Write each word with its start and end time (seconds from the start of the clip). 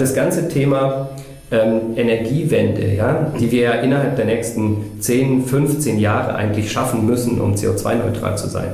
Das 0.00 0.14
ganze 0.14 0.48
Thema 0.48 1.10
ähm, 1.50 1.94
Energiewende, 1.94 2.94
ja, 2.94 3.30
die 3.38 3.52
wir 3.52 3.62
ja 3.64 3.72
innerhalb 3.72 4.16
der 4.16 4.24
nächsten 4.24 4.98
10, 4.98 5.44
15 5.44 5.98
Jahre 5.98 6.34
eigentlich 6.36 6.72
schaffen 6.72 7.04
müssen, 7.04 7.38
um 7.38 7.54
CO2-neutral 7.54 8.38
zu 8.38 8.48
sein, 8.48 8.72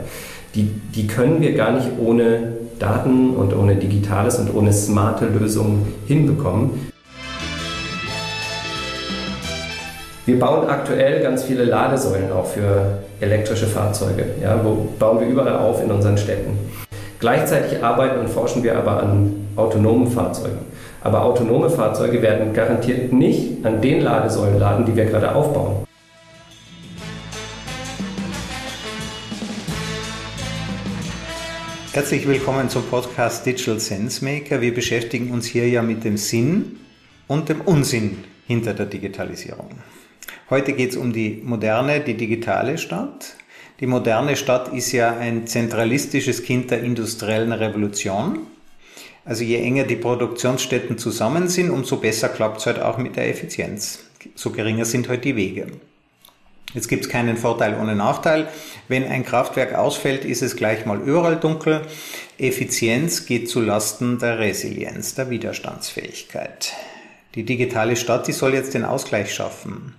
die, 0.54 0.70
die 0.94 1.08
können 1.08 1.40
wir 1.40 1.54
gar 1.54 1.72
nicht 1.72 1.88
ohne 1.98 2.52
Daten 2.78 3.30
und 3.30 3.56
ohne 3.56 3.74
Digitales 3.74 4.38
und 4.38 4.54
ohne 4.54 4.72
smarte 4.72 5.26
Lösungen 5.26 5.92
hinbekommen. 6.06 6.92
Wir 10.26 10.38
bauen 10.38 10.68
aktuell 10.68 11.24
ganz 11.24 11.42
viele 11.42 11.64
Ladesäulen 11.64 12.30
auch 12.30 12.46
für 12.46 12.98
elektrische 13.18 13.66
Fahrzeuge. 13.66 14.26
Ja, 14.40 14.60
wo 14.62 14.86
bauen 14.96 15.18
wir 15.18 15.26
überall 15.26 15.56
auf 15.56 15.82
in 15.82 15.90
unseren 15.90 16.18
Städten. 16.18 16.56
Gleichzeitig 17.18 17.82
arbeiten 17.82 18.20
und 18.20 18.28
forschen 18.28 18.62
wir 18.62 18.78
aber 18.78 19.02
an 19.02 19.48
autonomen 19.56 20.06
Fahrzeugen. 20.06 20.75
Aber 21.02 21.22
autonome 21.22 21.70
Fahrzeuge 21.70 22.22
werden 22.22 22.52
garantiert 22.52 23.12
nicht 23.12 23.64
an 23.64 23.80
den 23.80 24.00
Ladesäulen 24.00 24.58
laden, 24.58 24.86
die 24.86 24.96
wir 24.96 25.04
gerade 25.04 25.34
aufbauen. 25.34 25.86
Herzlich 31.92 32.26
willkommen 32.28 32.68
zum 32.68 32.82
Podcast 32.84 33.46
Digital 33.46 33.80
Sense 33.80 34.22
Maker. 34.22 34.60
Wir 34.60 34.74
beschäftigen 34.74 35.30
uns 35.30 35.46
hier 35.46 35.68
ja 35.68 35.80
mit 35.80 36.04
dem 36.04 36.18
Sinn 36.18 36.78
und 37.26 37.48
dem 37.48 37.62
Unsinn 37.62 38.24
hinter 38.46 38.74
der 38.74 38.86
Digitalisierung. 38.86 39.70
Heute 40.50 40.74
geht 40.74 40.90
es 40.90 40.96
um 40.96 41.12
die 41.12 41.42
moderne, 41.44 42.00
die 42.00 42.14
digitale 42.14 42.78
Stadt. 42.78 43.36
Die 43.80 43.86
moderne 43.86 44.36
Stadt 44.36 44.72
ist 44.72 44.92
ja 44.92 45.16
ein 45.16 45.46
zentralistisches 45.46 46.42
Kind 46.42 46.70
der 46.70 46.82
industriellen 46.82 47.52
Revolution. 47.52 48.46
Also 49.26 49.42
je 49.42 49.56
enger 49.56 49.84
die 49.84 49.96
Produktionsstätten 49.96 50.98
zusammen 50.98 51.48
sind, 51.48 51.70
umso 51.70 51.96
besser 51.96 52.28
klappt 52.28 52.60
es 52.60 52.66
halt 52.66 52.80
auch 52.80 52.96
mit 52.96 53.16
der 53.16 53.28
Effizienz. 53.28 53.98
So 54.36 54.50
geringer 54.50 54.84
sind 54.84 55.08
halt 55.08 55.24
die 55.24 55.36
Wege. 55.36 55.66
Jetzt 56.74 56.88
gibt 56.88 57.04
es 57.04 57.10
keinen 57.10 57.36
Vorteil 57.36 57.78
ohne 57.80 57.96
Nachteil. 57.96 58.48
Wenn 58.86 59.04
ein 59.04 59.24
Kraftwerk 59.24 59.74
ausfällt, 59.74 60.24
ist 60.24 60.42
es 60.42 60.56
gleich 60.56 60.86
mal 60.86 61.00
überall 61.00 61.36
dunkel. 61.36 61.82
Effizienz 62.38 63.26
geht 63.26 63.48
zu 63.48 63.60
Lasten 63.60 64.18
der 64.18 64.38
Resilienz, 64.38 65.14
der 65.14 65.28
Widerstandsfähigkeit. 65.28 66.72
Die 67.34 67.44
digitale 67.44 67.96
Stadt, 67.96 68.28
die 68.28 68.32
soll 68.32 68.54
jetzt 68.54 68.74
den 68.74 68.84
Ausgleich 68.84 69.34
schaffen 69.34 69.94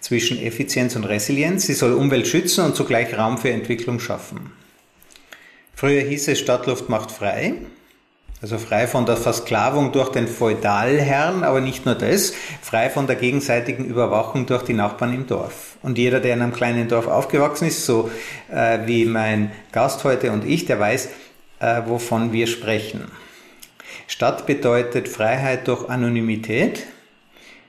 zwischen 0.00 0.38
Effizienz 0.42 0.96
und 0.96 1.04
Resilienz. 1.04 1.66
Sie 1.66 1.74
soll 1.74 1.92
Umwelt 1.92 2.26
schützen 2.26 2.64
und 2.64 2.74
zugleich 2.74 3.16
Raum 3.16 3.38
für 3.38 3.50
Entwicklung 3.50 4.00
schaffen. 4.00 4.52
Früher 5.74 6.02
hieß 6.02 6.28
es, 6.28 6.40
Stadtluft 6.40 6.88
macht 6.88 7.10
frei. 7.10 7.54
Also 8.42 8.58
frei 8.58 8.88
von 8.88 9.06
der 9.06 9.16
Versklavung 9.16 9.92
durch 9.92 10.08
den 10.08 10.26
Feudalherrn, 10.26 11.44
aber 11.44 11.60
nicht 11.60 11.86
nur 11.86 11.94
das, 11.94 12.34
frei 12.60 12.90
von 12.90 13.06
der 13.06 13.14
gegenseitigen 13.14 13.84
Überwachung 13.84 14.46
durch 14.46 14.64
die 14.64 14.72
Nachbarn 14.74 15.14
im 15.14 15.28
Dorf. 15.28 15.76
Und 15.80 15.96
jeder, 15.96 16.18
der 16.18 16.34
in 16.34 16.42
einem 16.42 16.52
kleinen 16.52 16.88
Dorf 16.88 17.06
aufgewachsen 17.06 17.68
ist, 17.68 17.86
so 17.86 18.10
äh, 18.50 18.80
wie 18.84 19.04
mein 19.04 19.52
Gast 19.70 20.02
heute 20.02 20.32
und 20.32 20.44
ich, 20.44 20.64
der 20.64 20.80
weiß, 20.80 21.08
äh, 21.60 21.82
wovon 21.86 22.32
wir 22.32 22.48
sprechen. 22.48 23.04
Stadt 24.08 24.44
bedeutet 24.44 25.08
Freiheit 25.08 25.68
durch 25.68 25.88
Anonymität. 25.88 26.84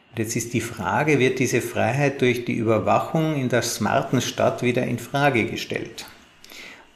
Und 0.10 0.20
jetzt 0.20 0.36
ist 0.36 0.54
die 0.56 0.62
Frage, 0.62 1.20
wird 1.20 1.38
diese 1.38 1.62
Freiheit 1.62 2.20
durch 2.20 2.46
die 2.46 2.54
Überwachung 2.56 3.36
in 3.36 3.48
der 3.48 3.62
smarten 3.62 4.22
Stadt 4.22 4.64
wieder 4.64 4.82
in 4.82 4.98
Frage 4.98 5.46
gestellt? 5.46 6.08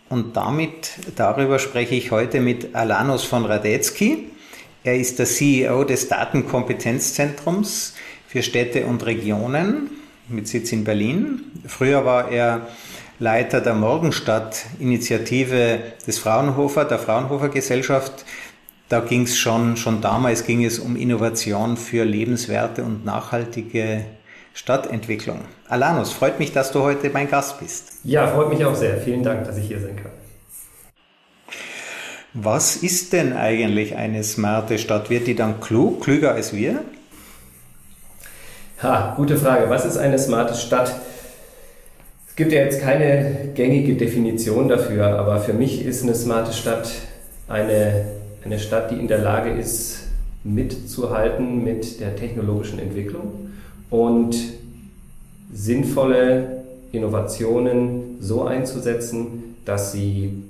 Und 0.10 0.38
damit, 0.38 0.92
darüber 1.16 1.60
spreche 1.60 1.96
ich 1.96 2.12
heute 2.12 2.40
mit 2.40 2.76
Alanos 2.76 3.24
von 3.24 3.46
Radetzky. 3.46 4.30
Er 4.84 4.96
ist 4.96 5.20
der 5.20 5.26
CEO 5.26 5.84
des 5.84 6.08
Datenkompetenzzentrums 6.08 7.96
für 8.28 8.42
Städte 8.42 8.86
und 8.86 9.06
Regionen 9.06 9.92
mit 10.30 10.48
Sitz 10.48 10.72
in 10.72 10.86
Berlin. 10.86 11.42
Früher 11.68 12.06
war 12.06 12.32
er 12.32 12.68
Leiter 13.20 13.62
der 13.62 13.74
Morgenstadt-Initiative 13.74 15.80
des 16.06 16.20
Fraunhofer, 16.20 16.86
der 16.86 17.00
Fraunhofer 17.00 17.50
Gesellschaft. 17.50 18.24
Da 18.90 19.00
ging 19.02 19.24
es 19.24 19.38
schon, 19.38 19.76
schon 19.76 20.00
damals 20.02 20.46
ging 20.46 20.64
es 20.64 20.80
um 20.80 20.96
Innovation 20.96 21.76
für 21.76 22.06
lebenswerte 22.06 22.84
und 22.84 23.04
nachhaltige 23.04 24.06
Stadtentwicklung. 24.58 25.42
Alanus, 25.70 26.12
freut 26.12 26.40
mich, 26.40 26.52
dass 26.52 26.72
du 26.72 26.82
heute 26.82 27.12
mein 27.12 27.30
Gast 27.30 27.60
bist. 27.60 28.00
Ja, 28.04 28.28
freut 28.28 28.50
mich 28.50 28.66
auch 28.66 28.74
sehr. 28.74 28.98
Vielen 28.98 29.22
Dank, 29.22 29.46
dass 29.46 29.56
ich 29.56 29.68
hier 29.68 29.80
sein 29.80 29.96
kann. 29.96 30.12
Was 32.34 32.76
ist 32.76 33.14
denn 33.14 33.34
eigentlich 33.34 33.96
eine 33.96 34.24
smarte 34.24 34.80
Stadt? 34.80 35.12
Wird 35.12 35.28
die 35.28 35.36
dann 35.36 35.62
klug, 35.62 36.02
klüger 36.02 36.32
als 36.34 36.54
wir? 36.54 36.82
Ha, 38.82 39.14
gute 39.16 39.38
Frage. 39.38 39.70
Was 39.70 39.86
ist 39.86 39.98
eine 39.98 40.18
smarte 40.18 40.56
Stadt? 40.56 40.92
Es 42.28 42.36
gibt 42.36 42.52
ja 42.52 42.62
jetzt 42.62 42.82
keine 42.82 43.52
gängige 43.54 43.94
Definition 43.94 44.70
dafür, 44.70 45.20
aber 45.20 45.40
für 45.40 45.54
mich 45.54 45.86
ist 45.86 46.02
eine 46.02 46.16
smarte 46.16 46.52
Stadt 46.52 46.90
eine, 47.48 48.06
eine 48.44 48.58
Stadt, 48.58 48.90
die 48.90 48.96
in 48.96 49.08
der 49.08 49.20
Lage 49.20 49.52
ist, 49.52 50.08
mitzuhalten 50.44 51.64
mit 51.64 52.00
der 52.00 52.16
technologischen 52.16 52.80
Entwicklung 52.80 53.47
und 53.90 54.36
sinnvolle 55.54 56.64
Innovationen 56.92 58.18
so 58.20 58.44
einzusetzen, 58.44 59.56
dass 59.66 59.92
sie 59.92 60.44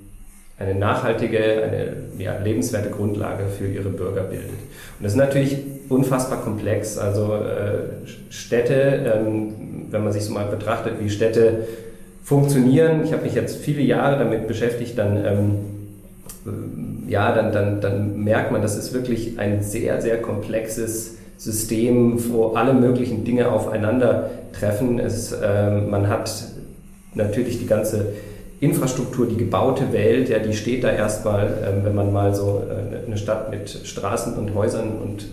eine 0.60 0.76
nachhaltige, 0.76 1.40
eine 1.40 1.94
ja, 2.18 2.38
lebenswerte 2.40 2.90
Grundlage 2.90 3.44
für 3.46 3.68
ihre 3.68 3.90
Bürger 3.90 4.24
bildet. 4.24 4.50
Und 4.50 5.04
das 5.04 5.12
ist 5.14 5.18
natürlich 5.18 5.58
unfassbar 5.90 6.42
komplex. 6.42 6.98
Also 6.98 7.36
äh, 7.36 8.08
Städte, 8.30 9.14
ähm, 9.16 9.54
wenn 9.92 10.04
man 10.04 10.12
sich 10.12 10.24
so 10.24 10.34
mal 10.34 10.48
betrachtet, 10.48 10.94
wie 11.00 11.10
Städte 11.10 11.68
funktionieren, 12.24 13.04
ich 13.04 13.14
habe 13.14 13.24
mich 13.24 13.36
jetzt 13.36 13.58
viele 13.58 13.82
Jahre 13.82 14.18
damit 14.18 14.48
beschäftigt, 14.48 14.98
dann 14.98 15.24
ähm, 15.26 15.56
äh, 16.46 17.12
ja, 17.12 17.34
dann, 17.34 17.54
dann, 17.54 17.80
dann 17.80 18.24
merkt 18.24 18.52
man, 18.52 18.62
das 18.62 18.76
ist 18.78 18.94
wirklich 18.94 19.40
ein 19.40 19.62
sehr, 19.62 20.02
sehr 20.02 20.22
komplexes 20.22 21.18
System, 21.38 22.18
wo 22.32 22.54
alle 22.54 22.74
möglichen 22.74 23.24
Dinge 23.24 23.52
aufeinandertreffen. 23.52 25.00
Es, 25.00 25.32
äh, 25.32 25.72
man 25.72 26.10
hat 26.10 26.32
natürlich 27.14 27.60
die 27.60 27.68
ganze 27.68 28.08
Infrastruktur, 28.60 29.28
die 29.28 29.38
gebaute 29.38 29.94
Welt, 29.94 30.30
ja, 30.30 30.40
die 30.40 30.54
steht 30.54 30.84
da 30.84 30.90
erstmal, 30.90 31.46
äh, 31.46 31.86
wenn 31.86 31.94
man 31.94 32.12
mal 32.12 32.34
so 32.34 32.64
äh, 32.68 33.06
eine 33.06 33.18
Stadt 33.18 33.52
mit 33.52 33.70
Straßen 33.70 34.34
und 34.34 34.56
Häusern 34.56 34.98
und 35.02 35.28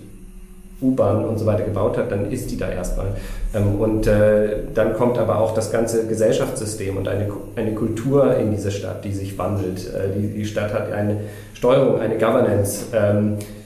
U-Bahn 0.83 1.25
und 1.25 1.39
so 1.39 1.47
weiter 1.47 1.63
gebaut 1.63 1.97
hat, 1.97 2.13
dann 2.13 2.31
ist 2.31 2.51
die 2.51 2.59
da 2.59 2.69
erstmal. 2.69 3.07
Ähm, 3.55 3.81
und 3.81 4.07
äh, 4.07 4.65
dann 4.75 4.93
kommt 4.93 5.17
aber 5.17 5.39
auch 5.39 5.55
das 5.55 5.73
ganze 5.73 6.07
Gesellschaftssystem 6.07 6.99
und 6.99 7.09
eine, 7.09 7.29
eine 7.57 7.73
Kultur 7.73 8.37
in 8.37 8.51
diese 8.51 8.71
Stadt, 8.71 9.05
die 9.05 9.13
sich 9.13 9.39
wandelt. 9.39 9.87
Äh, 9.95 10.21
die, 10.21 10.29
die 10.29 10.45
Stadt 10.45 10.75
hat 10.75 10.93
eine 10.93 11.21
Steuerung, 11.55 12.01
eine 12.01 12.19
Governance. 12.19 12.87
Ähm, 12.93 13.39
äh, 13.39 13.64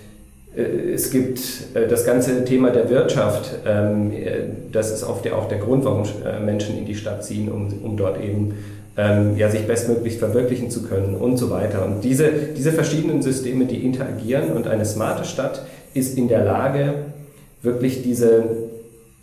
es 0.59 1.11
gibt 1.11 1.41
äh, 1.75 1.87
das 1.87 2.05
ganze 2.05 2.45
Thema 2.45 2.71
der 2.71 2.91
Wirtschaft. 2.91 3.51
Ähm, 3.65 4.13
äh, 4.13 4.41
das 4.73 4.91
ist 4.91 5.05
oft 5.05 5.31
auch 5.31 5.49
der 5.49 5.59
Grund, 5.59 5.85
warum 5.85 6.05
Menschen 6.45 6.77
in 6.77 6.85
die 6.85 6.95
Stadt 6.95 7.25
ziehen, 7.25 7.51
um, 7.51 7.73
um 7.83 7.97
dort 7.97 8.23
eben 8.23 8.55
ähm, 8.97 9.37
ja, 9.37 9.49
sich 9.51 9.67
bestmöglich 9.67 10.19
verwirklichen 10.19 10.71
zu 10.71 10.83
können 10.83 11.15
und 11.15 11.37
so 11.37 11.51
weiter. 11.51 11.85
Und 11.85 12.03
diese, 12.03 12.31
diese 12.57 12.73
verschiedenen 12.73 13.23
Systeme, 13.23 13.67
die 13.67 13.85
interagieren 13.85 14.53
und 14.53 14.67
eine 14.67 14.85
smarte 14.85 15.25
Stadt 15.25 15.65
ist 15.95 16.19
in 16.19 16.29
der 16.29 16.45
Lage, 16.45 16.95
wirklich 17.63 18.03
diese 18.03 18.45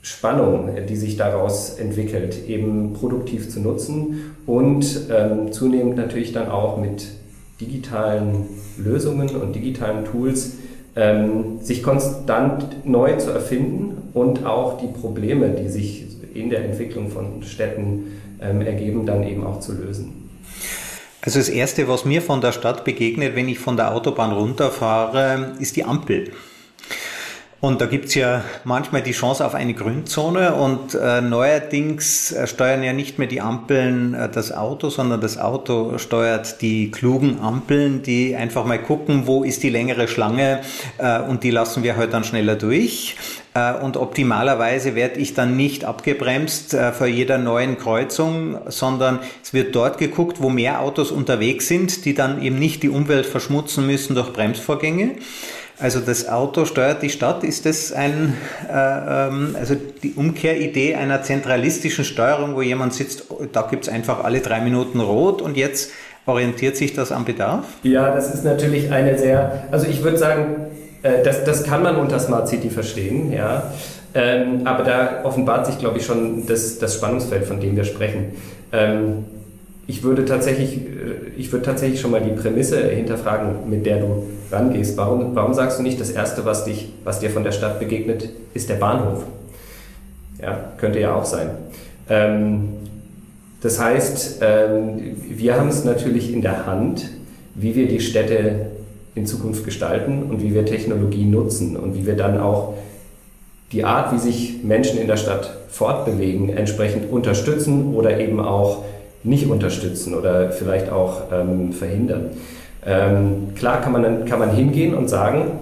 Spannung, 0.01 0.69
die 0.87 0.95
sich 0.95 1.17
daraus 1.17 1.77
entwickelt, 1.77 2.47
eben 2.47 2.93
produktiv 2.93 3.49
zu 3.49 3.59
nutzen 3.59 4.35
und 4.45 4.85
ähm, 5.11 5.51
zunehmend 5.51 5.97
natürlich 5.97 6.31
dann 6.31 6.49
auch 6.49 6.77
mit 6.77 7.07
digitalen 7.59 8.47
Lösungen 8.77 9.29
und 9.29 9.55
digitalen 9.55 10.05
Tools 10.05 10.53
ähm, 10.95 11.59
sich 11.61 11.83
konstant 11.83 12.85
neu 12.85 13.17
zu 13.17 13.31
erfinden 13.31 14.09
und 14.13 14.45
auch 14.45 14.79
die 14.79 14.87
Probleme, 14.87 15.49
die 15.49 15.69
sich 15.69 16.05
in 16.33 16.49
der 16.49 16.65
Entwicklung 16.65 17.09
von 17.09 17.43
Städten 17.43 18.17
ähm, 18.41 18.61
ergeben, 18.61 19.05
dann 19.05 19.23
eben 19.23 19.45
auch 19.45 19.59
zu 19.59 19.73
lösen. 19.73 20.29
Also 21.21 21.39
das 21.39 21.49
Erste, 21.49 21.87
was 21.87 22.05
mir 22.05 22.21
von 22.21 22.39
der 22.39 22.51
Stadt 22.51 22.85
begegnet, 22.85 23.35
wenn 23.35 23.49
ich 23.49 23.57
von 23.57 23.77
der 23.77 23.95
Autobahn 23.95 24.31
runterfahre, 24.31 25.53
ist 25.59 25.75
die 25.75 25.83
Ampel. 25.83 26.31
Und 27.65 27.81
da 27.81 27.87
gibt's 27.87 28.13
ja 28.13 28.43
manchmal 28.63 29.01
die 29.01 29.11
Chance 29.11 29.43
auf 29.43 29.55
eine 29.55 29.73
Grünzone 29.73 30.53
und 30.53 30.93
äh, 30.93 31.19
neuerdings 31.19 32.31
äh, 32.31 32.45
steuern 32.45 32.83
ja 32.83 32.93
nicht 32.93 33.17
mehr 33.17 33.27
die 33.27 33.41
Ampeln 33.41 34.13
äh, 34.13 34.29
das 34.29 34.51
Auto, 34.51 34.91
sondern 34.91 35.19
das 35.19 35.39
Auto 35.39 35.97
steuert 35.97 36.61
die 36.61 36.91
klugen 36.91 37.39
Ampeln, 37.41 38.03
die 38.03 38.35
einfach 38.35 38.65
mal 38.65 38.77
gucken, 38.77 39.25
wo 39.25 39.43
ist 39.43 39.63
die 39.63 39.71
längere 39.71 40.07
Schlange 40.07 40.61
äh, 40.99 41.19
und 41.21 41.43
die 41.43 41.49
lassen 41.49 41.81
wir 41.81 41.97
halt 41.97 42.13
dann 42.13 42.23
schneller 42.23 42.55
durch. 42.55 43.15
Äh, 43.55 43.73
und 43.73 43.97
optimalerweise 43.97 44.93
werde 44.93 45.19
ich 45.19 45.33
dann 45.33 45.57
nicht 45.57 45.85
abgebremst 45.85 46.75
äh, 46.75 46.91
vor 46.91 47.07
jeder 47.07 47.39
neuen 47.39 47.79
Kreuzung, 47.79 48.59
sondern 48.67 49.21
es 49.41 49.55
wird 49.55 49.73
dort 49.73 49.97
geguckt, 49.97 50.37
wo 50.39 50.49
mehr 50.49 50.81
Autos 50.81 51.09
unterwegs 51.09 51.67
sind, 51.67 52.05
die 52.05 52.13
dann 52.13 52.43
eben 52.43 52.59
nicht 52.59 52.83
die 52.83 52.89
Umwelt 52.89 53.25
verschmutzen 53.25 53.87
müssen 53.87 54.13
durch 54.13 54.31
Bremsvorgänge. 54.33 55.15
Also 55.77 55.99
das 55.99 56.29
Auto 56.29 56.65
steuert 56.65 57.01
die 57.01 57.09
Stadt. 57.09 57.43
Ist 57.43 57.65
das 57.65 57.91
ein, 57.91 58.35
äh, 58.69 59.27
ähm, 59.27 59.55
also 59.59 59.75
die 59.75 60.13
Umkehridee 60.13 60.95
einer 60.95 61.21
zentralistischen 61.21 62.05
Steuerung, 62.05 62.55
wo 62.55 62.61
jemand 62.61 62.93
sitzt, 62.93 63.25
da 63.51 63.63
gibt 63.63 63.87
es 63.87 63.89
einfach 63.89 64.23
alle 64.23 64.39
drei 64.39 64.61
Minuten 64.61 65.01
rot 65.01 65.41
und 65.41 65.57
jetzt 65.57 65.91
orientiert 66.25 66.77
sich 66.77 66.93
das 66.93 67.11
am 67.11 67.25
Bedarf? 67.25 67.65
Ja, 67.83 68.13
das 68.15 68.33
ist 68.33 68.45
natürlich 68.45 68.91
eine 68.91 69.17
sehr, 69.17 69.65
also 69.71 69.87
ich 69.87 70.01
würde 70.01 70.17
sagen, 70.17 70.67
äh, 71.03 71.23
das, 71.23 71.43
das 71.43 71.63
kann 71.63 71.83
man 71.83 71.97
unter 71.97 72.19
Smart 72.19 72.47
City 72.47 72.69
verstehen, 72.69 73.31
ja. 73.31 73.71
Ähm, 74.13 74.61
aber 74.65 74.83
da 74.85 75.25
offenbart 75.25 75.65
sich, 75.65 75.77
glaube 75.77 75.97
ich, 75.97 76.05
schon 76.05 76.45
das, 76.47 76.79
das 76.79 76.95
Spannungsfeld, 76.95 77.45
von 77.45 77.59
dem 77.59 77.75
wir 77.75 77.83
sprechen. 77.83 78.31
Ähm, 78.71 79.25
ich 79.87 80.03
würde 80.03 80.25
tatsächlich, 80.25 80.77
äh, 80.77 81.37
ich 81.37 81.51
würde 81.51 81.65
tatsächlich 81.65 81.99
schon 81.99 82.11
mal 82.11 82.21
die 82.21 82.31
Prämisse 82.31 82.81
hinterfragen, 82.89 83.69
mit 83.69 83.85
der 83.85 83.99
du 83.99 84.23
rangehst. 84.51 84.97
Warum, 84.97 85.35
warum 85.35 85.53
sagst 85.53 85.79
du 85.79 85.83
nicht, 85.83 85.99
das 85.99 86.09
erste, 86.09 86.45
was 86.45 86.65
dich, 86.65 86.93
was 87.03 87.19
dir 87.19 87.29
von 87.29 87.43
der 87.43 87.51
Stadt 87.51 87.79
begegnet, 87.79 88.29
ist 88.53 88.69
der 88.69 88.75
Bahnhof? 88.75 89.23
Ja, 90.41 90.73
könnte 90.77 90.99
ja 90.99 91.15
auch 91.15 91.25
sein. 91.25 91.49
Ähm, 92.09 92.69
das 93.61 93.79
heißt, 93.79 94.41
ähm, 94.41 95.15
wir 95.29 95.55
haben 95.59 95.69
es 95.69 95.83
natürlich 95.83 96.31
in 96.31 96.41
der 96.41 96.65
Hand, 96.65 97.09
wie 97.55 97.75
wir 97.75 97.87
die 97.87 97.99
Städte 97.99 98.67
in 99.15 99.25
Zukunft 99.25 99.63
gestalten 99.63 100.23
und 100.23 100.41
wie 100.41 100.53
wir 100.53 100.65
Technologie 100.65 101.25
nutzen 101.25 101.77
und 101.77 101.95
wie 101.95 102.05
wir 102.05 102.15
dann 102.15 102.37
auch 102.39 102.75
die 103.71 103.83
Art, 103.83 104.13
wie 104.13 104.19
sich 104.19 104.63
Menschen 104.63 104.99
in 104.99 105.07
der 105.07 105.17
Stadt 105.17 105.55
fortbewegen, 105.69 106.49
entsprechend 106.49 107.09
unterstützen 107.11 107.95
oder 107.95 108.19
eben 108.19 108.39
auch 108.39 108.83
nicht 109.25 109.47
unterstützen 109.47 110.13
oder 110.13 110.51
vielleicht 110.51 110.89
auch 110.91 111.23
ähm, 111.31 111.73
verhindern. 111.73 112.29
Ähm, 112.85 113.55
klar 113.55 113.81
kann 113.81 113.91
man, 113.91 114.25
kann 114.25 114.39
man 114.39 114.51
hingehen 114.51 114.93
und 114.93 115.09
sagen, 115.09 115.59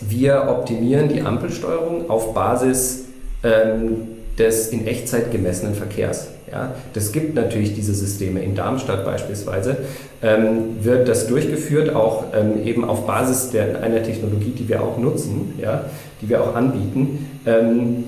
wir 0.00 0.48
optimieren 0.48 1.08
die 1.08 1.22
Ampelsteuerung 1.22 2.10
auf 2.10 2.34
Basis 2.34 3.04
ähm, 3.44 4.08
des 4.38 4.68
in 4.68 4.86
Echtzeit 4.86 5.30
gemessenen 5.30 5.74
Verkehrs. 5.74 6.28
Ja, 6.50 6.74
das 6.94 7.12
gibt 7.12 7.36
natürlich 7.36 7.74
diese 7.74 7.94
Systeme. 7.94 8.42
In 8.42 8.56
Darmstadt 8.56 9.04
beispielsweise 9.04 9.76
ähm, 10.20 10.82
wird 10.82 11.08
das 11.08 11.28
durchgeführt, 11.28 11.94
auch 11.94 12.24
ähm, 12.34 12.66
eben 12.66 12.84
auf 12.84 13.06
Basis 13.06 13.50
der, 13.50 13.82
einer 13.82 14.02
Technologie, 14.02 14.50
die 14.50 14.68
wir 14.68 14.82
auch 14.82 14.98
nutzen, 14.98 15.54
ja, 15.62 15.84
die 16.20 16.28
wir 16.28 16.42
auch 16.42 16.56
anbieten. 16.56 17.28
Ähm, 17.46 18.04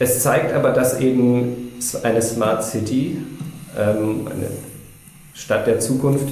es 0.00 0.22
zeigt 0.22 0.52
aber, 0.54 0.70
dass 0.70 0.98
eben 0.98 1.70
eine 2.02 2.20
Smart 2.20 2.64
City 2.64 3.18
ähm, 3.78 4.26
eine 4.26 4.48
Stadt 5.34 5.66
der 5.66 5.80
Zukunft, 5.80 6.28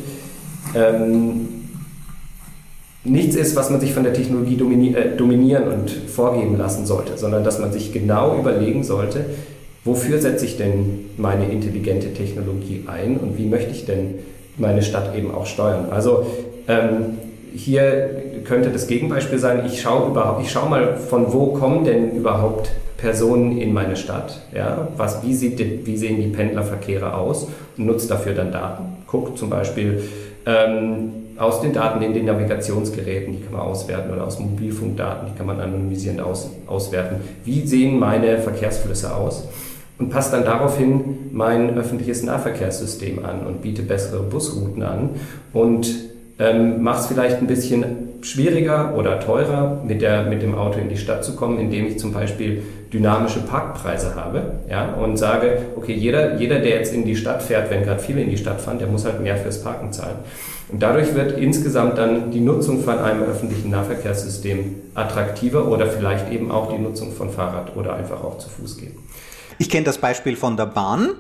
ähm, 0.74 1.48
nichts 3.04 3.36
ist, 3.36 3.56
was 3.56 3.70
man 3.70 3.80
sich 3.80 3.94
von 3.94 4.04
der 4.04 4.12
Technologie 4.12 4.56
domini 4.56 4.94
äh, 4.94 5.16
dominieren 5.16 5.68
und 5.68 5.90
vorgeben 5.90 6.56
lassen 6.58 6.86
sollte, 6.86 7.16
sondern 7.16 7.44
dass 7.44 7.58
man 7.58 7.72
sich 7.72 7.92
genau 7.92 8.38
überlegen 8.38 8.84
sollte, 8.84 9.24
wofür 9.84 10.18
setze 10.18 10.44
ich 10.44 10.56
denn 10.56 11.06
meine 11.16 11.50
intelligente 11.50 12.12
Technologie 12.12 12.84
ein 12.86 13.16
und 13.16 13.38
wie 13.38 13.46
möchte 13.46 13.72
ich 13.72 13.86
denn 13.86 14.16
meine 14.56 14.82
Stadt 14.82 15.16
eben 15.16 15.32
auch 15.32 15.46
steuern. 15.46 15.86
Also 15.90 16.26
ähm, 16.66 17.18
hier 17.54 18.10
könnte 18.44 18.70
das 18.70 18.86
Gegenbeispiel 18.86 19.38
sein, 19.38 19.64
ich 19.66 19.80
schaue 19.80 20.10
überhaupt, 20.10 20.42
ich 20.42 20.50
schaue 20.50 20.68
mal, 20.68 20.96
von 20.96 21.32
wo 21.32 21.48
kommen 21.52 21.84
denn 21.84 22.12
überhaupt 22.16 22.70
Personen 22.96 23.58
in 23.58 23.72
meine 23.72 23.96
Stadt. 23.96 24.40
Ja? 24.54 24.88
Was, 24.96 25.22
wie, 25.22 25.34
sieht 25.34 25.86
wie 25.86 25.96
sehen 25.96 26.20
die 26.20 26.28
Pendlerverkehre 26.28 27.14
aus 27.14 27.48
und 27.76 27.86
nutzt 27.86 28.10
dafür 28.10 28.34
dann 28.34 28.52
Daten. 28.52 28.84
Guckt 29.06 29.38
zum 29.38 29.48
Beispiel 29.48 30.02
ähm, 30.44 31.12
aus 31.38 31.60
den 31.60 31.72
Daten 31.72 32.02
in 32.02 32.12
den 32.12 32.24
Navigationsgeräten, 32.26 33.32
die 33.32 33.42
kann 33.42 33.52
man 33.52 33.62
auswerten, 33.62 34.12
oder 34.12 34.26
aus 34.26 34.40
Mobilfunkdaten, 34.40 35.28
die 35.32 35.38
kann 35.38 35.46
man 35.46 35.60
anonymisierend 35.60 36.20
aus, 36.20 36.50
auswerten. 36.66 37.16
Wie 37.44 37.66
sehen 37.66 37.98
meine 37.98 38.38
Verkehrsflüsse 38.38 39.14
aus? 39.14 39.48
Und 39.98 40.10
passt 40.10 40.32
dann 40.32 40.44
daraufhin 40.44 41.30
mein 41.32 41.76
öffentliches 41.76 42.22
Nahverkehrssystem 42.22 43.24
an 43.24 43.46
und 43.46 43.62
biete 43.62 43.82
bessere 43.82 44.22
Busrouten 44.22 44.82
an 44.82 45.10
und 45.52 45.88
ähm, 46.38 46.82
mache 46.82 47.00
es 47.00 47.06
vielleicht 47.06 47.38
ein 47.38 47.46
bisschen 47.46 47.84
schwieriger 48.22 48.94
oder 48.96 49.20
teurer, 49.20 49.80
mit, 49.84 50.02
der, 50.02 50.24
mit 50.24 50.42
dem 50.42 50.54
Auto 50.54 50.78
in 50.78 50.88
die 50.88 50.96
Stadt 50.96 51.24
zu 51.24 51.36
kommen, 51.36 51.58
indem 51.58 51.86
ich 51.86 51.98
zum 51.98 52.12
Beispiel 52.12 52.62
dynamische 52.92 53.40
Parkpreise 53.40 54.14
habe 54.14 54.42
ja, 54.68 54.94
und 54.94 55.16
sage, 55.16 55.58
okay, 55.76 55.92
jeder, 55.92 56.36
jeder, 56.36 56.58
der 56.58 56.76
jetzt 56.76 56.94
in 56.94 57.04
die 57.04 57.16
Stadt 57.16 57.42
fährt, 57.42 57.70
wenn 57.70 57.84
gerade 57.84 58.00
viele 58.00 58.22
in 58.22 58.30
die 58.30 58.38
Stadt 58.38 58.60
fahren, 58.60 58.78
der 58.78 58.88
muss 58.88 59.04
halt 59.04 59.20
mehr 59.20 59.36
fürs 59.36 59.62
Parken 59.62 59.92
zahlen. 59.92 60.16
Und 60.70 60.82
dadurch 60.82 61.14
wird 61.14 61.38
insgesamt 61.38 61.96
dann 61.96 62.30
die 62.30 62.40
Nutzung 62.40 62.82
von 62.82 62.98
einem 62.98 63.22
öffentlichen 63.22 63.70
Nahverkehrssystem 63.70 64.74
attraktiver 64.94 65.68
oder 65.68 65.86
vielleicht 65.86 66.30
eben 66.30 66.50
auch 66.50 66.70
die 66.70 66.78
Nutzung 66.78 67.12
von 67.12 67.30
Fahrrad 67.30 67.74
oder 67.76 67.94
einfach 67.94 68.22
auch 68.22 68.38
zu 68.38 68.48
Fuß 68.48 68.78
gehen. 68.78 68.92
Ich 69.60 69.68
kenne 69.70 69.84
das 69.84 69.98
Beispiel 69.98 70.36
von 70.36 70.56
der 70.56 70.66
Bahn, 70.66 71.10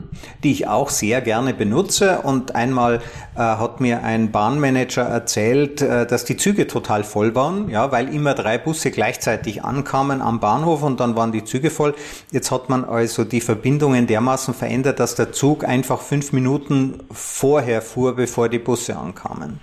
die 0.44 0.52
ich 0.52 0.68
auch 0.68 0.90
sehr 0.90 1.20
gerne 1.20 1.54
benutze. 1.54 2.20
Und 2.22 2.54
einmal 2.54 3.00
äh, 3.34 3.38
hat 3.40 3.80
mir 3.80 4.04
ein 4.04 4.30
Bahnmanager 4.30 5.02
erzählt, 5.02 5.82
äh, 5.82 6.06
dass 6.06 6.24
die 6.24 6.36
Züge 6.36 6.68
total 6.68 7.02
voll 7.02 7.34
waren, 7.34 7.68
ja, 7.68 7.90
weil 7.90 8.14
immer 8.14 8.34
drei 8.34 8.56
Busse 8.56 8.92
gleichzeitig 8.92 9.64
ankamen 9.64 10.22
am 10.22 10.38
Bahnhof 10.38 10.84
und 10.84 11.00
dann 11.00 11.16
waren 11.16 11.32
die 11.32 11.44
Züge 11.44 11.70
voll. 11.70 11.94
Jetzt 12.30 12.52
hat 12.52 12.68
man 12.68 12.84
also 12.84 13.24
die 13.24 13.40
Verbindungen 13.40 14.06
dermaßen 14.06 14.54
verändert, 14.54 15.00
dass 15.00 15.16
der 15.16 15.32
Zug 15.32 15.64
einfach 15.64 16.00
fünf 16.00 16.32
Minuten 16.32 17.00
vorher 17.10 17.82
fuhr, 17.82 18.14
bevor 18.14 18.48
die 18.48 18.60
Busse 18.60 18.96
ankamen. 18.96 19.58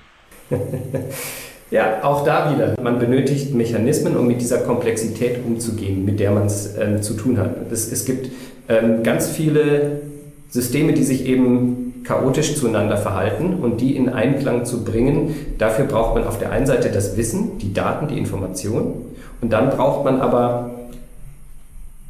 Ja, 1.71 2.03
auch 2.03 2.23
da 2.23 2.53
wieder. 2.53 2.75
Man 2.81 2.99
benötigt 2.99 3.53
Mechanismen, 3.53 4.15
um 4.15 4.27
mit 4.27 4.39
dieser 4.39 4.59
Komplexität 4.59 5.39
umzugehen, 5.45 6.05
mit 6.05 6.19
der 6.19 6.31
man 6.31 6.45
es 6.45 6.75
ähm, 6.77 7.01
zu 7.01 7.15
tun 7.15 7.37
hat. 7.37 7.71
Es, 7.71 7.91
es 7.91 8.05
gibt 8.05 8.29
ähm, 8.69 9.03
ganz 9.03 9.29
viele 9.29 10.01
Systeme, 10.49 10.93
die 10.93 11.03
sich 11.03 11.25
eben 11.25 12.03
chaotisch 12.03 12.55
zueinander 12.55 12.97
verhalten 12.97 13.55
und 13.55 13.81
die 13.81 13.95
in 13.95 14.09
Einklang 14.09 14.63
zu 14.65 14.83
bringen. 14.83 15.35
Dafür 15.57 15.85
braucht 15.85 16.15
man 16.15 16.23
auf 16.25 16.37
der 16.37 16.51
einen 16.51 16.67
Seite 16.67 16.89
das 16.89 17.17
Wissen, 17.17 17.57
die 17.57 17.73
Daten, 17.73 18.07
die 18.07 18.17
Informationen 18.17 18.93
und 19.41 19.51
dann 19.51 19.69
braucht 19.69 20.05
man 20.05 20.21
aber 20.21 20.71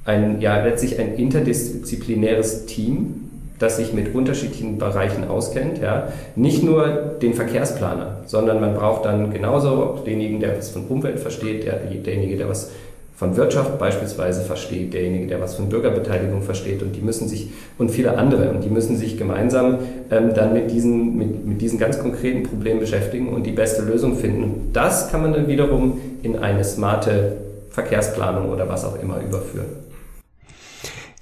ein, 0.06 0.40
ja, 0.40 0.63
letztlich 0.63 1.00
ein 1.00 1.16
interdisziplinäres 1.16 2.66
Team, 2.66 3.25
das 3.60 3.78
sich 3.78 3.94
mit 3.94 4.13
unterschiedlichen 4.13 4.78
Bereichen 4.78 5.28
auskennt. 5.28 5.80
Ja. 5.81 6.09
Nicht 6.35 6.64
nur 6.64 6.88
den 7.21 7.33
Verkehrsplaner, 7.33 8.18
sondern 8.26 8.59
man 8.59 8.76
braucht 8.76 9.06
dann 9.06 9.31
genauso 9.31 10.00
denjenigen, 10.06 10.40
der 10.40 10.57
was 10.57 10.69
von 10.69 10.85
Umwelt 10.88 11.19
versteht, 11.19 11.66
der, 11.66 11.78
derjenige, 11.78 12.38
der 12.38 12.50
was 12.50 12.71
von 13.16 13.38
Wirtschaft 13.38 13.80
beispielsweise 13.80 14.42
versteht, 14.42 14.94
derjenige, 14.94 15.28
der 15.28 15.40
was 15.40 15.56
von 15.56 15.69
Bürgerbeteiligung 15.69 16.42
versteht 16.42 16.83
und 16.83 16.94
die 16.97 17.02
müssen 17.02 17.30
sich 17.30 17.50
und 17.78 17.90
viele 17.90 18.18
andere 18.18 18.50
und 18.50 18.62
die 18.62 18.69
müssen 18.69 18.97
sich 18.97 19.18
gemeinsam 19.18 19.80
ähm, 20.12 20.33
dann 20.33 20.52
mit 20.52 20.69
diesen, 20.69 21.18
mit, 21.18 21.45
mit 21.45 21.62
diesen 21.62 21.80
ganz 21.80 21.97
konkreten 21.97 22.44
Problemen 22.44 22.81
beschäftigen 22.81 23.30
und 23.30 23.45
die 23.45 23.54
beste 23.54 23.83
Lösung 23.83 24.18
finden. 24.18 24.71
Das 24.74 25.09
kann 25.09 25.21
man 25.21 25.31
dann 25.31 25.47
wiederum 25.47 25.97
in 26.24 26.38
eine 26.38 26.66
smarte 26.66 27.38
Verkehrsplanung 27.69 28.50
oder 28.50 28.68
was 28.68 28.83
auch 28.83 29.02
immer 29.02 29.21
überführen. 29.21 29.84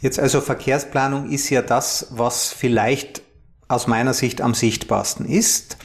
Jetzt 0.03 0.19
also 0.19 0.41
Verkehrsplanung 0.41 1.29
ist 1.29 1.49
ja 1.49 1.61
das, 1.61 2.07
was 2.11 2.51
vielleicht 2.51 3.21
aus 3.69 3.87
meiner 3.87 4.13
Sicht 4.13 4.41
am 4.41 4.53
sichtbarsten 4.53 5.25
ist. 5.25 5.77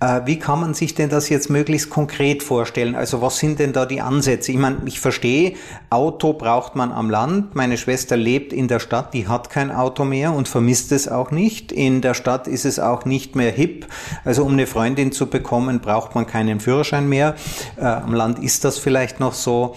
Äh, 0.00 0.22
wie 0.24 0.38
kann 0.38 0.58
man 0.60 0.72
sich 0.72 0.94
denn 0.94 1.10
das 1.10 1.28
jetzt 1.28 1.50
möglichst 1.50 1.90
konkret 1.90 2.42
vorstellen? 2.42 2.94
Also 2.94 3.20
was 3.20 3.36
sind 3.36 3.58
denn 3.58 3.74
da 3.74 3.84
die 3.84 4.00
Ansätze? 4.00 4.52
Ich 4.52 4.58
meine, 4.58 4.78
ich 4.86 5.00
verstehe, 5.00 5.52
Auto 5.90 6.32
braucht 6.32 6.76
man 6.76 6.92
am 6.92 7.10
Land. 7.10 7.54
Meine 7.54 7.76
Schwester 7.76 8.16
lebt 8.16 8.54
in 8.54 8.68
der 8.68 8.80
Stadt, 8.80 9.12
die 9.12 9.28
hat 9.28 9.50
kein 9.50 9.70
Auto 9.70 10.06
mehr 10.06 10.32
und 10.32 10.48
vermisst 10.48 10.90
es 10.90 11.06
auch 11.06 11.30
nicht. 11.30 11.70
In 11.70 12.00
der 12.00 12.14
Stadt 12.14 12.48
ist 12.48 12.64
es 12.64 12.78
auch 12.78 13.04
nicht 13.04 13.36
mehr 13.36 13.52
hip. 13.52 13.86
Also 14.24 14.46
um 14.46 14.52
eine 14.52 14.66
Freundin 14.66 15.12
zu 15.12 15.26
bekommen, 15.26 15.80
braucht 15.80 16.14
man 16.14 16.26
keinen 16.26 16.58
Führerschein 16.58 17.06
mehr. 17.06 17.34
Äh, 17.76 17.84
am 17.84 18.14
Land 18.14 18.38
ist 18.38 18.64
das 18.64 18.78
vielleicht 18.78 19.20
noch 19.20 19.34
so. 19.34 19.76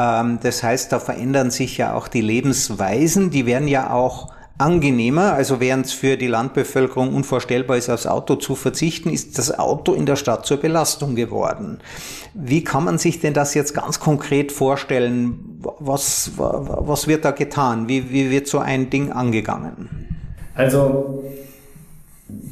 Ähm, 0.00 0.38
das 0.42 0.62
heißt, 0.62 0.92
da 0.92 0.98
verändern 0.98 1.50
sich 1.50 1.76
ja 1.76 1.94
auch 1.94 2.08
die 2.08 2.20
Lebensweisen. 2.22 3.30
Die 3.30 3.46
werden 3.46 3.68
ja 3.68 3.92
auch 3.92 4.32
angenehmer. 4.56 5.32
Also 5.32 5.60
während 5.60 5.86
es 5.86 5.92
für 5.92 6.16
die 6.16 6.26
Landbevölkerung 6.26 7.14
unvorstellbar 7.14 7.76
ist, 7.76 7.88
aufs 7.88 8.06
Auto 8.06 8.36
zu 8.36 8.54
verzichten, 8.54 9.10
ist 9.10 9.38
das 9.38 9.58
Auto 9.58 9.94
in 9.94 10.06
der 10.06 10.16
Stadt 10.16 10.46
zur 10.46 10.58
Belastung 10.58 11.14
geworden. 11.14 11.78
Wie 12.34 12.62
kann 12.62 12.84
man 12.84 12.98
sich 12.98 13.20
denn 13.20 13.34
das 13.34 13.54
jetzt 13.54 13.74
ganz 13.74 14.00
konkret 14.00 14.52
vorstellen? 14.52 15.60
Was, 15.78 16.32
was 16.36 17.08
wird 17.08 17.24
da 17.24 17.30
getan? 17.32 17.88
Wie, 17.88 18.10
wie 18.10 18.30
wird 18.30 18.48
so 18.48 18.58
ein 18.58 18.90
Ding 18.90 19.12
angegangen? 19.12 19.88
Also 20.54 21.24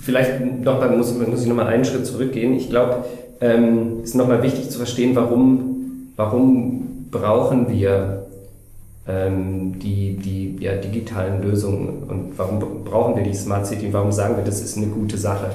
vielleicht 0.01 0.41
noch 0.41 0.81
mal, 0.81 0.97
muss, 0.97 1.15
muss 1.15 1.43
ich 1.43 1.47
noch 1.47 1.57
mal 1.57 1.67
einen 1.67 1.85
Schritt 1.85 2.07
zurückgehen. 2.07 2.55
Ich 2.55 2.71
glaube, 2.71 3.05
ähm, 3.41 4.03
ist 4.03 4.15
noch 4.15 4.27
mal 4.27 4.43
wichtig 4.43 4.71
zu 4.71 4.79
verstehen, 4.79 5.15
warum, 5.15 6.11
warum 6.17 6.98
brauchen 7.11 7.69
wir 7.69 8.27
ähm, 9.07 9.79
die, 9.79 10.17
die 10.17 10.57
ja, 10.63 10.77
digitalen 10.77 11.43
Lösungen 11.43 12.05
und 12.09 12.39
warum 12.39 12.85
brauchen 12.85 13.17
wir 13.17 13.23
die 13.23 13.35
Smart 13.35 13.67
City, 13.67 13.89
warum 13.93 14.13
sagen 14.13 14.37
wir, 14.37 14.45
das 14.45 14.61
ist 14.61 14.77
eine 14.77 14.87
gute 14.87 15.17
Sache. 15.17 15.51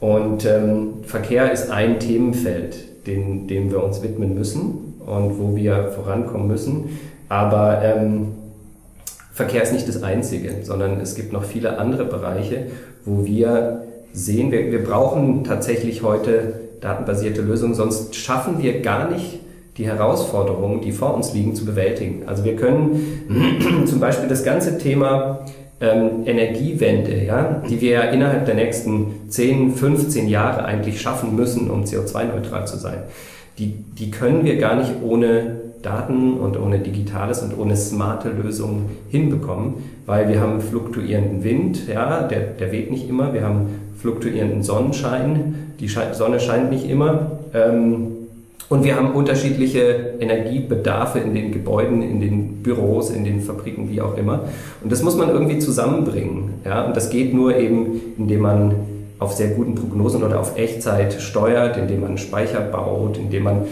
Und 0.00 0.44
ähm, 0.44 1.04
Verkehr 1.04 1.52
ist 1.52 1.70
ein 1.70 2.00
Themenfeld 2.00 3.06
den, 3.06 3.48
dem 3.48 3.70
wir 3.70 3.82
uns 3.82 4.02
widmen 4.02 4.34
müssen 4.34 4.94
und 5.04 5.38
wo 5.38 5.56
wir 5.56 5.92
vorankommen 5.92 6.46
müssen. 6.46 6.98
Aber 7.28 7.82
ähm, 7.82 8.28
Verkehr 9.32 9.62
ist 9.62 9.72
nicht 9.72 9.88
das 9.88 10.02
Einzige, 10.02 10.62
sondern 10.62 11.00
es 11.00 11.14
gibt 11.14 11.32
noch 11.32 11.44
viele 11.44 11.78
andere 11.78 12.04
Bereiche, 12.04 12.66
wo 13.04 13.24
wir 13.24 13.82
sehen, 14.12 14.52
wir, 14.52 14.70
wir 14.70 14.84
brauchen 14.84 15.44
tatsächlich 15.44 16.02
heute 16.02 16.60
datenbasierte 16.80 17.40
Lösungen, 17.40 17.74
sonst 17.74 18.14
schaffen 18.14 18.62
wir 18.62 18.82
gar 18.82 19.10
nicht 19.10 19.38
die 19.78 19.86
Herausforderungen, 19.86 20.80
die 20.80 20.92
vor 20.92 21.14
uns 21.14 21.32
liegen, 21.32 21.54
zu 21.54 21.64
bewältigen. 21.64 22.24
Also 22.26 22.44
wir 22.44 22.56
können 22.56 23.86
zum 23.86 24.00
Beispiel 24.00 24.28
das 24.28 24.44
ganze 24.44 24.78
Thema 24.78 25.40
ähm, 25.80 26.26
Energiewende, 26.26 27.24
ja, 27.24 27.62
die 27.68 27.80
wir 27.80 27.90
ja 27.90 28.02
innerhalb 28.02 28.46
der 28.46 28.54
nächsten 28.54 29.28
10, 29.28 29.74
15 29.74 30.28
Jahre 30.28 30.64
eigentlich 30.64 31.00
schaffen 31.00 31.34
müssen, 31.34 31.70
um 31.70 31.84
CO2-neutral 31.84 32.66
zu 32.66 32.76
sein, 32.76 32.98
die, 33.58 33.74
die 33.98 34.10
können 34.10 34.44
wir 34.44 34.58
gar 34.58 34.76
nicht 34.76 34.92
ohne 35.02 35.62
Daten 35.82 36.34
und 36.34 36.58
ohne 36.58 36.78
Digitales 36.78 37.42
und 37.42 37.58
ohne 37.58 37.76
smarte 37.76 38.28
Lösungen 38.30 38.90
hinbekommen, 39.10 39.74
weil 40.06 40.28
wir 40.28 40.40
haben 40.40 40.60
fluktuierenden 40.60 41.42
Wind, 41.42 41.88
ja, 41.88 42.22
der, 42.22 42.40
der 42.40 42.72
weht 42.72 42.90
nicht 42.90 43.08
immer, 43.08 43.34
wir 43.34 43.42
haben 43.42 43.80
fluktuierenden 44.00 44.62
Sonnenschein, 44.62 45.74
die 45.80 45.88
Sonne 45.88 46.38
scheint 46.38 46.70
nicht 46.70 46.88
immer. 46.88 47.32
Ähm, 47.52 48.21
und 48.72 48.84
wir 48.84 48.96
haben 48.96 49.12
unterschiedliche 49.12 50.14
Energiebedarfe 50.18 51.18
in 51.18 51.34
den 51.34 51.52
Gebäuden, 51.52 52.00
in 52.00 52.22
den 52.22 52.62
Büros, 52.62 53.10
in 53.10 53.22
den 53.22 53.42
Fabriken, 53.42 53.90
wie 53.90 54.00
auch 54.00 54.16
immer. 54.16 54.44
Und 54.82 54.90
das 54.90 55.02
muss 55.02 55.14
man 55.14 55.28
irgendwie 55.28 55.58
zusammenbringen. 55.58 56.54
Ja? 56.64 56.86
Und 56.86 56.96
das 56.96 57.10
geht 57.10 57.34
nur 57.34 57.54
eben, 57.54 58.00
indem 58.16 58.40
man 58.40 58.74
auf 59.18 59.34
sehr 59.34 59.48
guten 59.48 59.74
Prognosen 59.74 60.22
oder 60.22 60.40
auf 60.40 60.56
Echtzeit 60.56 61.20
steuert, 61.20 61.76
indem 61.76 62.00
man 62.00 62.16
Speicher 62.16 62.62
baut, 62.62 63.18
indem 63.18 63.42
man 63.42 63.62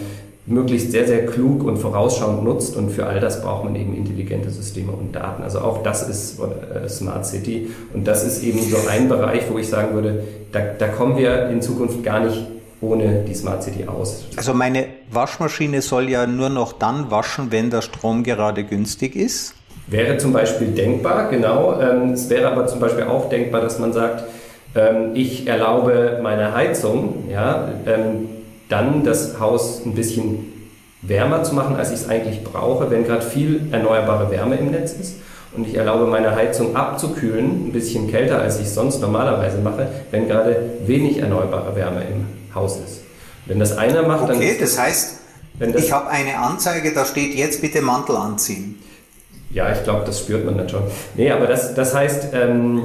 möglichst 0.45 0.91
sehr, 0.91 1.07
sehr 1.07 1.25
klug 1.25 1.63
und 1.63 1.77
vorausschauend 1.77 2.43
nutzt. 2.43 2.77
Und 2.77 2.91
für 2.91 3.07
all 3.07 3.19
das 3.19 3.41
braucht 3.41 3.63
man 3.63 3.75
eben 3.75 3.95
intelligente 3.95 4.51
Systeme 4.51 4.91
und 4.91 5.15
Daten. 5.15 5.41
Also 5.41 5.61
auch 5.61 5.81
das 5.81 6.07
ist 6.07 6.39
äh, 6.39 6.87
Smart 6.87 7.25
City. 7.25 7.71
Und 7.95 8.07
das 8.07 8.23
ist 8.23 8.43
eben 8.43 8.59
so 8.59 8.77
ein 8.87 9.09
Bereich, 9.09 9.41
wo 9.51 9.57
ich 9.57 9.67
sagen 9.67 9.95
würde, 9.95 10.21
da, 10.51 10.59
da 10.77 10.87
kommen 10.89 11.17
wir 11.17 11.49
in 11.49 11.59
Zukunft 11.63 12.03
gar 12.03 12.23
nicht 12.23 12.37
ohne 12.81 13.23
die 13.27 13.33
Smart 13.33 13.63
City 13.63 13.85
aus. 13.87 14.25
Also 14.35 14.53
meine 14.53 14.87
Waschmaschine 15.11 15.81
soll 15.81 16.09
ja 16.09 16.25
nur 16.25 16.49
noch 16.49 16.73
dann 16.73 17.11
waschen, 17.11 17.51
wenn 17.51 17.69
der 17.69 17.81
Strom 17.81 18.23
gerade 18.23 18.63
günstig 18.63 19.15
ist. 19.15 19.55
Wäre 19.87 20.17
zum 20.17 20.33
Beispiel 20.33 20.69
denkbar, 20.69 21.29
genau. 21.29 21.79
Ähm, 21.79 22.13
es 22.13 22.29
wäre 22.29 22.51
aber 22.51 22.67
zum 22.67 22.79
Beispiel 22.79 23.03
auch 23.03 23.29
denkbar, 23.29 23.61
dass 23.61 23.77
man 23.77 23.93
sagt, 23.93 24.23
ähm, 24.75 25.11
ich 25.13 25.47
erlaube 25.47 26.19
meine 26.23 26.55
Heizung, 26.55 27.29
ja, 27.29 27.69
ähm, 27.85 28.29
dann 28.69 29.03
das 29.03 29.39
Haus 29.39 29.85
ein 29.85 29.95
bisschen 29.95 30.51
wärmer 31.01 31.43
zu 31.43 31.55
machen, 31.55 31.75
als 31.75 31.89
ich 31.89 31.95
es 31.95 32.09
eigentlich 32.09 32.43
brauche, 32.43 32.89
wenn 32.89 33.03
gerade 33.03 33.21
viel 33.21 33.67
erneuerbare 33.71 34.31
Wärme 34.31 34.55
im 34.55 34.71
Netz 34.71 34.93
ist. 34.93 35.15
Und 35.55 35.67
ich 35.67 35.75
erlaube 35.75 36.05
meine 36.05 36.33
Heizung 36.33 36.75
abzukühlen, 36.75 37.67
ein 37.67 37.71
bisschen 37.73 38.09
kälter, 38.09 38.39
als 38.39 38.59
ich 38.59 38.67
es 38.67 38.75
sonst 38.75 39.01
normalerweise 39.01 39.57
mache, 39.57 39.87
wenn 40.11 40.27
gerade 40.27 40.55
wenig 40.85 41.17
erneuerbare 41.17 41.75
Wärme 41.75 42.01
im 42.01 42.55
Haus 42.55 42.77
ist. 42.77 43.01
Wenn 43.45 43.59
das 43.59 43.77
einer 43.77 44.03
macht, 44.03 44.29
dann. 44.29 44.37
Okay, 44.37 44.55
das 44.59 44.79
heißt, 44.79 45.19
das 45.59 45.75
ich 45.75 45.91
habe 45.91 46.09
eine 46.09 46.37
Anzeige, 46.37 46.93
da 46.93 47.05
steht 47.05 47.35
jetzt 47.35 47.61
bitte 47.61 47.81
Mantel 47.81 48.15
anziehen. 48.15 48.79
Ja, 49.49 49.71
ich 49.73 49.83
glaube, 49.83 50.03
das 50.05 50.19
spürt 50.19 50.45
man 50.45 50.57
dann 50.57 50.69
schon. 50.69 50.83
Nee, 51.15 51.29
aber 51.29 51.47
das, 51.47 51.73
das 51.73 51.93
heißt, 51.93 52.29
ähm, 52.33 52.81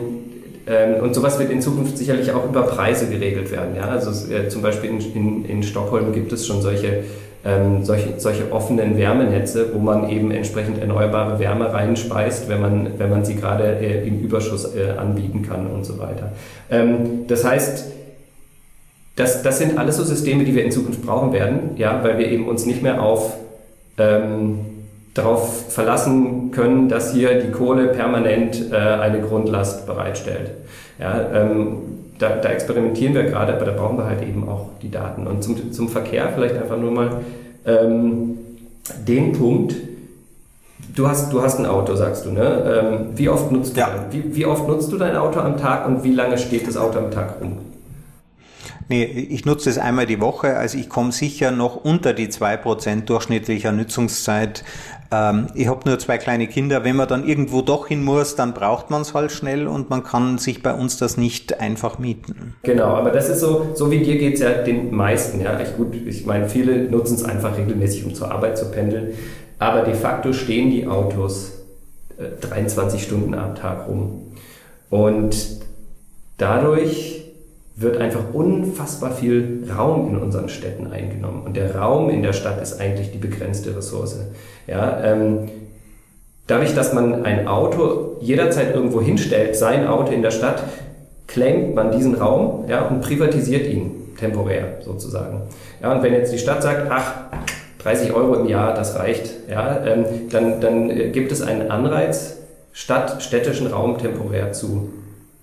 ähm, 0.67 1.03
und 1.03 1.15
sowas 1.15 1.39
wird 1.39 1.51
in 1.51 1.63
Zukunft 1.63 1.97
sicherlich 1.97 2.33
auch 2.33 2.45
über 2.45 2.63
Preise 2.65 3.07
geregelt 3.09 3.51
werden. 3.53 3.77
Ja? 3.77 3.85
Also 3.85 4.33
äh, 4.33 4.49
zum 4.49 4.63
Beispiel 4.63 4.91
in, 4.91 5.01
in, 5.15 5.45
in, 5.45 5.63
Stockholm 5.63 6.13
gibt 6.13 6.33
es 6.33 6.47
schon 6.47 6.61
solche, 6.61 7.05
ähm, 7.47 7.85
solche, 7.85 8.19
solche 8.19 8.51
offenen 8.51 8.97
Wärmenetze, 8.99 9.73
wo 9.73 9.79
man 9.79 10.11
eben 10.11 10.31
entsprechend 10.31 10.79
erneuerbare 10.79 11.39
Wärme 11.39 11.73
reinspeist, 11.73 12.49
wenn 12.49 12.61
man, 12.61 12.91
wenn 12.99 13.09
man 13.09 13.25
sie 13.25 13.37
gerade 13.37 13.79
äh, 13.79 14.07
im 14.07 14.21
Überschuss 14.21 14.75
äh, 14.75 14.99
anbieten 14.99 15.43
kann 15.43 15.69
und 15.69 15.85
so 15.85 15.99
weiter. 15.99 16.33
Ähm, 16.71 17.27
das 17.29 17.45
heißt, 17.45 17.93
das, 19.15 19.43
das 19.43 19.59
sind 19.59 19.79
alles 19.79 19.97
so 19.97 20.05
Systeme, 20.05 20.45
die 20.45 20.55
wir 20.55 20.65
in 20.65 20.73
Zukunft 20.73 21.07
brauchen 21.07 21.33
werden, 21.33 21.71
ja, 21.77 22.03
weil 22.03 22.19
wir 22.19 22.29
eben 22.29 22.49
uns 22.49 22.67
nicht 22.67 22.83
mehr 22.83 23.01
auf 23.01 23.35
ähm, 23.97 24.59
darauf 25.15 25.73
verlassen 25.73 26.51
können, 26.51 26.89
dass 26.89 27.15
hier 27.15 27.41
die 27.41 27.51
Kohle 27.51 27.89
permanent 27.89 28.71
äh, 28.71 28.77
eine 28.77 29.21
Grundlast 29.21 29.87
bereitstellt. 29.87 30.51
Ja, 30.99 31.27
ähm, 31.33 31.79
da, 32.19 32.37
da, 32.37 32.49
experimentieren 32.49 33.15
wir 33.15 33.25
gerade, 33.25 33.55
aber 33.55 33.65
da 33.65 33.73
brauchen 33.73 33.99
wir 33.99 34.07
halt 34.07 34.23
eben 34.23 34.49
auch 34.49 34.71
die 34.83 34.91
Daten. 34.91 35.27
Und 35.27 35.43
zum, 35.43 35.73
zum 35.73 35.89
Verkehr 35.89 36.31
vielleicht 36.35 36.57
einfach 36.57 36.79
nur 36.79 36.91
mal 36.91 37.21
ähm, 37.65 38.39
den 39.07 39.33
Punkt, 39.33 39.75
Du 40.95 41.07
hast, 41.07 41.31
du 41.31 41.43
hast 41.43 41.59
ein 41.59 41.67
Auto, 41.67 41.95
sagst 41.95 42.25
du, 42.25 42.31
ne? 42.31 42.83
Ähm, 42.83 43.19
wie, 43.19 43.29
oft 43.29 43.53
nutzt 43.53 43.77
ja. 43.77 43.91
du, 44.11 44.17
wie, 44.17 44.37
wie 44.37 44.47
oft 44.47 44.67
nutzt 44.67 44.91
du 44.91 44.97
dein 44.97 45.15
Auto 45.15 45.41
am 45.41 45.59
Tag 45.59 45.87
und 45.87 46.05
wie 46.05 46.13
lange 46.13 46.39
steht 46.39 46.67
das 46.67 46.79
Auto 46.79 46.99
am 46.99 47.11
Tag 47.11 47.41
rum? 47.41 47.59
Nee, 48.89 49.05
ich 49.05 49.45
nutze 49.45 49.69
es 49.69 49.79
einmal 49.79 50.07
die 50.07 50.21
Woche, 50.21 50.57
also 50.57 50.79
ich 50.79 50.89
komme 50.89 51.13
sicher 51.13 51.51
noch 51.51 51.77
unter 51.77 52.13
die 52.13 52.29
zwei 52.29 52.57
Prozent 52.57 53.11
durchschnittlicher 53.11 53.73
Nutzungszeit 53.73 54.65
ähm, 55.11 55.49
ich 55.55 55.69
habe 55.69 55.89
nur 55.89 55.99
zwei 55.99 56.19
kleine 56.19 56.47
Kinder. 56.47 56.85
Wenn 56.85 56.97
man 56.97 57.09
dann 57.09 57.27
irgendwo 57.27 57.63
doch 57.63 57.89
hin 57.89 58.05
muss, 58.05 58.37
dann 58.37 58.55
braucht 58.55 58.91
man 58.91 59.03
es 59.03 59.15
halt 59.15 59.33
schnell 59.33 59.67
und 59.67 59.91
man 59.91 60.03
kann 60.03 60.39
sich 60.39 60.63
bei 60.63 60.73
uns 60.75 60.97
das 60.97 61.17
nicht 61.17 61.61
einfach 61.61 61.99
mieten. 61.99 62.55
Genau, 62.63 62.89
aber 62.89 63.11
das 63.11 63.29
ist 63.29 63.41
so, 63.41 63.69
so 63.75 63.91
wie 63.91 64.01
dir 64.01 64.19
geht 64.19 64.35
es 64.35 64.41
ja 64.41 64.51
den 64.63 64.95
meisten. 64.95 65.41
Ja, 65.41 65.59
ich, 65.61 65.77
gut, 65.77 65.95
ich 65.95 66.27
meine, 66.27 66.49
viele 66.49 66.91
nutzen 66.91 67.15
es 67.15 67.25
einfach 67.25 67.57
regelmäßig, 67.57 68.05
um 68.05 68.15
zur 68.15 68.31
Arbeit 68.31 68.59
zu 68.59 68.71
pendeln. 68.71 69.15
Aber 69.59 69.83
de 69.83 69.95
facto 69.95 70.33
stehen 70.33 70.71
die 70.71 70.87
Autos 70.87 71.53
äh, 72.19 72.41
23 72.41 73.03
Stunden 73.03 73.35
am 73.35 73.55
Tag 73.55 73.89
rum. 73.89 74.33
Und 74.91 75.37
dadurch 76.37 77.26
wird 77.77 77.99
einfach 77.99 78.33
unfassbar 78.33 79.13
viel 79.13 79.69
Raum 79.77 80.09
in 80.09 80.17
unseren 80.17 80.49
Städten 80.49 80.91
eingenommen. 80.91 81.43
Und 81.45 81.57
der 81.57 81.77
Raum 81.77 82.09
in 82.09 82.23
der 82.23 82.33
Stadt 82.33 82.61
ist 82.61 82.81
eigentlich 82.81 83.13
die 83.13 83.19
begrenzte 83.19 83.77
Ressource. 83.77 84.19
Ja, 84.67 85.05
ähm, 85.05 85.51
dadurch, 86.47 86.75
dass 86.75 86.95
man 86.95 87.27
ein 87.27 87.47
Auto 87.47 88.17
jederzeit 88.21 88.75
irgendwo 88.75 89.03
hinstellt, 89.03 89.57
sein 89.57 89.87
Auto 89.87 90.11
in 90.13 90.23
der 90.23 90.31
Stadt, 90.31 90.63
claimt 91.27 91.75
man 91.75 91.93
diesen 91.93 92.15
Raum 92.15 92.65
ja, 92.67 92.87
und 92.87 93.03
privatisiert 93.03 93.67
ihn 93.67 94.15
temporär 94.19 94.79
sozusagen. 94.81 95.43
Ja, 95.83 95.93
und 95.93 96.03
wenn 96.03 96.15
jetzt 96.15 96.33
die 96.33 96.39
Stadt 96.39 96.63
sagt, 96.63 96.91
ach, 96.91 97.15
30 97.83 98.13
Euro 98.15 98.37
im 98.37 98.49
Jahr, 98.49 98.73
das 98.73 98.99
reicht, 98.99 99.31
ja, 99.51 99.85
ähm, 99.85 100.07
dann, 100.31 100.63
dann 100.63 100.91
äh, 100.91 101.11
gibt 101.11 101.31
es 101.31 101.43
einen 101.43 101.71
Anreiz, 101.71 102.39
Stadt, 102.73 103.23
städtischen 103.23 103.67
Raum 103.67 103.99
temporär 103.99 104.53
zu 104.53 104.91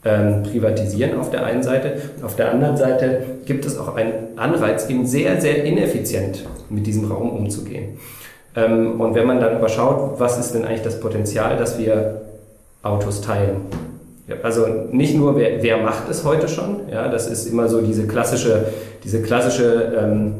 ähm, 0.06 0.44
privatisieren 0.44 1.20
auf 1.20 1.30
der 1.32 1.46
einen 1.46 1.64
Seite. 1.64 1.94
Auf 2.24 2.36
der 2.36 2.52
anderen 2.52 2.78
Seite 2.78 3.22
gibt 3.46 3.66
es 3.66 3.78
auch 3.78 3.96
einen 3.96 4.38
Anreiz, 4.38 4.90
eben 4.90 5.06
sehr, 5.06 5.40
sehr 5.40 5.64
ineffizient 5.64 6.46
mit 6.70 6.86
diesem 6.88 7.10
Raum 7.12 7.30
umzugehen. 7.32 7.98
Ähm, 8.56 9.00
und 9.00 9.16
wenn 9.16 9.26
man 9.26 9.40
dann 9.40 9.58
überschaut, 9.58 10.20
was 10.20 10.38
ist 10.38 10.54
denn 10.54 10.66
eigentlich 10.66 10.82
das 10.82 11.00
Potenzial, 11.00 11.58
dass 11.58 11.78
wir 11.80 12.22
Autos 12.82 13.22
teilen? 13.22 13.62
Ja, 14.28 14.36
also 14.44 14.66
nicht 14.92 15.16
nur, 15.16 15.36
wer, 15.38 15.62
wer 15.62 15.78
macht 15.78 16.10
es 16.10 16.24
heute 16.24 16.48
schon, 16.48 16.88
ja, 16.90 17.10
das 17.10 17.28
ist 17.28 17.46
immer 17.46 17.68
so 17.68 17.82
diese 17.82 18.08
klassische, 18.08 18.66
diese 19.04 19.22
klassische 19.22 19.94
ähm, 20.00 20.36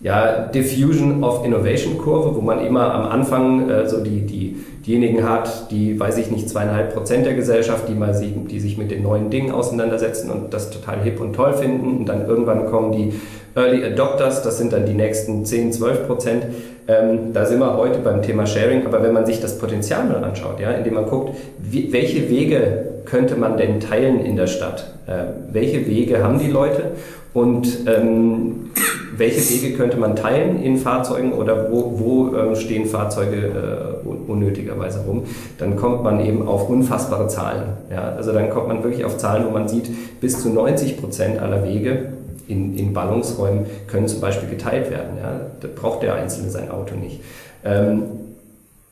ja, 0.00 0.46
Diffusion 0.48 1.24
of 1.24 1.44
Innovation 1.44 1.96
Kurve, 1.96 2.36
wo 2.36 2.40
man 2.40 2.64
immer 2.64 2.92
am 2.94 3.06
Anfang 3.06 3.70
äh, 3.70 3.88
so 3.88 4.02
die, 4.02 4.20
die 4.26 4.56
diejenigen 4.86 5.28
hat, 5.28 5.70
die, 5.70 5.98
weiß 5.98 6.18
ich 6.18 6.30
nicht, 6.30 6.48
zweieinhalb 6.48 6.94
Prozent 6.94 7.26
der 7.26 7.34
Gesellschaft, 7.34 7.88
die, 7.88 7.94
mal 7.94 8.14
sie, 8.14 8.32
die 8.50 8.60
sich 8.60 8.76
mit 8.78 8.90
den 8.90 9.02
neuen 9.02 9.30
Dingen 9.30 9.50
auseinandersetzen 9.50 10.30
und 10.30 10.52
das 10.52 10.70
total 10.70 11.00
hip 11.02 11.20
und 11.20 11.34
toll 11.34 11.54
finden. 11.54 11.98
Und 11.98 12.06
dann 12.06 12.26
irgendwann 12.26 12.66
kommen 12.66 12.92
die 12.92 13.14
Early 13.56 13.84
Adopters, 13.84 14.42
das 14.42 14.58
sind 14.58 14.72
dann 14.72 14.84
die 14.84 14.92
nächsten 14.92 15.44
10, 15.44 15.72
12 15.72 16.06
Prozent. 16.06 16.46
Ähm, 16.88 17.32
da 17.32 17.46
sind 17.46 17.58
wir 17.58 17.76
heute 17.76 17.98
beim 18.00 18.22
Thema 18.22 18.46
Sharing. 18.46 18.86
Aber 18.86 19.02
wenn 19.02 19.14
man 19.14 19.24
sich 19.24 19.40
das 19.40 19.58
Potenzial 19.58 20.04
mal 20.04 20.22
anschaut, 20.22 20.60
ja, 20.60 20.72
indem 20.72 20.94
man 20.94 21.06
guckt, 21.06 21.34
wie, 21.58 21.92
welche 21.92 22.28
Wege 22.28 22.96
könnte 23.06 23.34
man 23.34 23.56
denn 23.56 23.80
teilen 23.80 24.20
in 24.20 24.36
der 24.36 24.46
Stadt? 24.46 24.92
Äh, 25.06 25.52
welche 25.52 25.86
Wege 25.86 26.22
haben 26.22 26.38
die 26.38 26.50
Leute? 26.50 26.92
Und 27.36 27.86
ähm, 27.86 28.70
welche 29.14 29.46
Wege 29.50 29.76
könnte 29.76 29.98
man 29.98 30.16
teilen 30.16 30.62
in 30.62 30.78
Fahrzeugen 30.78 31.34
oder 31.34 31.70
wo, 31.70 31.92
wo 31.98 32.34
ähm, 32.34 32.56
stehen 32.56 32.86
Fahrzeuge 32.86 33.36
äh, 33.36 34.08
unnötigerweise 34.26 35.00
rum? 35.06 35.24
Dann 35.58 35.76
kommt 35.76 36.02
man 36.02 36.24
eben 36.24 36.48
auf 36.48 36.70
unfassbare 36.70 37.28
Zahlen. 37.28 37.64
Ja? 37.90 38.12
Also 38.12 38.32
dann 38.32 38.48
kommt 38.48 38.68
man 38.68 38.82
wirklich 38.82 39.04
auf 39.04 39.18
Zahlen, 39.18 39.44
wo 39.44 39.50
man 39.50 39.68
sieht, 39.68 39.90
bis 40.18 40.40
zu 40.40 40.48
90 40.48 40.98
Prozent 40.98 41.38
aller 41.38 41.62
Wege 41.62 42.14
in, 42.48 42.74
in 42.74 42.94
Ballungsräumen 42.94 43.66
können 43.86 44.08
zum 44.08 44.22
Beispiel 44.22 44.48
geteilt 44.48 44.90
werden. 44.90 45.18
Ja? 45.22 45.38
Da 45.60 45.68
braucht 45.76 46.02
der 46.02 46.14
Einzelne 46.14 46.48
sein 46.48 46.70
Auto 46.70 46.94
nicht. 46.94 47.20
Ähm, 47.66 48.04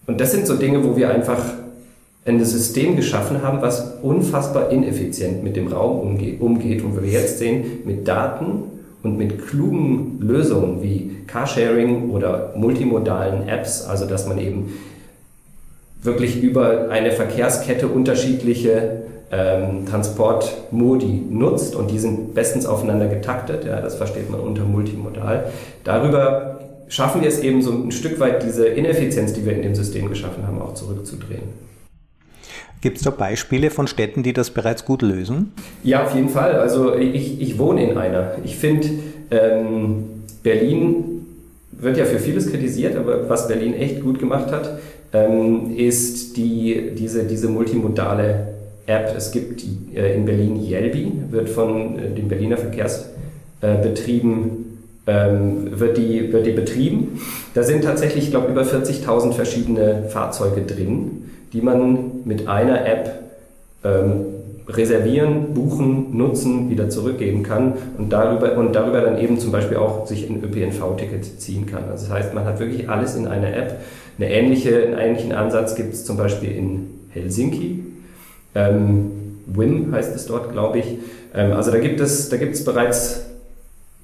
und 0.07 0.21
das 0.21 0.33
sind 0.33 0.47
so 0.47 0.57
Dinge, 0.57 0.85
wo 0.85 0.99
wir 0.99 1.09
einfach 1.09 1.41
ein 2.27 2.43
System 2.45 2.97
geschaffen 2.97 3.43
haben, 3.43 3.61
was 3.61 3.99
unfassbar 4.03 4.71
ineffizient 4.71 5.45
mit 5.45 5.57
dem 5.57 5.69
Raum 5.69 6.01
umgeht, 6.01 6.41
umgeht 6.41 6.83
und 6.83 7.01
wir 7.01 7.11
jetzt 7.11 7.39
sehen, 7.39 7.65
mit 7.85 8.09
Daten 8.09 8.65
und 9.03 9.19
mit 9.19 9.47
klugen 9.47 10.19
Lösungen 10.21 10.83
wie 10.83 11.11
Carsharing 11.27 12.11
oder 12.11 12.55
multimodalen 12.57 13.47
Apps, 13.47 13.85
also 13.85 14.07
dass 14.07 14.27
man 14.27 14.39
eben 14.39 14.73
wirklich 16.03 16.43
über 16.43 16.89
eine 16.91 17.13
Verkehrskette 17.13 17.89
unterschiedliche 17.89 19.03
ähm, 19.31 19.87
Transportmodi 19.87 21.23
nutzt 21.31 21.75
und 21.75 21.91
die 21.91 21.99
sind 21.99 22.35
bestens 22.35 22.67
aufeinander 22.67 23.09
getaktet, 23.09 23.65
ja, 23.65 23.81
das 23.81 23.97
versteht 23.97 24.31
man 24.31 24.41
unter 24.41 24.65
multimodal. 24.65 25.47
Darüber 25.83 26.61
schaffen 26.89 27.23
wir 27.23 27.29
es 27.29 27.41
eben 27.41 27.63
so 27.63 27.73
ein 27.73 27.91
Stück 27.91 28.21
weit, 28.21 28.43
diese 28.43 28.67
Ineffizienz, 28.67 29.33
die 29.33 29.45
wir 29.45 29.55
in 29.55 29.63
dem 29.63 29.75
System 29.75 30.09
geschaffen 30.09 30.47
haben, 30.47 30.61
auch 30.61 30.75
zurückzudrehen. 30.75 31.74
Gibt 32.85 32.99
es 32.99 33.03
da 33.03 33.11
Beispiele 33.11 33.71
von 33.71 33.87
Städten, 33.87 34.23
die 34.23 34.35
das 34.35 34.51
bereits 34.51 34.85
gut 34.85 35.01
lösen? 35.01 35.53
Ja, 35.85 36.05
auf 36.05 36.15
jeden 36.15 36.29
Fall. 36.29 36.57
Also 36.57 36.95
ich, 36.95 37.41
ich 37.41 37.59
wohne 37.59 37.83
in 37.83 37.97
einer. 37.97 38.33
Ich 38.45 38.57
finde, 38.57 38.87
ähm, 39.31 40.05
Berlin 40.43 41.25
wird 41.73 41.97
ja 41.97 42.05
für 42.05 42.19
vieles 42.19 42.51
kritisiert, 42.51 42.95
aber 42.95 43.27
was 43.31 43.49
Berlin 43.49 43.73
echt 43.73 44.03
gut 44.03 44.19
gemacht 44.19 44.53
hat, 44.53 44.81
ähm, 45.15 45.75
ist 45.75 46.37
die, 46.37 46.91
diese, 46.95 47.25
diese 47.25 47.49
multimodale 47.49 48.49
App. 48.85 49.15
Es 49.17 49.33
gibt 49.33 49.65
äh, 49.95 50.15
in 50.15 50.27
Berlin 50.27 50.63
Yelby, 50.63 51.11
wird 51.31 51.49
von 51.49 51.99
äh, 51.99 52.11
den 52.11 52.29
Berliner 52.29 52.59
Verkehrsbetrieben 52.59 54.41
äh, 55.07 55.29
ähm, 55.31 55.81
wird, 55.81 55.97
die, 55.97 56.31
wird 56.35 56.45
die 56.45 56.53
betrieben. 56.53 57.19
Da 57.55 57.63
sind 57.63 57.85
tatsächlich, 57.85 58.25
ich 58.25 58.31
glaube, 58.31 58.53
über 58.53 58.65
40.000 58.65 59.33
verschiedene 59.33 60.11
Fahrzeuge 60.11 60.61
drin 60.61 61.23
die 61.55 61.63
man 61.63 62.25
mit 62.25 62.49
einer 62.49 62.87
App 62.87 63.11
ähm, 63.85 64.27
reservieren, 64.69 65.55
buchen, 65.55 66.17
nutzen, 66.17 66.69
wieder 66.69 66.91
zurückgeben 66.91 67.43
kann 67.43 67.75
und 67.97 68.13
darüber, 68.13 68.57
und 68.57 68.75
darüber 68.75 69.01
dann 69.01 69.19
eben 69.19 69.39
zum 69.39 69.53
Beispiel 69.53 69.77
auch 69.77 70.07
sich 70.07 70.29
ein 70.29 70.43
ÖPNV-Ticket 70.43 71.41
ziehen 71.41 71.67
kann. 71.67 71.85
Also 71.91 72.07
das 72.07 72.13
heißt, 72.13 72.35
man 72.35 72.45
hat 72.45 72.59
wirklich 72.61 72.89
alles 72.89 73.15
in 73.15 73.29
einer 73.29 73.55
App. 73.55 73.79
Eine 74.19 74.31
ähnliche, 74.31 74.85
einen 74.87 74.99
ähnlichen 74.99 75.33
Ansatz 75.33 75.75
gibt 75.75 75.95
es 75.95 76.05
zum 76.05 76.17
Beispiel 76.17 76.51
in 76.53 76.91
Helsinki. 77.11 77.85
Ähm, 78.55 79.11
WIM 79.47 79.93
heißt 79.93 80.15
es 80.17 80.27
dort, 80.27 80.53
glaube 80.53 80.79
ich. 80.79 80.99
Ähm, 81.35 81.53
also 81.53 81.71
da 81.71 81.79
gibt 81.79 82.01
es, 82.01 82.31
da 82.31 82.37
gibt 82.37 82.65
bereits 82.65 83.27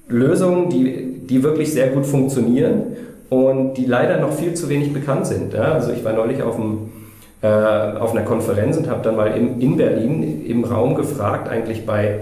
Lösungen, 0.07 0.69
die, 0.69 1.21
die 1.27 1.43
wirklich 1.43 1.73
sehr 1.73 1.87
gut 1.87 2.05
funktionieren 2.05 2.83
und 3.29 3.75
die 3.75 3.85
leider 3.85 4.19
noch 4.19 4.33
viel 4.33 4.53
zu 4.53 4.69
wenig 4.69 4.93
bekannt 4.93 5.25
sind. 5.25 5.53
Ja? 5.53 5.73
Also 5.73 5.91
ich 5.91 6.03
war 6.03 6.13
neulich 6.13 6.43
auf 6.43 6.57
dem 6.57 7.00
äh, 7.41 7.47
auf 7.47 8.11
einer 8.11 8.23
Konferenz 8.23 8.77
und 8.77 8.89
habe 8.89 9.01
dann 9.03 9.15
mal 9.15 9.35
in, 9.35 9.59
in 9.59 9.77
Berlin 9.77 10.45
im 10.45 10.63
Raum 10.63 10.95
gefragt, 10.95 11.49
eigentlich 11.49 11.85
bei, 11.85 12.19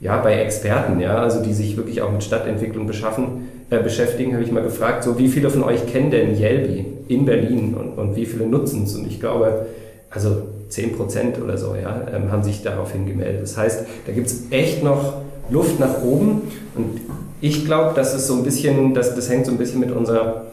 ja, 0.00 0.18
bei 0.22 0.40
Experten, 0.40 1.00
ja, 1.00 1.18
also 1.18 1.42
die 1.42 1.52
sich 1.52 1.76
wirklich 1.76 2.00
auch 2.02 2.10
mit 2.10 2.24
Stadtentwicklung 2.24 2.86
beschaffen, 2.86 3.48
äh, 3.70 3.82
beschäftigen, 3.82 4.32
habe 4.32 4.42
ich 4.42 4.52
mal 4.52 4.62
gefragt, 4.62 5.04
so 5.04 5.18
wie 5.18 5.28
viele 5.28 5.50
von 5.50 5.64
euch 5.64 5.86
kennen 5.86 6.10
denn 6.10 6.38
Yelby 6.38 6.86
in 7.08 7.26
Berlin 7.26 7.74
und, 7.74 7.98
und 7.98 8.16
wie 8.16 8.26
viele 8.26 8.46
nutzen 8.46 8.84
es? 8.84 8.94
Und 8.94 9.06
ich 9.06 9.20
glaube, 9.20 9.66
also 10.10 10.42
10 10.68 10.96
Prozent 10.96 11.42
oder 11.42 11.58
so, 11.58 11.74
ja, 11.74 12.06
ähm, 12.14 12.32
haben 12.32 12.42
sich 12.42 12.62
daraufhin 12.62 13.06
gemeldet. 13.06 13.42
Das 13.42 13.56
heißt, 13.56 13.84
da 14.06 14.12
gibt 14.12 14.26
es 14.28 14.44
echt 14.50 14.82
noch 14.82 15.14
Luft 15.50 15.78
nach 15.78 16.02
oben 16.02 16.42
und 16.74 17.00
ich 17.40 17.66
glaube, 17.66 17.94
dass 17.94 18.14
es 18.14 18.26
so 18.26 18.34
ein 18.34 18.44
bisschen, 18.44 18.94
das, 18.94 19.14
das 19.14 19.28
hängt 19.28 19.44
so 19.44 19.52
ein 19.52 19.58
bisschen 19.58 19.80
mit 19.80 19.90
unserer 19.90 20.46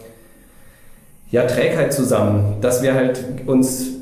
ja, 1.31 1.45
Trägheit 1.45 1.93
zusammen, 1.93 2.55
dass 2.59 2.83
wir 2.83 2.93
halt 2.93 3.23
uns 3.45 4.00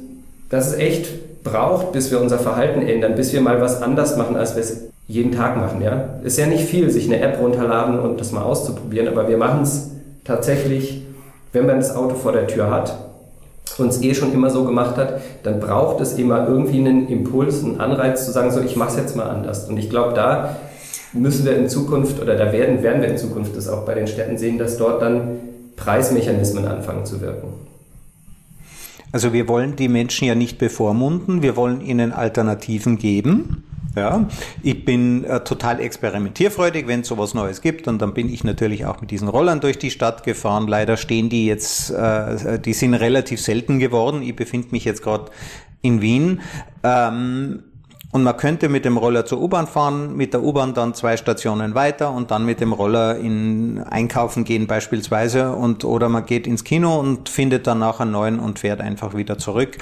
dass 0.50 0.68
es 0.68 0.74
echt 0.78 1.44
braucht, 1.44 1.92
bis 1.92 2.12
wir 2.12 2.20
unser 2.20 2.40
Verhalten 2.40 2.82
ändern, 2.82 3.16
bis 3.16 3.34
wir 3.34 3.42
mal 3.42 3.62
was 3.62 3.82
anders 3.82 4.18
machen, 4.18 4.36
als 4.36 4.56
wir 4.56 4.64
es 4.64 4.82
jeden 5.08 5.32
Tag 5.32 5.58
machen. 5.58 5.82
Ja? 5.82 6.20
Ist 6.24 6.38
ja 6.38 6.46
nicht 6.46 6.66
viel, 6.66 6.90
sich 6.90 7.06
eine 7.06 7.22
App 7.22 7.40
runterladen 7.40 8.00
und 8.00 8.20
das 8.20 8.32
mal 8.32 8.44
auszuprobieren, 8.44 9.08
aber 9.08 9.28
wir 9.28 9.38
machen 9.38 9.64
es 9.64 9.92
tatsächlich, 10.24 11.04
wenn 11.54 11.66
man 11.66 11.78
das 11.78 11.96
Auto 11.96 12.16
vor 12.16 12.32
der 12.32 12.48
Tür 12.48 12.70
hat, 12.70 12.96
uns 13.78 14.02
eh 14.02 14.14
schon 14.14 14.34
immer 14.34 14.50
so 14.50 14.66
gemacht 14.66 14.98
hat, 14.98 15.22
dann 15.44 15.60
braucht 15.60 16.02
es 16.02 16.14
immer 16.18 16.48
irgendwie 16.48 16.80
einen 16.80 17.08
Impuls, 17.08 17.64
einen 17.64 17.80
Anreiz 17.80 18.26
zu 18.26 18.32
sagen, 18.32 18.52
so 18.52 18.62
ich 18.62 18.76
mache 18.76 18.90
es 18.90 18.98
jetzt 18.98 19.16
mal 19.16 19.30
anders. 19.30 19.70
Und 19.70 19.78
ich 19.78 19.90
glaube, 19.90 20.14
da 20.14 20.58
müssen 21.14 21.46
wir 21.46 21.56
in 21.56 21.70
Zukunft 21.70 22.22
oder 22.22 22.36
da 22.36 22.52
werden, 22.52 22.84
werden 22.84 23.02
wir 23.02 23.10
in 23.10 23.18
Zukunft 23.18 23.56
das 23.56 23.70
auch 23.70 23.86
bei 23.86 23.96
den 23.96 24.08
Städten 24.08 24.38
sehen, 24.38 24.58
dass 24.58 24.78
dort 24.78 25.02
dann 25.02 25.40
Preismechanismen 25.76 26.68
anfangen 26.68 27.06
zu 27.06 27.22
wirken. 27.22 27.48
Also 29.12 29.34
wir 29.34 29.48
wollen 29.48 29.76
die 29.76 29.88
Menschen 29.88 30.28
ja 30.28 30.36
nicht 30.36 30.58
bevormunden, 30.58 31.42
wir 31.42 31.56
wollen 31.56 31.82
ihnen 31.82 32.12
Alternativen 32.12 32.98
geben. 32.98 33.64
Ja, 33.96 34.28
ich 34.62 34.86
bin 34.86 35.24
äh, 35.24 35.44
total 35.44 35.80
experimentierfreudig, 35.80 36.86
wenn 36.86 37.02
es 37.02 37.08
sowas 37.08 37.34
Neues 37.34 37.62
gibt 37.62 37.88
und 37.88 38.00
dann 38.00 38.14
bin 38.14 38.32
ich 38.32 38.44
natürlich 38.44 38.86
auch 38.86 39.02
mit 39.02 39.10
diesen 39.10 39.28
Rollern 39.28 39.62
durch 39.62 39.80
die 39.80 39.90
Stadt 39.90 40.24
gefahren. 40.24 40.68
Leider 40.68 40.96
stehen 40.96 41.30
die 41.30 41.48
jetzt, 41.48 41.90
äh, 41.90 42.60
die 42.60 42.74
sind 42.74 42.94
relativ 42.94 43.42
selten 43.42 43.80
geworden. 43.80 44.22
Ich 44.22 44.36
befinde 44.36 44.68
mich 44.72 44.86
jetzt 44.86 45.02
gerade 45.02 45.32
in 45.82 46.02
Wien. 46.02 46.42
Ähm, 46.84 47.64
und 48.12 48.24
man 48.24 48.36
könnte 48.38 48.70
mit 48.70 48.86
dem 48.86 48.98
Roller 48.98 49.26
zur 49.26 49.40
U-Bahn 49.40 49.68
fahren, 49.68 50.16
mit 50.16 50.34
der 50.34 50.42
U-Bahn 50.42 50.74
dann 50.74 50.96
zwei 50.96 51.16
Stationen 51.16 51.76
weiter 51.76 52.12
und 52.12 52.32
dann 52.32 52.44
mit 52.44 52.60
dem 52.60 52.74
Roller 52.74 53.18
in 53.18 53.84
Einkaufen 53.84 54.46
gehen 54.46 54.66
beispielsweise 54.66 55.52
und 55.52 55.86
oder 55.86 56.10
man 56.10 56.26
geht 56.26 56.48
ins 56.48 56.64
Kino 56.64 57.00
und 57.00 57.30
findet 57.30 57.68
dann 57.68 57.80
nachher 57.80 58.02
einen 58.02 58.12
neuen 58.12 58.40
und 58.40 58.60
fährt 58.60 58.82
einfach 58.82 59.16
wieder 59.16 59.38
zurück. 59.38 59.78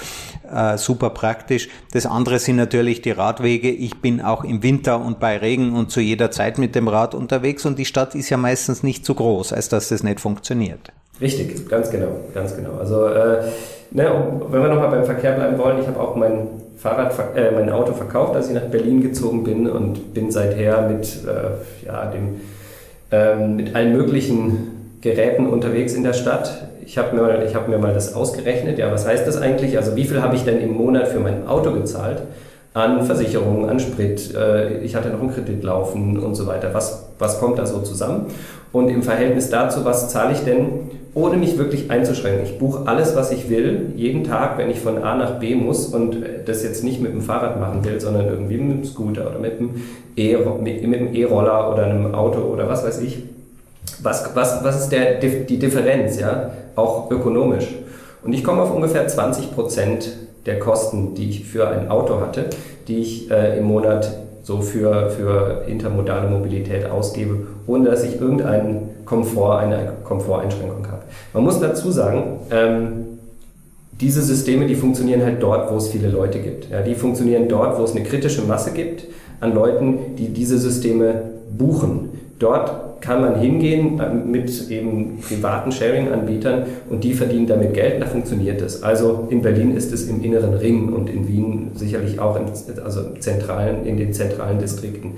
Äh, 0.53 0.77
super 0.77 1.11
praktisch. 1.11 1.69
Das 1.93 2.05
andere 2.05 2.39
sind 2.39 2.57
natürlich 2.57 3.01
die 3.01 3.11
Radwege. 3.11 3.71
Ich 3.71 4.01
bin 4.01 4.21
auch 4.21 4.43
im 4.43 4.61
Winter 4.61 4.99
und 4.99 5.21
bei 5.21 5.37
Regen 5.37 5.73
und 5.73 5.89
zu 5.89 6.01
jeder 6.01 6.29
Zeit 6.29 6.57
mit 6.57 6.75
dem 6.75 6.89
Rad 6.89 7.15
unterwegs 7.15 7.65
und 7.65 7.79
die 7.79 7.85
Stadt 7.85 8.13
ist 8.13 8.29
ja 8.29 8.37
meistens 8.37 8.83
nicht 8.83 9.05
so 9.05 9.13
groß, 9.15 9.53
als 9.53 9.69
dass 9.69 9.87
das 9.87 10.03
nicht 10.03 10.19
funktioniert. 10.19 10.91
Richtig, 11.21 11.67
ganz 11.69 11.89
genau, 11.89 12.19
ganz 12.33 12.55
genau. 12.55 12.77
Also 12.77 13.07
äh, 13.07 13.43
ne, 13.91 14.11
wenn 14.49 14.61
wir 14.61 14.69
nochmal 14.69 14.89
beim 14.89 15.05
Verkehr 15.05 15.33
bleiben 15.33 15.57
wollen, 15.57 15.79
ich 15.79 15.87
habe 15.87 15.99
auch 15.99 16.15
mein 16.15 16.47
Fahrrad, 16.77 17.13
äh, 17.35 17.51
mein 17.51 17.69
Auto 17.71 17.93
verkauft, 17.93 18.35
als 18.35 18.49
ich 18.49 18.53
nach 18.53 18.63
Berlin 18.63 19.01
gezogen 19.01 19.43
bin 19.43 19.69
und 19.69 20.13
bin 20.13 20.31
seither 20.31 20.87
mit, 20.87 21.05
äh, 21.25 21.85
ja, 21.85 22.05
dem, 22.05 22.41
ähm, 23.11 23.55
mit 23.55 23.75
allen 23.75 23.93
möglichen 23.93 24.99
Geräten 25.01 25.47
unterwegs 25.47 25.93
in 25.93 26.03
der 26.03 26.13
Stadt. 26.13 26.67
Ich 26.85 26.97
habe 26.97 27.15
mir, 27.15 27.53
hab 27.53 27.67
mir 27.67 27.77
mal 27.77 27.93
das 27.93 28.13
ausgerechnet. 28.13 28.77
Ja, 28.77 28.91
was 28.91 29.07
heißt 29.07 29.27
das 29.27 29.37
eigentlich? 29.37 29.77
Also 29.77 29.95
wie 29.95 30.03
viel 30.03 30.21
habe 30.21 30.35
ich 30.35 30.43
denn 30.43 30.61
im 30.61 30.73
Monat 30.73 31.07
für 31.07 31.19
mein 31.19 31.47
Auto 31.47 31.71
gezahlt? 31.71 32.21
An 32.73 33.03
Versicherungen, 33.05 33.69
an 33.69 33.79
Sprit, 33.79 34.35
äh, 34.35 34.77
ich 34.79 34.95
hatte 34.95 35.09
noch 35.09 35.19
einen 35.19 35.33
Kredit 35.33 35.63
laufen 35.63 36.19
und 36.19 36.35
so 36.35 36.45
weiter. 36.45 36.69
Was, 36.73 37.07
was 37.17 37.39
kommt 37.39 37.57
da 37.57 37.65
so 37.65 37.79
zusammen? 37.79 38.27
Und 38.71 38.89
im 38.89 39.01
Verhältnis 39.01 39.49
dazu, 39.49 39.83
was 39.83 40.09
zahle 40.09 40.33
ich 40.33 40.41
denn 40.41 40.91
ohne 41.17 41.37
mich 41.37 41.57
wirklich 41.57 41.89
einzuschränken. 41.89 42.45
Ich 42.45 42.59
buche 42.59 42.87
alles, 42.87 43.15
was 43.15 43.31
ich 43.31 43.49
will, 43.49 43.91
jeden 43.95 44.23
Tag, 44.23 44.59
wenn 44.59 44.69
ich 44.69 44.79
von 44.79 45.03
A 45.03 45.15
nach 45.15 45.39
B 45.39 45.55
muss 45.55 45.87
und 45.87 46.23
das 46.45 46.63
jetzt 46.63 46.83
nicht 46.83 47.01
mit 47.01 47.11
dem 47.11 47.21
Fahrrad 47.21 47.59
machen 47.59 47.83
will, 47.83 47.99
sondern 47.99 48.27
irgendwie 48.27 48.57
mit 48.57 48.77
dem 48.77 48.85
Scooter 48.85 49.27
oder 49.27 49.39
mit 49.39 49.59
dem 49.59 49.81
E-Roller 50.15 51.73
oder 51.73 51.85
einem 51.85 52.13
Auto 52.13 52.41
oder 52.41 52.69
was 52.69 52.85
weiß 52.85 53.01
ich. 53.01 53.23
Was, 54.03 54.35
was, 54.35 54.63
was 54.63 54.83
ist 54.83 54.89
der, 54.91 55.15
die 55.15 55.57
Differenz, 55.57 56.19
ja? 56.19 56.51
Auch 56.75 57.09
ökonomisch. 57.09 57.67
Und 58.23 58.33
ich 58.33 58.43
komme 58.43 58.61
auf 58.61 58.75
ungefähr 58.75 59.07
20 59.07 59.55
Prozent 59.55 60.09
der 60.45 60.59
Kosten, 60.59 61.15
die 61.15 61.31
ich 61.31 61.45
für 61.45 61.67
ein 61.67 61.89
Auto 61.89 62.21
hatte, 62.21 62.45
die 62.87 62.99
ich 62.99 63.31
äh, 63.31 63.57
im 63.57 63.65
Monat 63.65 64.07
so 64.43 64.61
für, 64.61 65.09
für 65.09 65.63
intermodale 65.67 66.29
Mobilität 66.29 66.87
ausgebe, 66.87 67.47
ohne 67.65 67.89
dass 67.89 68.03
ich 68.03 68.21
irgendeinen 68.21 68.96
Komfort, 69.07 69.59
eine 69.59 69.93
Komforteinschränkung 70.03 70.85
habe. 70.87 71.03
Man 71.33 71.43
muss 71.43 71.59
dazu 71.59 71.91
sagen, 71.91 72.39
ähm, 72.51 73.05
diese 73.99 74.21
Systeme, 74.21 74.67
die 74.67 74.75
funktionieren 74.75 75.23
halt 75.23 75.41
dort, 75.41 75.71
wo 75.71 75.77
es 75.77 75.87
viele 75.87 76.09
Leute 76.09 76.39
gibt. 76.39 76.69
Ja, 76.69 76.81
die 76.81 76.93
funktionieren 76.93 77.47
dort, 77.47 77.79
wo 77.79 77.83
es 77.83 77.95
eine 77.95 78.03
kritische 78.03 78.43
Masse 78.43 78.71
gibt 78.71 79.05
an 79.39 79.53
Leuten, 79.53 80.15
die 80.17 80.29
diese 80.29 80.57
Systeme 80.59 81.21
buchen. 81.57 82.09
Dort 82.37 83.01
kann 83.01 83.21
man 83.21 83.39
hingehen 83.39 83.99
äh, 83.99 84.13
mit 84.13 84.69
eben 84.69 85.19
privaten 85.21 85.71
Sharing-Anbietern 85.71 86.65
und 86.89 87.03
die 87.03 87.13
verdienen 87.13 87.47
damit 87.47 87.73
Geld 87.73 88.01
da 88.01 88.05
funktioniert 88.05 88.61
es. 88.61 88.83
Also 88.83 89.27
in 89.29 89.41
Berlin 89.41 89.75
ist 89.75 89.93
es 89.93 90.07
im 90.07 90.23
inneren 90.23 90.53
Ring 90.55 90.93
und 90.93 91.09
in 91.09 91.27
Wien 91.27 91.71
sicherlich 91.75 92.19
auch 92.19 92.35
in, 92.35 92.45
also 92.83 93.01
zentralen, 93.19 93.85
in 93.85 93.97
den 93.97 94.13
zentralen 94.13 94.59
Distrikten. 94.59 95.13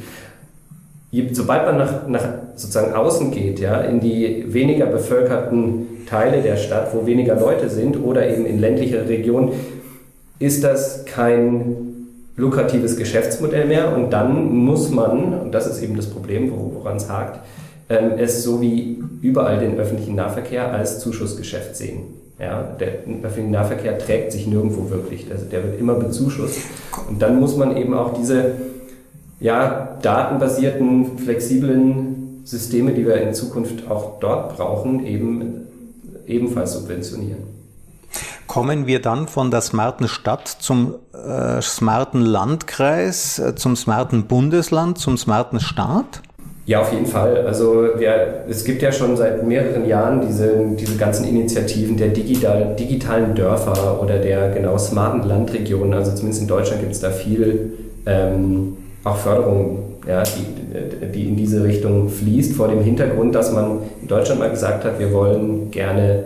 Sobald 1.31 1.65
man 1.65 1.77
nach, 1.77 2.07
nach 2.07 2.27
sozusagen 2.55 2.93
außen 2.93 3.31
geht, 3.31 3.59
ja, 3.59 3.81
in 3.81 3.99
die 3.99 4.45
weniger 4.47 4.85
bevölkerten 4.85 6.05
Teile 6.07 6.41
der 6.41 6.57
Stadt, 6.57 6.93
wo 6.93 7.05
weniger 7.05 7.39
Leute 7.39 7.69
sind 7.69 8.03
oder 8.03 8.27
eben 8.29 8.45
in 8.45 8.59
ländliche 8.59 9.07
Regionen, 9.07 9.51
ist 10.37 10.63
das 10.63 11.05
kein 11.05 11.89
lukratives 12.35 12.95
Geschäftsmodell 12.95 13.65
mehr 13.65 13.95
und 13.95 14.11
dann 14.11 14.55
muss 14.55 14.89
man, 14.89 15.39
und 15.39 15.51
das 15.51 15.67
ist 15.67 15.81
eben 15.81 15.95
das 15.95 16.07
Problem, 16.07 16.51
woran 16.73 16.97
es 16.97 17.09
hakt, 17.09 17.39
ähm, 17.89 18.11
es 18.17 18.43
so 18.43 18.61
wie 18.61 19.03
überall 19.21 19.59
den 19.59 19.77
öffentlichen 19.77 20.15
Nahverkehr 20.15 20.71
als 20.71 20.99
Zuschussgeschäft 20.99 21.75
sehen. 21.75 22.03
Ja, 22.39 22.63
der 22.79 22.99
öffentliche 23.23 23.49
Nahverkehr 23.49 23.97
trägt 23.97 24.31
sich 24.31 24.47
nirgendwo 24.47 24.89
wirklich, 24.89 25.25
also 25.29 25.45
der 25.45 25.63
wird 25.63 25.79
immer 25.79 25.95
bezuschusst. 25.95 26.59
Und 27.09 27.21
dann 27.21 27.37
muss 27.39 27.57
man 27.57 27.75
eben 27.75 27.93
auch 27.93 28.13
diese 28.13 28.51
ja, 29.39 29.97
datenbasierten, 30.01 31.17
flexiblen 31.17 32.41
Systeme, 32.43 32.91
die 32.93 33.05
wir 33.05 33.21
in 33.21 33.33
Zukunft 33.33 33.89
auch 33.89 34.19
dort 34.19 34.57
brauchen, 34.57 35.05
eben 35.05 35.67
ebenfalls 36.25 36.73
subventionieren. 36.73 37.59
Kommen 38.47 38.87
wir 38.87 38.99
dann 38.99 39.27
von 39.27 39.51
der 39.51 39.61
smarten 39.61 40.07
Stadt 40.07 40.47
zum 40.47 40.95
äh, 41.13 41.61
smarten 41.61 42.21
Landkreis, 42.21 43.37
äh, 43.37 43.55
zum 43.55 43.75
smarten 43.75 44.25
Bundesland, 44.25 44.97
zum 44.97 45.17
smarten 45.17 45.59
Staat? 45.59 46.23
Ja, 46.65 46.81
auf 46.81 46.91
jeden 46.91 47.05
Fall. 47.05 47.45
Also 47.45 47.89
wir, 47.97 48.45
es 48.47 48.63
gibt 48.63 48.81
ja 48.81 48.91
schon 48.91 49.15
seit 49.17 49.45
mehreren 49.45 49.87
Jahren 49.87 50.21
diese, 50.21 50.67
diese 50.79 50.97
ganzen 50.97 51.25
Initiativen 51.25 51.97
der 51.97 52.09
digital, 52.09 52.75
digitalen 52.75 53.35
Dörfer 53.35 54.01
oder 54.01 54.17
der 54.17 54.49
genau 54.49 54.77
smarten 54.77 55.27
Landregionen. 55.27 55.93
Also 55.93 56.11
zumindest 56.11 56.41
in 56.41 56.47
Deutschland 56.47 56.81
gibt 56.81 56.93
es 56.93 56.99
da 56.99 57.11
viel 57.11 57.73
ähm, 58.05 58.77
auch 59.09 59.17
Förderung, 59.17 59.79
ja, 60.07 60.23
die, 60.23 61.11
die 61.11 61.27
in 61.27 61.35
diese 61.35 61.63
Richtung 61.63 62.09
fließt, 62.09 62.53
vor 62.53 62.67
dem 62.67 62.81
Hintergrund, 62.81 63.35
dass 63.35 63.51
man 63.51 63.79
in 64.01 64.07
Deutschland 64.07 64.39
mal 64.39 64.49
gesagt 64.49 64.85
hat, 64.85 64.99
wir 64.99 65.11
wollen 65.11 65.71
gerne 65.71 66.23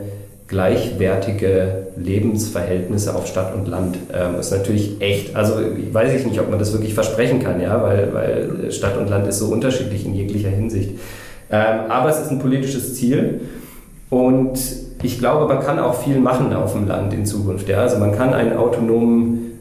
gleichwertige 0.47 1.87
Lebensverhältnisse 1.97 3.15
auf 3.15 3.27
Stadt 3.27 3.55
und 3.55 3.67
Land. 3.67 3.97
Ähm, 4.13 4.39
ist 4.39 4.51
natürlich 4.51 5.01
echt, 5.01 5.35
also 5.35 5.55
weiß 5.91 6.13
ich 6.13 6.25
nicht, 6.25 6.39
ob 6.39 6.49
man 6.49 6.59
das 6.59 6.73
wirklich 6.73 6.93
versprechen 6.93 7.41
kann, 7.41 7.61
ja, 7.61 7.81
weil, 7.81 8.13
weil 8.13 8.71
Stadt 8.71 8.97
und 8.97 9.09
Land 9.09 9.27
ist 9.27 9.39
so 9.39 9.47
unterschiedlich 9.47 10.05
in 10.05 10.13
jeglicher 10.13 10.49
Hinsicht. 10.49 10.91
Ähm, 11.51 11.89
aber 11.89 12.09
es 12.09 12.19
ist 12.19 12.31
ein 12.31 12.39
politisches 12.39 12.95
Ziel 12.95 13.41
und 14.09 14.59
ich 15.01 15.19
glaube, 15.19 15.53
man 15.53 15.63
kann 15.63 15.79
auch 15.79 15.95
viel 16.03 16.19
machen 16.19 16.53
auf 16.53 16.73
dem 16.73 16.87
Land 16.87 17.13
in 17.13 17.25
Zukunft. 17.25 17.67
Ja? 17.67 17.79
Also 17.79 17.97
man 17.97 18.15
kann 18.15 18.33
einen 18.33 18.55
autonomen 18.55 19.52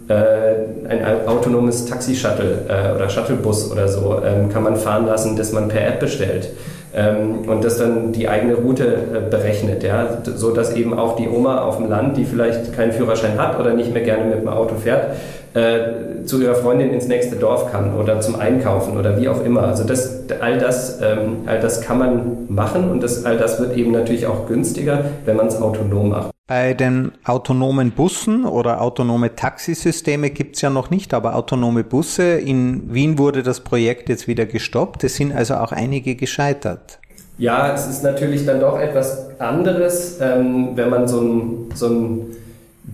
ein 0.88 1.26
autonomes 1.26 1.86
Taxi-Shuttle 1.86 2.66
äh, 2.68 2.94
oder 2.94 3.08
Shuttlebus 3.08 3.70
oder 3.70 3.88
so 3.88 4.20
ähm, 4.24 4.48
kann 4.48 4.62
man 4.62 4.76
fahren 4.76 5.06
lassen, 5.06 5.36
das 5.36 5.52
man 5.52 5.68
per 5.68 5.86
App 5.86 6.00
bestellt 6.00 6.50
ähm, 6.94 7.48
und 7.48 7.64
das 7.64 7.78
dann 7.78 8.12
die 8.12 8.28
eigene 8.28 8.54
Route 8.54 8.84
äh, 8.84 9.30
berechnet, 9.30 9.82
ja, 9.82 10.18
so 10.24 10.52
dass 10.52 10.74
eben 10.74 10.98
auch 10.98 11.16
die 11.16 11.28
Oma 11.28 11.62
auf 11.62 11.78
dem 11.78 11.88
Land, 11.88 12.16
die 12.16 12.24
vielleicht 12.24 12.74
keinen 12.74 12.92
Führerschein 12.92 13.38
hat 13.38 13.58
oder 13.58 13.74
nicht 13.74 13.92
mehr 13.92 14.02
gerne 14.02 14.26
mit 14.26 14.40
dem 14.40 14.48
Auto 14.48 14.74
fährt, 14.74 15.16
äh, 15.54 16.24
zu 16.24 16.40
ihrer 16.40 16.54
Freundin 16.54 16.92
ins 16.92 17.08
nächste 17.08 17.36
Dorf 17.36 17.70
kann 17.70 17.94
oder 17.96 18.20
zum 18.20 18.38
Einkaufen 18.38 18.98
oder 18.98 19.18
wie 19.20 19.28
auch 19.28 19.44
immer. 19.44 19.64
Also 19.64 19.84
das, 19.84 20.24
all, 20.40 20.58
das, 20.58 21.00
ähm, 21.02 21.38
all 21.46 21.60
das 21.60 21.80
kann 21.80 21.98
man 21.98 22.46
machen 22.48 22.90
und 22.90 23.02
das, 23.02 23.24
all 23.24 23.38
das 23.38 23.60
wird 23.60 23.76
eben 23.76 23.92
natürlich 23.92 24.26
auch 24.26 24.46
günstiger, 24.46 25.04
wenn 25.24 25.36
man 25.36 25.46
es 25.46 25.60
autonom 25.60 26.10
macht. 26.10 26.30
Bei 26.54 26.74
den 26.74 27.12
autonomen 27.24 27.92
Bussen 27.92 28.44
oder 28.44 28.82
autonome 28.82 29.34
Taxisysteme 29.34 30.28
gibt 30.28 30.56
es 30.56 30.60
ja 30.60 30.68
noch 30.68 30.90
nicht, 30.90 31.14
aber 31.14 31.34
autonome 31.34 31.82
Busse. 31.82 32.34
In 32.34 32.92
Wien 32.92 33.16
wurde 33.16 33.42
das 33.42 33.60
Projekt 33.60 34.10
jetzt 34.10 34.28
wieder 34.28 34.44
gestoppt. 34.44 35.02
Es 35.02 35.16
sind 35.16 35.34
also 35.34 35.54
auch 35.54 35.72
einige 35.72 36.14
gescheitert. 36.14 36.98
Ja, 37.38 37.72
es 37.72 37.86
ist 37.86 38.02
natürlich 38.02 38.44
dann 38.44 38.60
doch 38.60 38.78
etwas 38.78 39.40
anderes, 39.40 40.18
ähm, 40.20 40.72
wenn 40.74 40.90
man 40.90 41.08
so 41.08 41.20
einen 41.20 41.70
so 41.74 42.26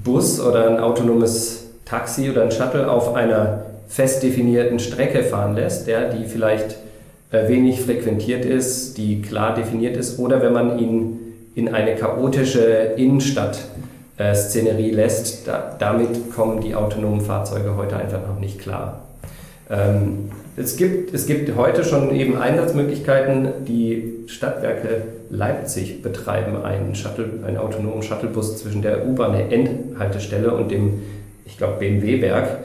Bus 0.04 0.38
oder 0.40 0.70
ein 0.70 0.78
autonomes 0.78 1.64
Taxi 1.84 2.30
oder 2.30 2.44
ein 2.44 2.52
Shuttle 2.52 2.88
auf 2.88 3.16
einer 3.16 3.64
fest 3.88 4.22
definierten 4.22 4.78
Strecke 4.78 5.24
fahren 5.24 5.56
lässt, 5.56 5.88
der, 5.88 6.10
die 6.10 6.26
vielleicht 6.26 6.76
äh, 7.32 7.48
wenig 7.48 7.80
frequentiert 7.80 8.44
ist, 8.44 8.98
die 8.98 9.20
klar 9.20 9.56
definiert 9.56 9.96
ist, 9.96 10.20
oder 10.20 10.40
wenn 10.42 10.52
man 10.52 10.78
ihn 10.78 11.27
in 11.58 11.74
eine 11.74 11.96
chaotische 11.96 12.92
Innenstadt-Szenerie 12.96 14.92
lässt, 14.92 15.48
da, 15.48 15.74
damit 15.76 16.32
kommen 16.32 16.60
die 16.60 16.76
autonomen 16.76 17.20
Fahrzeuge 17.20 17.76
heute 17.76 17.96
einfach 17.96 18.20
noch 18.28 18.38
nicht 18.38 18.60
klar. 18.60 19.02
Ähm, 19.68 20.30
es, 20.56 20.76
gibt, 20.76 21.12
es 21.12 21.26
gibt 21.26 21.56
heute 21.56 21.82
schon 21.82 22.14
eben 22.14 22.38
Einsatzmöglichkeiten. 22.38 23.64
Die 23.66 24.20
Stadtwerke 24.28 25.02
Leipzig 25.30 26.00
betreiben 26.00 26.62
einen, 26.62 26.94
Shuttle, 26.94 27.28
einen 27.44 27.56
autonomen 27.56 28.04
Shuttlebus 28.04 28.58
zwischen 28.58 28.80
der 28.80 29.04
U-Bahn-Endhaltestelle 29.04 30.54
und 30.54 30.70
dem, 30.70 31.02
ich 31.44 31.58
glaube, 31.58 31.78
BMW-Werk 31.80 32.58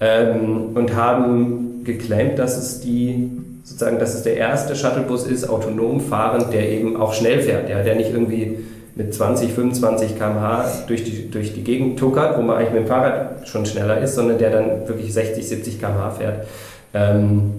ähm, 0.00 0.70
und 0.74 0.96
haben 0.96 1.84
geclaimt, 1.84 2.40
dass 2.40 2.58
es 2.58 2.80
die 2.80 3.30
sozusagen, 3.70 4.00
dass 4.00 4.14
es 4.14 4.24
der 4.24 4.36
erste 4.36 4.74
Shuttlebus 4.74 5.26
ist, 5.26 5.48
autonom 5.48 6.00
fahrend, 6.00 6.52
der 6.52 6.68
eben 6.68 6.96
auch 6.96 7.14
schnell 7.14 7.40
fährt, 7.40 7.70
ja, 7.70 7.84
der 7.84 7.94
nicht 7.94 8.10
irgendwie 8.12 8.58
mit 8.96 9.14
20, 9.14 9.52
25 9.52 10.18
km/h 10.18 10.64
durch 10.88 11.04
die, 11.04 11.30
durch 11.30 11.54
die 11.54 11.62
Gegend 11.62 11.96
tuckert, 11.96 12.36
wo 12.36 12.42
man 12.42 12.56
eigentlich 12.56 12.72
mit 12.72 12.82
dem 12.82 12.86
Fahrrad 12.88 13.48
schon 13.48 13.64
schneller 13.64 13.98
ist, 13.98 14.16
sondern 14.16 14.38
der 14.38 14.50
dann 14.50 14.88
wirklich 14.88 15.14
60, 15.14 15.48
70 15.48 15.78
km/h 15.80 16.10
fährt. 16.10 16.46
Ähm, 16.94 17.52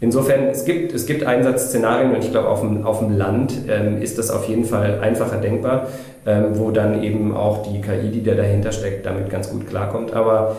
insofern, 0.00 0.48
es 0.48 0.64
gibt, 0.64 0.92
es 0.92 1.06
gibt 1.06 1.24
Einsatzszenarien 1.24 2.12
und 2.12 2.24
ich 2.24 2.32
glaube, 2.32 2.48
auf 2.48 2.62
dem, 2.62 2.84
auf 2.84 2.98
dem 2.98 3.16
Land 3.16 3.54
ähm, 3.68 4.02
ist 4.02 4.18
das 4.18 4.32
auf 4.32 4.48
jeden 4.48 4.64
Fall 4.64 4.98
einfacher 5.00 5.36
denkbar, 5.36 5.86
ähm, 6.26 6.58
wo 6.58 6.72
dann 6.72 7.04
eben 7.04 7.36
auch 7.36 7.62
die 7.62 7.80
KI, 7.80 8.10
die 8.10 8.24
da 8.24 8.34
dahinter 8.34 8.72
steckt, 8.72 9.06
damit 9.06 9.30
ganz 9.30 9.48
gut 9.48 9.68
klarkommt. 9.68 10.12
Aber 10.12 10.56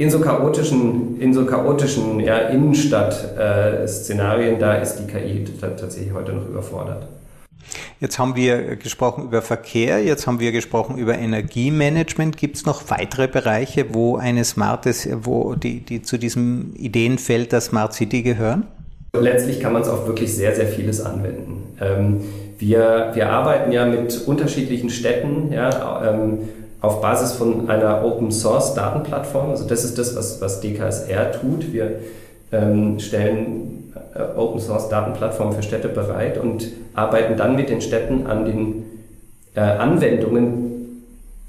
in 0.00 0.10
so 0.10 0.18
chaotischen, 0.18 1.20
in 1.20 1.32
so 1.34 1.44
chaotischen 1.44 2.20
ja, 2.20 2.38
Innenstadt-Szenarien, 2.48 4.58
da 4.58 4.76
ist 4.76 4.96
die 4.96 5.06
KI 5.06 5.44
tatsächlich 5.60 6.14
heute 6.14 6.32
noch 6.32 6.48
überfordert. 6.48 7.06
Jetzt 8.00 8.18
haben 8.18 8.34
wir 8.34 8.76
gesprochen 8.76 9.24
über 9.24 9.42
Verkehr, 9.42 10.02
jetzt 10.02 10.26
haben 10.26 10.40
wir 10.40 10.52
gesprochen 10.52 10.96
über 10.96 11.18
Energiemanagement. 11.18 12.38
Gibt 12.38 12.56
es 12.56 12.64
noch 12.64 12.84
weitere 12.88 13.28
Bereiche, 13.28 13.92
wo 13.92 14.16
eine 14.16 14.44
smartes, 14.44 15.06
wo 15.22 15.54
die, 15.54 15.80
die 15.80 16.00
zu 16.00 16.16
diesem 16.16 16.72
Ideenfeld 16.76 17.52
der 17.52 17.60
Smart 17.60 17.92
City 17.92 18.22
gehören? 18.22 18.68
Letztlich 19.12 19.60
kann 19.60 19.74
man 19.74 19.82
es 19.82 19.88
auf 19.88 20.06
wirklich 20.06 20.34
sehr, 20.34 20.56
sehr 20.56 20.68
vieles 20.68 21.02
anwenden. 21.02 21.76
Ähm, 21.78 22.22
wir, 22.58 23.10
wir 23.12 23.28
arbeiten 23.28 23.70
ja 23.70 23.84
mit 23.84 24.26
unterschiedlichen 24.26 24.88
Städten, 24.88 25.52
ja, 25.52 26.10
ähm, 26.10 26.38
auf 26.80 27.00
Basis 27.00 27.32
von 27.32 27.68
einer 27.68 28.04
Open 28.04 28.30
Source 28.30 28.74
Datenplattform. 28.74 29.50
Also 29.50 29.66
das 29.66 29.84
ist 29.84 29.98
das, 29.98 30.16
was, 30.16 30.40
was 30.40 30.60
DKSR 30.60 31.32
tut. 31.32 31.72
Wir 31.72 32.00
ähm, 32.52 32.98
stellen 32.98 33.92
äh, 34.14 34.38
Open 34.38 34.60
Source 34.60 34.88
Datenplattformen 34.88 35.54
für 35.54 35.62
Städte 35.62 35.88
bereit 35.88 36.38
und 36.38 36.68
arbeiten 36.94 37.36
dann 37.36 37.56
mit 37.56 37.68
den 37.68 37.80
Städten 37.80 38.26
an 38.26 38.44
den 38.44 38.84
äh, 39.54 39.60
Anwendungen, 39.60 40.70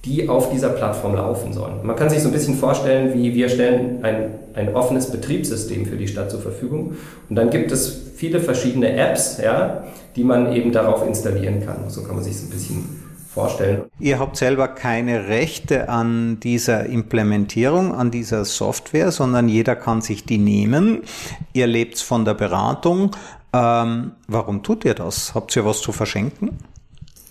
die 0.04 0.28
auf 0.28 0.52
dieser 0.52 0.70
Plattform 0.70 1.16
laufen 1.16 1.54
sollen. 1.54 1.76
Man 1.84 1.96
kann 1.96 2.10
sich 2.10 2.22
so 2.22 2.30
ein 2.30 2.34
bisschen 2.34 2.56
vorstellen, 2.56 3.14
wie 3.14 3.36
wir 3.36 3.50
stellen 3.50 4.04
ein, 4.04 4.32
ein 4.56 4.76
offenes 4.76 5.12
Betriebssystem 5.12 5.86
für 5.86 5.96
die 5.96 6.08
Stadt 6.08 6.32
zur 6.32 6.42
Verfügung 6.42 6.96
und 7.30 7.36
dann 7.36 7.52
gibt 7.52 7.72
es 7.72 8.12
viele 8.16 8.40
verschiedene 8.40 8.96
Apps, 8.98 9.40
ja, 9.42 9.84
die 10.16 10.24
man 10.24 10.54
eben 10.54 10.72
darauf 10.72 11.06
installieren 11.06 11.64
kann. 11.66 11.90
So 11.90 12.04
kann 12.04 12.16
man 12.16 12.24
sich 12.24 12.38
so 12.38 12.48
ein 12.48 12.50
bisschen 12.50 13.01
vorstellen. 13.34 13.84
Ihr 14.00 14.20
habt 14.20 14.36
selber 14.36 14.68
keine 14.68 15.28
Rechte 15.28 15.90
an 15.90 16.40
dieser 16.42 16.86
Implementierung, 16.86 17.96
an 17.96 18.12
dieser 18.12 18.44
Software, 18.46 19.12
sondern 19.12 19.48
jeder 19.48 19.76
kann 19.76 20.02
sich 20.02 20.26
die 20.26 20.38
nehmen. 20.38 21.04
Ihr 21.54 21.68
lebt 21.68 22.00
von 22.00 22.26
der 22.26 22.34
Beratung. 22.34 23.12
Ähm, 23.54 24.12
warum 24.28 24.64
tut 24.64 24.86
ihr 24.86 24.94
das? 24.94 25.34
Habt 25.34 25.56
ihr 25.56 25.66
was 25.66 25.82
zu 25.82 25.92
verschenken? 25.92 26.58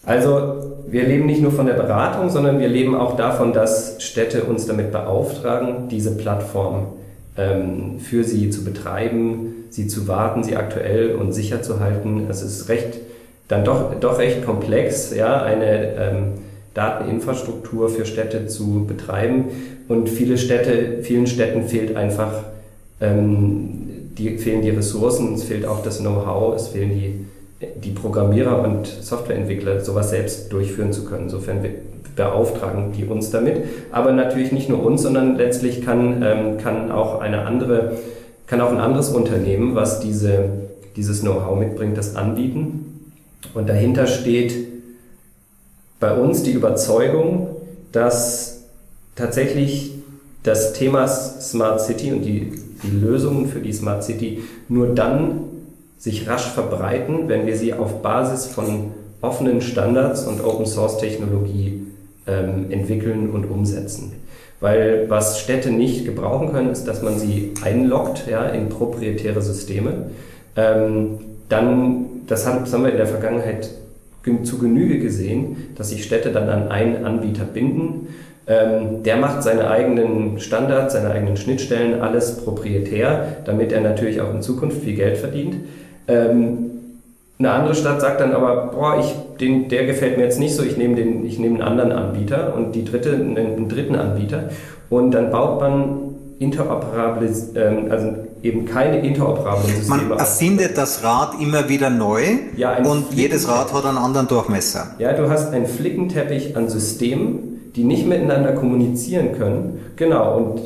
Also 0.06 0.78
wir 0.88 1.04
leben 1.06 1.26
nicht 1.26 1.42
nur 1.42 1.52
von 1.52 1.66
der 1.66 1.74
Beratung, 1.74 2.30
sondern 2.30 2.58
wir 2.58 2.68
leben 2.68 2.94
auch 2.94 3.16
davon, 3.16 3.52
dass 3.52 4.02
Städte 4.02 4.44
uns 4.44 4.66
damit 4.66 4.92
beauftragen, 4.92 5.88
diese 5.88 6.16
Plattform 6.16 6.86
ähm, 7.36 8.00
für 8.00 8.24
sie 8.24 8.48
zu 8.48 8.64
betreiben, 8.64 9.66
sie 9.68 9.86
zu 9.86 10.08
warten, 10.08 10.42
sie 10.42 10.56
aktuell 10.56 11.14
und 11.14 11.32
sicher 11.32 11.60
zu 11.60 11.80
halten. 11.80 12.26
Es 12.30 12.40
ist 12.40 12.70
recht 12.70 12.98
dann 13.50 13.64
doch, 13.64 13.98
doch 13.98 14.18
recht 14.18 14.46
komplex, 14.46 15.12
ja, 15.14 15.42
eine 15.42 15.94
ähm, 15.96 16.22
Dateninfrastruktur 16.74 17.88
für 17.88 18.06
Städte 18.06 18.46
zu 18.46 18.86
betreiben. 18.86 19.46
Und 19.88 20.08
viele 20.08 20.38
Städte, 20.38 21.02
vielen 21.02 21.26
Städten 21.26 21.64
fehlt 21.64 21.96
einfach, 21.96 22.32
ähm, 23.00 24.12
die, 24.16 24.38
fehlen 24.38 24.62
die 24.62 24.70
Ressourcen, 24.70 25.34
es 25.34 25.42
fehlt 25.42 25.66
auch 25.66 25.82
das 25.82 25.98
Know-how, 25.98 26.54
es 26.54 26.68
fehlen 26.68 26.90
die, 26.90 27.26
die 27.82 27.90
Programmierer 27.90 28.62
und 28.62 28.86
Softwareentwickler, 28.86 29.80
sowas 29.80 30.10
selbst 30.10 30.52
durchführen 30.52 30.92
zu 30.92 31.04
können. 31.04 31.24
Insofern 31.24 31.58
beauftragen 32.14 32.92
die 32.92 33.04
uns 33.04 33.32
damit. 33.32 33.64
Aber 33.90 34.12
natürlich 34.12 34.52
nicht 34.52 34.68
nur 34.68 34.84
uns, 34.84 35.02
sondern 35.02 35.34
letztlich 35.36 35.84
kann, 35.84 36.22
ähm, 36.22 36.58
kann 36.58 36.92
auch 36.92 37.20
eine 37.20 37.46
andere, 37.46 37.96
kann 38.46 38.60
auch 38.60 38.70
ein 38.70 38.78
anderes 38.78 39.08
Unternehmen, 39.08 39.74
was 39.74 39.98
diese, 39.98 40.44
dieses 40.94 41.22
Know-how 41.22 41.58
mitbringt, 41.58 41.98
das 41.98 42.14
anbieten. 42.14 42.89
Und 43.54 43.68
dahinter 43.68 44.06
steht 44.06 44.54
bei 45.98 46.14
uns 46.14 46.42
die 46.42 46.52
Überzeugung, 46.52 47.56
dass 47.92 48.64
tatsächlich 49.16 49.92
das 50.42 50.72
Thema 50.72 51.06
Smart 51.08 51.80
City 51.80 52.12
und 52.12 52.22
die, 52.22 52.52
die 52.82 52.96
Lösungen 52.96 53.46
für 53.46 53.60
die 53.60 53.72
Smart 53.72 54.02
City 54.04 54.42
nur 54.68 54.94
dann 54.94 55.42
sich 55.98 56.26
rasch 56.26 56.46
verbreiten, 56.46 57.28
wenn 57.28 57.46
wir 57.46 57.56
sie 57.56 57.74
auf 57.74 58.00
Basis 58.00 58.46
von 58.46 58.92
offenen 59.20 59.60
Standards 59.60 60.26
und 60.26 60.42
Open 60.42 60.64
Source 60.64 60.96
Technologie 60.96 61.86
ähm, 62.26 62.70
entwickeln 62.70 63.30
und 63.30 63.44
umsetzen. 63.44 64.12
Weil 64.60 65.08
was 65.08 65.40
Städte 65.40 65.70
nicht 65.70 66.04
gebrauchen 66.04 66.52
können, 66.52 66.70
ist, 66.70 66.84
dass 66.84 67.02
man 67.02 67.18
sie 67.18 67.52
einloggt 67.62 68.26
ja, 68.28 68.46
in 68.46 68.68
proprietäre 68.68 69.42
Systeme. 69.42 70.10
Ähm, 70.56 71.18
dann, 71.48 72.06
das 72.26 72.46
haben, 72.46 72.60
das 72.60 72.72
haben 72.72 72.84
wir 72.84 72.90
in 72.90 72.96
der 72.96 73.06
Vergangenheit 73.06 73.70
zu 74.42 74.58
Genüge 74.58 74.98
gesehen, 74.98 75.74
dass 75.76 75.90
sich 75.90 76.04
Städte 76.04 76.30
dann 76.30 76.48
an 76.48 76.68
einen 76.68 77.04
Anbieter 77.04 77.44
binden. 77.44 78.08
Ähm, 78.46 79.02
der 79.02 79.16
macht 79.16 79.42
seine 79.42 79.70
eigenen 79.70 80.40
Standards, 80.40 80.94
seine 80.94 81.10
eigenen 81.10 81.36
Schnittstellen, 81.36 82.00
alles 82.00 82.44
proprietär, 82.44 83.38
damit 83.44 83.72
er 83.72 83.80
natürlich 83.80 84.20
auch 84.20 84.32
in 84.34 84.42
Zukunft 84.42 84.82
viel 84.82 84.94
Geld 84.94 85.16
verdient. 85.16 85.56
Ähm, 86.08 86.70
eine 87.38 87.52
andere 87.52 87.74
Stadt 87.74 88.02
sagt 88.02 88.20
dann 88.20 88.32
aber, 88.32 88.72
boah, 88.74 88.98
ich, 89.00 89.14
den, 89.40 89.68
der 89.68 89.86
gefällt 89.86 90.18
mir 90.18 90.24
jetzt 90.24 90.38
nicht 90.38 90.54
so, 90.54 90.62
ich 90.62 90.76
nehme, 90.76 90.96
den, 90.96 91.24
ich 91.24 91.38
nehme 91.38 91.54
einen 91.54 91.62
anderen 91.62 91.92
Anbieter 91.92 92.54
und 92.54 92.74
die 92.74 92.84
dritte 92.84 93.14
einen, 93.14 93.38
einen 93.38 93.68
dritten 93.68 93.94
Anbieter. 93.94 94.50
Und 94.90 95.12
dann 95.12 95.30
baut 95.30 95.60
man 95.60 95.98
interoperable, 96.38 97.30
ähm, 97.54 97.86
also 97.90 98.14
eben 98.42 98.64
keine 98.64 99.00
interoperablen 99.00 99.76
Systeme. 99.76 100.02
Man 100.04 100.18
erfindet 100.18 100.78
das 100.78 101.04
Rad 101.04 101.40
immer 101.40 101.68
wieder 101.68 101.90
neu 101.90 102.22
ja, 102.56 102.78
und 102.78 103.12
jedes 103.12 103.48
Rad 103.48 103.72
hat 103.72 103.84
einen 103.84 103.98
anderen 103.98 104.28
Durchmesser. 104.28 104.94
Ja, 104.98 105.12
du 105.12 105.28
hast 105.28 105.52
einen 105.52 105.66
Flickenteppich 105.66 106.56
an 106.56 106.68
Systemen, 106.68 107.70
die 107.76 107.84
nicht 107.84 108.06
miteinander 108.06 108.52
kommunizieren 108.52 109.32
können. 109.36 109.80
Genau, 109.96 110.36
und 110.36 110.60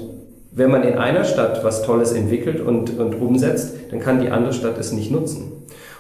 wenn 0.52 0.70
man 0.70 0.84
in 0.84 0.94
einer 0.94 1.24
Stadt 1.24 1.64
was 1.64 1.82
Tolles 1.82 2.12
entwickelt 2.12 2.60
und, 2.60 2.98
und 2.98 3.14
umsetzt, 3.20 3.74
dann 3.90 4.00
kann 4.00 4.20
die 4.20 4.30
andere 4.30 4.52
Stadt 4.52 4.78
es 4.78 4.92
nicht 4.92 5.10
nutzen. 5.10 5.52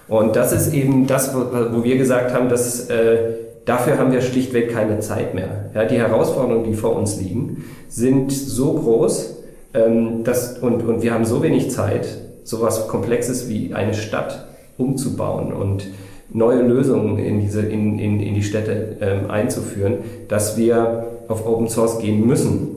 Und 0.06 0.36
das 0.36 0.52
ist 0.52 0.72
eben 0.72 1.06
das, 1.06 1.34
wo, 1.34 1.40
wo 1.72 1.82
wir 1.82 1.96
gesagt 1.96 2.32
haben, 2.32 2.48
dass 2.48 2.88
äh, 2.88 3.16
dafür 3.64 3.98
haben 3.98 4.12
wir 4.12 4.20
schlichtweg 4.20 4.72
keine 4.72 5.00
Zeit 5.00 5.34
mehr. 5.34 5.70
Ja, 5.74 5.84
die 5.84 5.96
Herausforderungen, 5.96 6.64
die 6.64 6.74
vor 6.74 6.94
uns 6.94 7.20
liegen, 7.20 7.64
sind 7.88 8.32
so 8.32 8.74
groß, 8.74 9.36
ähm, 9.74 10.24
das, 10.24 10.58
und, 10.58 10.82
und 10.82 11.02
wir 11.02 11.12
haben 11.12 11.24
so 11.24 11.42
wenig 11.42 11.70
Zeit, 11.70 12.06
sowas 12.44 12.88
Komplexes 12.88 13.48
wie 13.48 13.74
eine 13.74 13.94
Stadt 13.94 14.46
umzubauen 14.78 15.52
und 15.52 15.86
neue 16.30 16.62
Lösungen 16.62 17.18
in, 17.18 17.40
diese, 17.40 17.62
in, 17.62 17.98
in, 17.98 18.20
in 18.20 18.34
die 18.34 18.42
Städte 18.42 18.96
ähm, 19.00 19.30
einzuführen, 19.30 19.98
dass 20.28 20.56
wir 20.56 21.06
auf 21.28 21.46
Open 21.46 21.68
Source 21.68 21.98
gehen 21.98 22.26
müssen. 22.26 22.68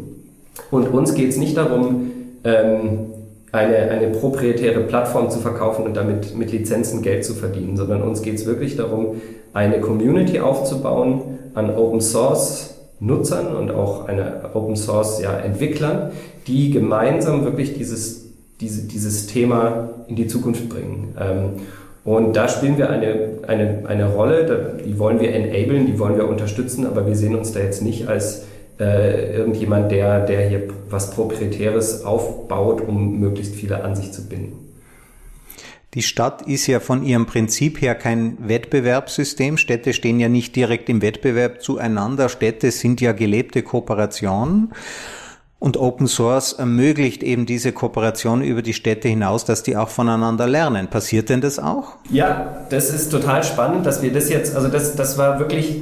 Und 0.71 0.87
uns 0.93 1.13
geht 1.13 1.29
es 1.29 1.37
nicht 1.37 1.57
darum, 1.57 2.11
ähm, 2.43 2.99
eine, 3.51 3.77
eine 3.89 4.09
proprietäre 4.09 4.81
Plattform 4.81 5.29
zu 5.29 5.39
verkaufen 5.39 5.85
und 5.85 5.95
damit 5.95 6.35
mit 6.35 6.51
Lizenzen 6.51 7.01
Geld 7.01 7.25
zu 7.25 7.33
verdienen, 7.33 7.77
sondern 7.77 8.01
uns 8.01 8.21
geht 8.21 8.35
es 8.35 8.45
wirklich 8.45 8.75
darum, 8.75 9.21
eine 9.53 9.79
Community 9.79 10.39
aufzubauen 10.39 11.21
an 11.53 11.75
Open 11.75 12.01
Source 12.01 12.76
Nutzern 12.99 13.55
und 13.55 13.71
auch 13.71 14.07
eine 14.07 14.51
Open 14.53 14.75
Source 14.75 15.21
ja, 15.21 15.37
Entwicklern, 15.37 16.11
die 16.47 16.71
gemeinsam 16.71 17.43
wirklich 17.43 17.73
dieses, 17.73 18.25
diese, 18.59 18.87
dieses 18.87 19.27
Thema 19.27 19.89
in 20.07 20.15
die 20.15 20.27
Zukunft 20.27 20.67
bringen. 20.69 21.15
Ähm, 21.19 21.49
und 22.03 22.35
da 22.35 22.47
spielen 22.47 22.77
wir 22.77 22.89
eine, 22.89 23.39
eine, 23.47 23.83
eine 23.85 24.13
Rolle, 24.13 24.79
die 24.85 24.97
wollen 24.97 25.19
wir 25.19 25.33
enablen, 25.33 25.85
die 25.85 25.99
wollen 25.99 26.15
wir 26.15 26.27
unterstützen, 26.27 26.87
aber 26.87 27.05
wir 27.05 27.15
sehen 27.15 27.35
uns 27.35 27.51
da 27.51 27.59
jetzt 27.59 27.81
nicht 27.81 28.07
als 28.07 28.45
äh, 28.79 29.35
irgendjemand, 29.35 29.91
der, 29.91 30.25
der 30.25 30.47
hier 30.47 30.63
was 30.89 31.11
Proprietäres 31.11 32.05
aufbaut, 32.05 32.81
um 32.87 33.19
möglichst 33.19 33.55
viele 33.55 33.83
an 33.83 33.95
sich 33.95 34.13
zu 34.13 34.27
binden. 34.27 34.66
Die 35.97 36.03
Stadt 36.03 36.43
ist 36.43 36.67
ja 36.67 36.79
von 36.79 37.01
ihrem 37.01 37.25
Prinzip 37.25 37.81
her 37.81 37.95
kein 37.95 38.37
Wettbewerbssystem. 38.47 39.57
Städte 39.57 39.93
stehen 39.93 40.19
ja 40.19 40.29
nicht 40.29 40.55
direkt 40.55 40.89
im 40.89 41.01
Wettbewerb 41.01 41.63
zueinander. 41.63 42.29
Städte 42.29 42.69
sind 42.69 43.01
ja 43.01 43.13
gelebte 43.13 43.63
Kooperationen. 43.63 44.73
Und 45.57 45.75
Open 45.75 46.05
Source 46.05 46.53
ermöglicht 46.53 47.23
eben 47.23 47.47
diese 47.47 47.71
Kooperation 47.71 48.43
über 48.43 48.61
die 48.61 48.75
Städte 48.75 49.07
hinaus, 49.07 49.43
dass 49.43 49.63
die 49.63 49.75
auch 49.75 49.89
voneinander 49.89 50.45
lernen. 50.45 50.85
Passiert 50.87 51.29
denn 51.29 51.41
das 51.41 51.57
auch? 51.57 51.95
Ja, 52.11 52.67
das 52.69 52.93
ist 52.93 53.09
total 53.09 53.43
spannend, 53.43 53.87
dass 53.87 54.03
wir 54.03 54.13
das 54.13 54.29
jetzt, 54.29 54.55
also 54.55 54.67
das, 54.67 54.95
das 54.95 55.17
war 55.17 55.39
wirklich 55.39 55.81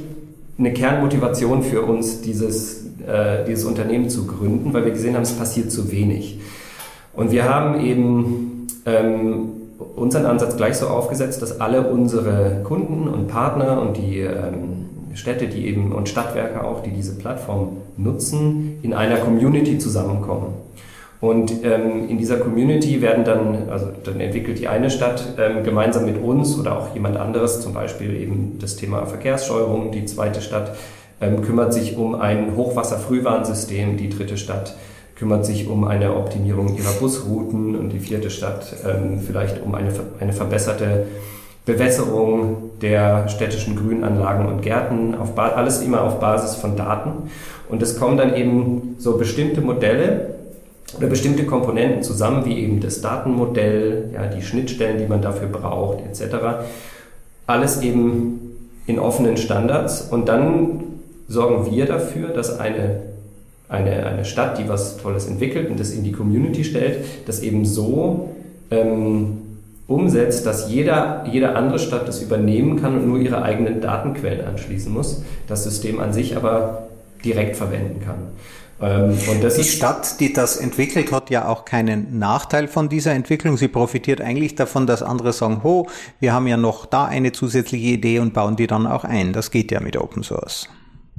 eine 0.58 0.72
Kernmotivation 0.72 1.62
für 1.62 1.82
uns, 1.82 2.22
dieses, 2.22 2.86
äh, 3.06 3.44
dieses 3.46 3.66
Unternehmen 3.66 4.08
zu 4.08 4.26
gründen, 4.26 4.72
weil 4.72 4.86
wir 4.86 4.92
gesehen 4.92 5.14
haben, 5.14 5.24
es 5.24 5.34
passiert 5.34 5.70
zu 5.70 5.92
wenig. 5.92 6.40
Und 7.12 7.32
wir 7.32 7.44
haben 7.44 7.84
eben 7.84 8.66
ähm, 8.86 9.50
unseren 9.96 10.26
Ansatz 10.26 10.56
gleich 10.56 10.76
so 10.76 10.86
aufgesetzt, 10.88 11.42
dass 11.42 11.60
alle 11.60 11.88
unsere 11.88 12.60
Kunden 12.62 13.08
und 13.08 13.28
Partner 13.28 13.80
und 13.80 13.96
die 13.96 14.20
ähm, 14.20 14.86
Städte, 15.14 15.48
die 15.48 15.66
eben 15.66 15.92
und 15.92 16.08
Stadtwerke 16.08 16.62
auch, 16.62 16.82
die 16.82 16.90
diese 16.90 17.16
Plattform 17.16 17.78
nutzen, 17.96 18.78
in 18.82 18.92
einer 18.92 19.16
Community 19.16 19.78
zusammenkommen. 19.78 20.54
Und 21.20 21.64
ähm, 21.64 22.08
in 22.10 22.18
dieser 22.18 22.36
Community 22.36 23.00
werden 23.00 23.24
dann, 23.24 23.70
also 23.70 23.86
dann 24.04 24.20
entwickelt 24.20 24.58
die 24.58 24.68
eine 24.68 24.90
Stadt 24.90 25.34
ähm, 25.38 25.64
gemeinsam 25.64 26.04
mit 26.04 26.22
uns 26.22 26.58
oder 26.58 26.78
auch 26.78 26.94
jemand 26.94 27.16
anderes, 27.16 27.62
zum 27.62 27.72
Beispiel 27.72 28.14
eben 28.20 28.58
das 28.60 28.76
Thema 28.76 29.06
Verkehrssteuerung, 29.06 29.92
die 29.92 30.04
zweite 30.04 30.42
Stadt 30.42 30.76
ähm, 31.22 31.40
kümmert 31.40 31.72
sich 31.72 31.96
um 31.96 32.14
ein 32.14 32.54
Hochwasserfrühwarnsystem, 32.54 33.96
die 33.96 34.10
dritte 34.10 34.36
Stadt 34.36 34.76
kümmert 35.16 35.46
sich 35.46 35.68
um 35.68 35.84
eine 35.84 36.14
Optimierung 36.14 36.76
ihrer 36.76 36.92
Busrouten 36.92 37.74
und 37.74 37.90
die 37.90 37.98
vierte 37.98 38.30
Stadt 38.30 38.76
ähm, 38.86 39.20
vielleicht 39.26 39.62
um 39.62 39.74
eine, 39.74 39.90
eine 40.20 40.32
verbesserte 40.32 41.06
Bewässerung 41.64 42.70
der 42.80 43.28
städtischen 43.28 43.76
Grünanlagen 43.76 44.46
und 44.46 44.62
Gärten, 44.62 45.14
auf 45.14 45.36
alles 45.36 45.82
immer 45.82 46.02
auf 46.02 46.20
Basis 46.20 46.54
von 46.54 46.76
Daten. 46.76 47.30
Und 47.68 47.82
es 47.82 47.98
kommen 47.98 48.16
dann 48.16 48.36
eben 48.36 48.94
so 48.98 49.16
bestimmte 49.16 49.60
Modelle 49.60 50.34
oder 50.96 51.08
bestimmte 51.08 51.44
Komponenten 51.44 52.02
zusammen, 52.02 52.44
wie 52.44 52.58
eben 52.58 52.80
das 52.80 53.00
Datenmodell, 53.00 54.10
ja, 54.14 54.26
die 54.26 54.42
Schnittstellen, 54.42 54.98
die 54.98 55.06
man 55.06 55.22
dafür 55.22 55.48
braucht, 55.48 55.98
etc. 56.06 56.36
Alles 57.46 57.82
eben 57.82 58.56
in 58.86 59.00
offenen 59.00 59.36
Standards. 59.36 60.02
Und 60.02 60.28
dann 60.28 60.84
sorgen 61.26 61.68
wir 61.68 61.86
dafür, 61.86 62.28
dass 62.28 62.60
eine 62.60 63.00
eine, 63.68 64.06
eine 64.06 64.24
Stadt, 64.24 64.58
die 64.58 64.68
was 64.68 64.96
Tolles 64.96 65.26
entwickelt 65.26 65.70
und 65.70 65.80
das 65.80 65.90
in 65.90 66.04
die 66.04 66.12
Community 66.12 66.64
stellt, 66.64 67.04
das 67.26 67.40
eben 67.40 67.64
so 67.64 68.30
ähm, 68.70 69.38
umsetzt, 69.86 70.46
dass 70.46 70.70
jeder, 70.70 71.24
jede 71.30 71.54
andere 71.54 71.78
Stadt 71.78 72.08
das 72.08 72.22
übernehmen 72.22 72.80
kann 72.80 72.96
und 72.96 73.08
nur 73.08 73.18
ihre 73.18 73.42
eigenen 73.42 73.80
Datenquellen 73.80 74.46
anschließen 74.46 74.92
muss, 74.92 75.22
das 75.48 75.64
System 75.64 76.00
an 76.00 76.12
sich 76.12 76.36
aber 76.36 76.88
direkt 77.24 77.56
verwenden 77.56 78.00
kann. 78.04 78.16
Ähm, 78.78 79.16
die 79.40 79.64
Stadt, 79.64 80.20
die 80.20 80.34
das 80.34 80.58
entwickelt, 80.58 81.10
hat 81.10 81.30
ja 81.30 81.48
auch 81.48 81.64
keinen 81.64 82.18
Nachteil 82.18 82.68
von 82.68 82.90
dieser 82.90 83.12
Entwicklung. 83.12 83.56
Sie 83.56 83.68
profitiert 83.68 84.20
eigentlich 84.20 84.54
davon, 84.54 84.86
dass 84.86 85.02
andere 85.02 85.32
sagen, 85.32 85.62
ho, 85.64 85.88
wir 86.20 86.34
haben 86.34 86.46
ja 86.46 86.58
noch 86.58 86.84
da 86.84 87.06
eine 87.06 87.32
zusätzliche 87.32 87.86
Idee 87.86 88.18
und 88.18 88.34
bauen 88.34 88.56
die 88.56 88.66
dann 88.66 88.86
auch 88.86 89.04
ein. 89.04 89.32
Das 89.32 89.50
geht 89.50 89.72
ja 89.72 89.80
mit 89.80 89.96
Open 89.96 90.22
Source. 90.22 90.68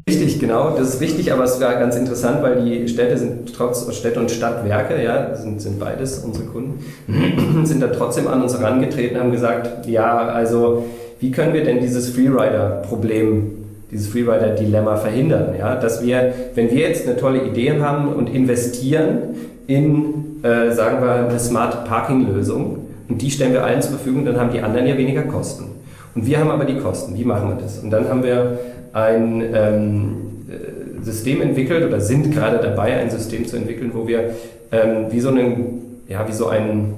Richtig, 0.07 0.39
genau. 0.39 0.69
Das 0.77 0.93
ist 0.93 1.01
wichtig, 1.01 1.33
aber 1.33 1.43
es 1.43 1.59
war 1.59 1.75
ganz 1.75 1.97
interessant, 1.97 2.41
weil 2.41 2.63
die 2.63 2.87
Städte 2.87 3.17
sind 3.17 3.53
trotz 3.53 3.93
Städte 3.93 4.21
und 4.21 4.31
Stadtwerke, 4.31 5.03
ja, 5.03 5.35
sind, 5.35 5.61
sind 5.61 5.79
beides 5.79 6.19
unsere 6.19 6.45
Kunden, 6.45 6.85
sind 7.65 7.81
da 7.81 7.87
trotzdem 7.87 8.27
an 8.27 8.41
uns 8.41 8.57
herangetreten, 8.57 9.19
haben 9.19 9.33
gesagt, 9.33 9.85
ja, 9.85 10.29
also 10.29 10.85
wie 11.19 11.31
können 11.31 11.53
wir 11.53 11.65
denn 11.65 11.81
dieses 11.81 12.09
Freerider-Problem, 12.11 13.51
dieses 13.91 14.07
Freerider-Dilemma 14.07 14.95
verhindern? 14.95 15.55
Ja, 15.59 15.75
dass 15.75 16.01
wir, 16.01 16.33
wenn 16.55 16.71
wir 16.71 16.87
jetzt 16.87 17.05
eine 17.05 17.17
tolle 17.17 17.43
Idee 17.43 17.81
haben 17.81 18.13
und 18.13 18.33
investieren 18.33 19.35
in, 19.67 20.41
äh, 20.43 20.71
sagen 20.71 21.03
wir, 21.03 21.27
eine 21.27 21.39
Smart 21.39 21.83
Parking-Lösung 21.83 22.77
und 23.09 23.21
die 23.21 23.29
stellen 23.29 23.51
wir 23.51 23.65
allen 23.65 23.81
zur 23.81 23.91
Verfügung, 23.91 24.23
dann 24.23 24.39
haben 24.39 24.53
die 24.53 24.61
anderen 24.61 24.87
ja 24.87 24.97
weniger 24.97 25.23
Kosten. 25.23 25.65
Und 26.15 26.25
wir 26.25 26.39
haben 26.39 26.49
aber 26.49 26.65
die 26.65 26.77
Kosten. 26.77 27.15
Wie 27.17 27.25
machen 27.25 27.49
wir 27.49 27.57
das? 27.61 27.79
Und 27.79 27.91
dann 27.91 28.07
haben 28.07 28.23
wir 28.23 28.57
ein 28.97 29.43
ähm, 29.53 30.15
äh, 30.49 31.03
System 31.03 31.41
entwickelt 31.41 31.85
oder 31.85 32.01
sind 32.01 32.31
gerade 32.31 32.57
dabei, 32.57 32.97
ein 32.97 33.11
System 33.11 33.45
zu 33.45 33.55
entwickeln, 33.55 33.91
wo 33.93 34.07
wir 34.07 34.31
ähm, 34.71 35.05
wie 35.11 35.19
so 35.19 35.29
einen, 35.29 36.01
ja, 36.09 36.27
wie 36.27 36.33
so 36.33 36.47
einen 36.47 36.95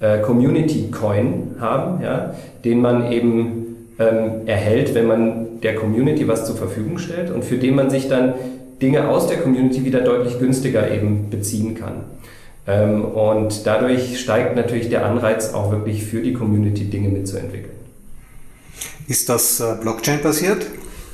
äh, 0.00 0.18
Community 0.18 0.90
Coin 0.90 1.56
haben, 1.58 2.02
ja, 2.02 2.34
den 2.64 2.82
man 2.82 3.10
eben 3.10 3.88
ähm, 3.98 4.46
erhält, 4.46 4.94
wenn 4.94 5.06
man 5.06 5.60
der 5.62 5.74
Community 5.76 6.28
was 6.28 6.44
zur 6.44 6.56
Verfügung 6.56 6.98
stellt 6.98 7.30
und 7.30 7.44
für 7.44 7.56
den 7.56 7.76
man 7.76 7.88
sich 7.88 8.08
dann 8.08 8.34
Dinge 8.82 9.08
aus 9.08 9.26
der 9.28 9.38
Community 9.38 9.84
wieder 9.84 10.00
deutlich 10.00 10.38
günstiger 10.38 10.90
eben 10.90 11.30
beziehen 11.30 11.74
kann. 11.74 12.04
Ähm, 12.66 13.04
und 13.04 13.66
dadurch 13.66 14.20
steigt 14.20 14.54
natürlich 14.54 14.90
der 14.90 15.06
Anreiz 15.06 15.54
auch 15.54 15.70
wirklich 15.70 16.04
für 16.04 16.20
die 16.20 16.34
Community 16.34 16.84
Dinge 16.84 17.08
mitzuentwickeln. 17.08 17.72
Ist 19.08 19.28
das 19.28 19.60
äh, 19.60 19.76
Blockchain-basiert? 19.80 20.66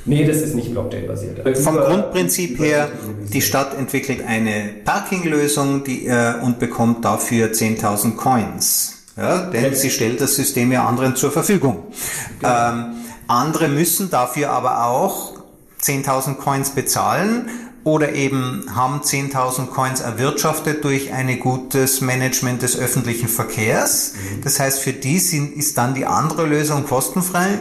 Nee, 0.05 0.25
das 0.25 0.37
ist 0.37 0.55
nicht 0.55 0.71
Blockchain-basiert. 0.71 1.57
Vom 1.59 1.75
über, 1.75 1.85
Grundprinzip 1.85 2.51
über 2.51 2.65
her, 2.65 2.91
die 3.31 3.41
Stadt 3.41 3.77
entwickelt 3.77 4.23
eine 4.25 4.73
Parking-Lösung 4.85 5.83
die, 5.83 6.07
äh, 6.07 6.35
und 6.41 6.59
bekommt 6.59 7.05
dafür 7.05 7.51
10.000 7.51 8.15
Coins. 8.15 8.95
Ja, 9.17 9.49
denn 9.49 9.75
sie 9.75 9.89
stellt 9.89 10.21
das 10.21 10.35
System 10.35 10.71
ja 10.71 10.85
anderen 10.85 11.15
zur 11.15 11.31
Verfügung. 11.31 11.83
Genau. 12.39 12.69
Ähm, 12.69 12.85
andere 13.27 13.67
müssen 13.67 14.09
dafür 14.09 14.51
aber 14.51 14.85
auch 14.85 15.33
10.000 15.81 16.35
Coins 16.37 16.69
bezahlen 16.69 17.49
oder 17.83 18.13
eben 18.13 18.65
haben 18.73 19.01
10.000 19.01 19.67
Coins 19.67 20.01
erwirtschaftet 20.01 20.83
durch 20.83 21.11
ein 21.13 21.39
gutes 21.39 22.01
Management 22.01 22.61
des 22.61 22.77
öffentlichen 22.77 23.27
Verkehrs. 23.27 24.13
Mhm. 24.13 24.41
Das 24.41 24.59
heißt, 24.59 24.79
für 24.79 24.93
die 24.93 25.19
sind, 25.19 25.53
ist 25.55 25.77
dann 25.77 25.95
die 25.95 26.05
andere 26.05 26.45
Lösung 26.45 26.85
kostenfrei. 26.85 27.59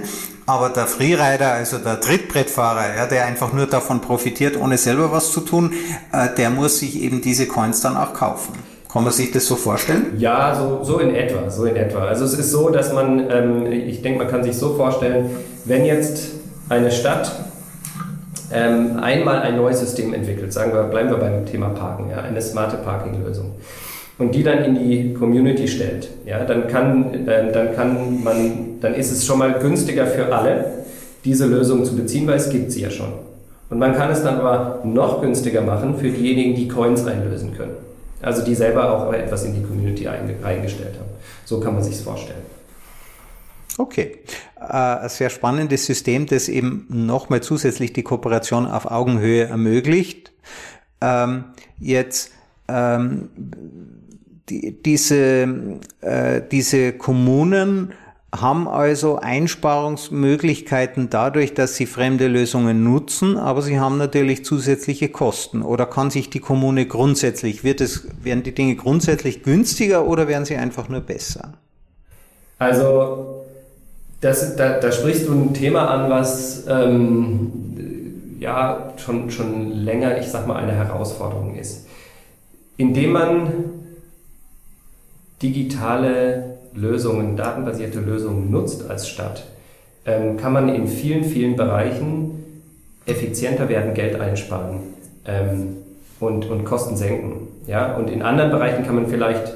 Aber 0.48 0.70
der 0.70 0.86
Freerider, 0.86 1.52
also 1.52 1.76
der 1.76 2.00
Trittbrettfahrer, 2.00 2.96
ja, 2.96 3.06
der 3.06 3.26
einfach 3.26 3.52
nur 3.52 3.66
davon 3.66 4.00
profitiert, 4.00 4.58
ohne 4.58 4.78
selber 4.78 5.12
was 5.12 5.30
zu 5.30 5.42
tun, 5.42 5.74
äh, 6.10 6.34
der 6.38 6.48
muss 6.48 6.78
sich 6.78 7.02
eben 7.02 7.20
diese 7.20 7.46
Coins 7.46 7.82
dann 7.82 7.98
auch 7.98 8.14
kaufen. 8.14 8.54
Kann 8.90 9.04
man 9.04 9.12
sich 9.12 9.30
das 9.30 9.44
so 9.44 9.56
vorstellen? 9.56 10.14
Ja, 10.16 10.54
so, 10.54 10.82
so 10.82 11.00
in 11.00 11.14
etwa, 11.14 11.50
so 11.50 11.66
in 11.66 11.76
etwa. 11.76 11.98
Also 11.98 12.24
es 12.24 12.32
ist 12.32 12.50
so, 12.50 12.70
dass 12.70 12.94
man, 12.94 13.30
ähm, 13.30 13.70
ich 13.70 14.00
denke, 14.00 14.20
man 14.20 14.28
kann 14.28 14.42
sich 14.42 14.56
so 14.56 14.72
vorstellen, 14.72 15.28
wenn 15.66 15.84
jetzt 15.84 16.28
eine 16.70 16.90
Stadt 16.90 17.30
ähm, 18.50 18.98
einmal 19.02 19.42
ein 19.42 19.56
neues 19.56 19.80
System 19.80 20.14
entwickelt, 20.14 20.54
sagen 20.54 20.72
wir, 20.72 20.84
bleiben 20.84 21.10
wir 21.10 21.18
beim 21.18 21.44
Thema 21.44 21.68
Parken, 21.68 22.08
ja, 22.08 22.22
eine 22.22 22.40
smarte 22.40 22.78
Parking-Lösung, 22.78 23.52
und 24.16 24.34
die 24.34 24.42
dann 24.42 24.64
in 24.64 24.74
die 24.76 25.12
Community 25.12 25.68
stellt, 25.68 26.08
ja, 26.24 26.42
dann 26.44 26.68
kann, 26.68 27.28
äh, 27.28 27.52
dann 27.52 27.76
kann 27.76 28.24
man, 28.24 28.67
dann 28.80 28.94
ist 28.94 29.10
es 29.12 29.24
schon 29.24 29.38
mal 29.38 29.58
günstiger 29.58 30.06
für 30.06 30.32
alle, 30.32 30.84
diese 31.24 31.46
Lösung 31.46 31.84
zu 31.84 31.96
beziehen, 31.96 32.26
weil 32.26 32.36
es 32.36 32.50
gibt 32.50 32.72
sie 32.72 32.82
ja 32.82 32.90
schon. 32.90 33.12
Und 33.70 33.78
man 33.78 33.94
kann 33.94 34.10
es 34.10 34.22
dann 34.22 34.38
aber 34.40 34.80
noch 34.84 35.20
günstiger 35.20 35.60
machen 35.60 35.98
für 35.98 36.10
diejenigen, 36.10 36.54
die 36.54 36.68
Coins 36.68 37.04
einlösen 37.06 37.54
können. 37.56 37.76
Also 38.22 38.44
die 38.44 38.54
selber 38.54 38.90
auch 38.90 39.12
etwas 39.12 39.44
in 39.44 39.54
die 39.54 39.62
Community 39.62 40.08
eingestellt 40.08 40.94
haben. 40.98 41.10
So 41.44 41.60
kann 41.60 41.74
man 41.74 41.82
sich 41.82 41.96
vorstellen. 41.96 42.42
Okay. 43.76 44.18
Äh, 44.58 44.72
ein 44.72 45.08
sehr 45.08 45.30
spannendes 45.30 45.86
System, 45.86 46.26
das 46.26 46.48
eben 46.48 46.86
nochmal 46.88 47.42
zusätzlich 47.42 47.92
die 47.92 48.02
Kooperation 48.02 48.66
auf 48.66 48.90
Augenhöhe 48.90 49.44
ermöglicht. 49.44 50.32
Ähm, 51.00 51.44
jetzt 51.78 52.32
ähm, 52.66 53.28
die, 54.48 54.82
diese, 54.82 55.78
äh, 56.00 56.42
diese 56.50 56.92
Kommunen 56.92 57.92
haben 58.34 58.68
also 58.68 59.16
Einsparungsmöglichkeiten 59.16 61.08
dadurch, 61.08 61.54
dass 61.54 61.76
sie 61.76 61.86
fremde 61.86 62.28
Lösungen 62.28 62.84
nutzen, 62.84 63.38
aber 63.38 63.62
sie 63.62 63.80
haben 63.80 63.96
natürlich 63.96 64.44
zusätzliche 64.44 65.08
Kosten. 65.08 65.62
Oder 65.62 65.86
kann 65.86 66.10
sich 66.10 66.28
die 66.28 66.40
Kommune 66.40 66.86
grundsätzlich, 66.86 67.64
wird 67.64 67.80
es, 67.80 68.06
werden 68.22 68.42
die 68.42 68.54
Dinge 68.54 68.76
grundsätzlich 68.76 69.42
günstiger 69.42 70.06
oder 70.06 70.28
werden 70.28 70.44
sie 70.44 70.56
einfach 70.56 70.90
nur 70.90 71.00
besser? 71.00 71.54
Also, 72.58 73.46
das, 74.20 74.56
da, 74.56 74.78
da 74.78 74.92
sprichst 74.92 75.26
du 75.26 75.32
ein 75.32 75.54
Thema 75.54 75.88
an, 75.88 76.10
was 76.10 76.66
ähm, 76.68 77.50
ja 78.40 78.92
schon, 78.98 79.30
schon 79.30 79.72
länger, 79.72 80.18
ich 80.18 80.28
sag 80.28 80.46
mal, 80.46 80.56
eine 80.56 80.72
Herausforderung 80.72 81.54
ist. 81.54 81.86
Indem 82.76 83.12
man 83.12 83.52
digitale 85.40 86.57
Lösungen, 86.74 87.36
datenbasierte 87.36 88.00
Lösungen 88.00 88.50
nutzt 88.50 88.88
als 88.88 89.08
Stadt, 89.08 89.44
ähm, 90.06 90.36
kann 90.36 90.52
man 90.52 90.68
in 90.68 90.86
vielen, 90.86 91.24
vielen 91.24 91.56
Bereichen 91.56 92.38
effizienter 93.06 93.68
werden, 93.68 93.94
Geld 93.94 94.20
einsparen 94.20 94.80
ähm, 95.26 95.76
und, 96.20 96.46
und 96.46 96.64
Kosten 96.64 96.96
senken. 96.96 97.48
Ja? 97.66 97.96
Und 97.96 98.10
in 98.10 98.22
anderen 98.22 98.50
Bereichen 98.50 98.84
kann 98.84 98.94
man 98.94 99.06
vielleicht 99.06 99.54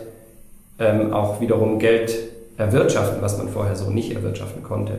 ähm, 0.79 1.13
auch 1.13 1.41
wiederum 1.41 1.79
Geld 1.79 2.17
erwirtschaften, 2.57 3.23
was 3.23 3.39
man 3.39 3.49
vorher 3.49 3.77
so 3.77 3.91
nicht 3.91 4.15
erwirtschaften 4.15 4.63
konnte. 4.63 4.99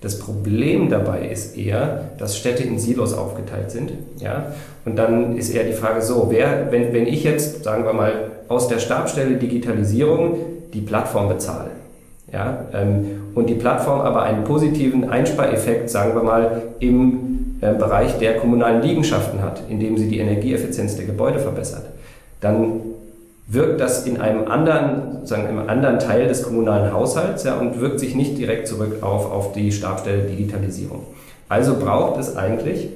Das 0.00 0.18
Problem 0.18 0.90
dabei 0.90 1.28
ist 1.28 1.56
eher, 1.56 2.10
dass 2.18 2.36
Städte 2.36 2.64
in 2.64 2.78
Silos 2.78 3.14
aufgeteilt 3.14 3.70
sind. 3.70 3.92
Ja? 4.18 4.52
Und 4.84 4.96
dann 4.96 5.36
ist 5.36 5.50
eher 5.50 5.64
die 5.64 5.72
Frage 5.72 6.02
so, 6.02 6.26
wer, 6.30 6.72
wenn, 6.72 6.92
wenn 6.92 7.06
ich 7.06 7.22
jetzt, 7.22 7.62
sagen 7.62 7.84
wir 7.84 7.92
mal, 7.92 8.30
aus 8.52 8.68
der 8.68 8.78
Stabstelle 8.78 9.36
Digitalisierung 9.36 10.36
die 10.72 10.80
Plattform 10.80 11.28
bezahle. 11.28 11.70
Ja, 12.32 12.66
ähm, 12.72 13.22
und 13.34 13.48
die 13.48 13.54
Plattform 13.54 14.00
aber 14.00 14.22
einen 14.22 14.44
positiven 14.44 15.10
Einspareffekt, 15.10 15.90
sagen 15.90 16.14
wir 16.14 16.22
mal, 16.22 16.62
im 16.78 17.56
äh, 17.60 17.74
Bereich 17.74 18.18
der 18.18 18.38
kommunalen 18.38 18.80
Liegenschaften 18.82 19.42
hat, 19.42 19.62
indem 19.68 19.98
sie 19.98 20.08
die 20.08 20.18
Energieeffizienz 20.18 20.96
der 20.96 21.04
Gebäude 21.04 21.38
verbessert, 21.38 21.84
dann 22.40 22.80
wirkt 23.48 23.80
das 23.80 24.06
in 24.06 24.18
einem 24.18 24.48
anderen, 24.48 25.26
sagen, 25.26 25.46
einem 25.46 25.68
anderen 25.68 25.98
Teil 25.98 26.26
des 26.26 26.42
kommunalen 26.42 26.92
Haushalts 26.92 27.44
ja, 27.44 27.58
und 27.58 27.80
wirkt 27.80 28.00
sich 28.00 28.14
nicht 28.14 28.38
direkt 28.38 28.66
zurück 28.66 29.02
auf, 29.02 29.30
auf 29.30 29.52
die 29.52 29.72
Stabstelle 29.72 30.22
Digitalisierung. 30.22 31.04
Also 31.48 31.76
braucht 31.78 32.18
es 32.18 32.34
eigentlich 32.34 32.88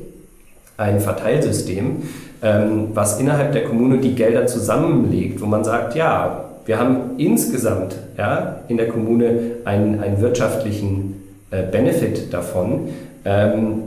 ein 0.76 1.00
Verteilsystem, 1.00 2.02
ähm, 2.42 2.88
was 2.94 3.18
innerhalb 3.20 3.52
der 3.52 3.64
Kommune 3.64 3.98
die 3.98 4.14
Gelder 4.14 4.46
zusammenlegt, 4.46 5.40
wo 5.40 5.46
man 5.46 5.64
sagt, 5.64 5.94
ja, 5.94 6.44
wir 6.66 6.78
haben 6.78 7.18
insgesamt 7.18 7.96
ja, 8.18 8.60
in 8.68 8.76
der 8.76 8.88
Kommune 8.88 9.52
einen, 9.64 10.00
einen 10.00 10.20
wirtschaftlichen 10.20 11.22
äh, 11.50 11.62
Benefit 11.62 12.32
davon. 12.32 12.88
Ähm, 13.24 13.82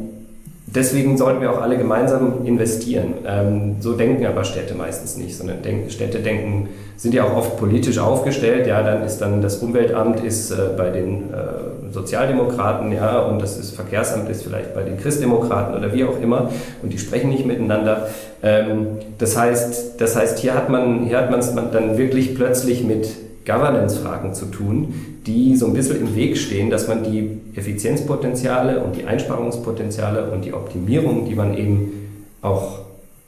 deswegen 0.76 1.18
sollten 1.18 1.42
wir 1.42 1.52
auch 1.52 1.62
alle 1.62 1.78
gemeinsam 1.78 2.46
investieren. 2.46 3.14
Ähm, 3.26 3.76
so 3.80 3.94
denken 3.94 4.26
aber 4.26 4.44
Städte 4.44 4.76
meistens 4.76 5.18
nicht, 5.18 5.38
sondern 5.38 5.62
denk, 5.62 5.92
Städte 5.92 6.20
denken, 6.20 6.70
sind 6.98 7.14
ja 7.14 7.24
auch 7.24 7.36
oft 7.36 7.58
politisch 7.58 7.98
aufgestellt. 7.98 8.68
Ja, 8.68 8.84
dann 8.84 9.04
ist 9.04 9.20
dann 9.20 9.42
das 9.42 9.58
Umweltamt 9.58 10.20
ist 10.24 10.52
äh, 10.52 10.56
bei 10.78 10.90
den 10.90 11.34
äh, 11.34 11.94
Sozialdemokraten, 11.94 12.92
ja, 12.92 13.20
und 13.20 13.42
das 13.42 13.58
ist 13.58 13.76
Verkehrsamt 13.76 14.30
ist 14.30 14.44
vielleicht 14.44 14.76
bei 14.76 14.84
den 14.84 14.98
Christdemokraten 14.98 15.76
oder 15.76 15.94
wie 15.94 16.04
auch 16.04 16.22
immer. 16.22 16.50
Und 16.84 16.94
die 16.94 17.00
sprechen 17.00 17.30
nicht 17.30 17.46
miteinander. 17.46 18.08
Ähm, 18.44 18.88
das 19.18 19.38
heißt, 19.38 20.00
das 20.00 20.16
heißt, 20.16 20.40
hier 20.40 20.54
hat 20.54 20.70
man, 20.70 21.06
hier 21.06 21.18
hat 21.18 21.32
man 21.32 21.40
es 21.40 21.54
dann 21.54 21.98
wirklich 21.98 22.36
plötzlich 22.36 22.84
mit 22.84 23.08
Governance-Fragen 23.46 24.34
zu 24.34 24.46
tun, 24.46 24.94
die 25.26 25.56
so 25.56 25.68
ein 25.68 25.74
bisschen 25.74 26.00
im 26.00 26.16
Weg 26.16 26.38
stehen, 26.38 26.70
dass 26.70 26.88
man 26.88 27.04
die 27.04 27.40
Effizienzpotenziale 27.56 28.84
und 28.84 28.96
die 28.96 29.06
Einsparungspotenziale 29.06 30.32
und 30.32 30.46
die 30.46 30.54
Optimierung, 30.54 31.26
die 31.26 31.36
man 31.36 31.58
eben 31.58 32.26
auch 32.42 32.80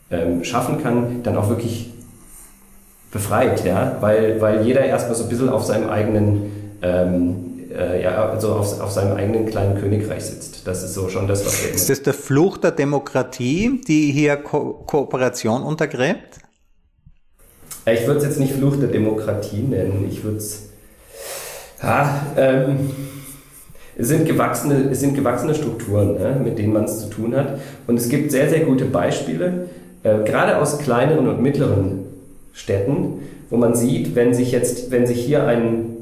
ähm, 0.09 0.43
schaffen 0.43 0.81
kann, 0.81 1.23
dann 1.23 1.37
auch 1.37 1.49
wirklich 1.49 1.91
befreit, 3.11 3.65
ja, 3.65 3.97
weil, 3.99 4.39
weil 4.39 4.65
jeder 4.65 4.85
erstmal 4.85 5.15
so 5.15 5.23
ein 5.23 5.29
bisschen 5.29 5.49
auf 5.49 5.65
seinem 5.65 5.89
eigenen 5.89 6.51
ähm, 6.81 7.51
äh, 7.77 8.03
ja, 8.03 8.29
also 8.29 8.53
auf, 8.55 8.79
auf 8.81 8.91
seinem 8.91 9.15
eigenen 9.15 9.45
kleinen 9.45 9.79
Königreich 9.79 10.23
sitzt. 10.23 10.67
Das 10.67 10.83
ist 10.83 10.93
so 10.93 11.09
schon 11.09 11.27
das, 11.27 11.45
was 11.45 11.63
wir 11.63 11.73
Ist 11.73 11.89
das 11.89 12.01
der 12.01 12.13
Fluch 12.13 12.57
der 12.57 12.71
Demokratie, 12.71 13.81
die 13.87 14.11
hier 14.11 14.37
Ko 14.37 14.83
Kooperation 14.85 15.63
untergräbt? 15.63 16.39
Ich 17.85 18.05
würde 18.05 18.19
es 18.19 18.25
jetzt 18.25 18.39
nicht 18.39 18.53
Fluch 18.53 18.75
der 18.77 18.89
Demokratie 18.89 19.63
nennen. 19.63 20.07
Ich 20.09 20.23
würde 20.23 20.37
es. 20.37 20.69
Ja, 21.81 22.27
ähm, 22.37 22.91
es 23.97 24.07
sind 24.07 24.27
gewachsene, 24.27 24.89
es 24.91 24.99
sind 24.99 25.15
gewachsene 25.15 25.55
Strukturen, 25.55 26.15
ne, 26.15 26.39
mit 26.43 26.59
denen 26.59 26.73
man 26.73 26.85
es 26.85 26.99
zu 26.99 27.09
tun 27.09 27.35
hat. 27.35 27.59
Und 27.87 27.97
es 27.97 28.07
gibt 28.07 28.31
sehr, 28.31 28.49
sehr 28.49 28.61
gute 28.61 28.85
Beispiele, 28.85 29.67
äh, 30.03 30.23
gerade 30.23 30.57
aus 30.57 30.77
kleineren 30.77 31.27
und 31.27 31.41
mittleren 31.41 32.05
Städten, 32.53 33.19
wo 33.49 33.57
man 33.57 33.75
sieht, 33.75 34.15
wenn 34.15 34.33
sich 34.33 34.51
jetzt, 34.51 34.91
wenn 34.91 35.07
sich 35.07 35.19
hier 35.19 35.45
ein 35.45 35.97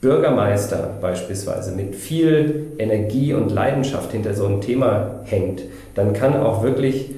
Bürgermeister 0.00 0.94
beispielsweise 1.00 1.72
mit 1.72 1.94
viel 1.94 2.72
Energie 2.78 3.34
und 3.34 3.52
Leidenschaft 3.52 4.12
hinter 4.12 4.34
so 4.34 4.46
einem 4.46 4.60
Thema 4.60 5.20
hängt, 5.24 5.62
dann 5.94 6.12
kann 6.12 6.34
auch 6.36 6.62
wirklich 6.64 7.10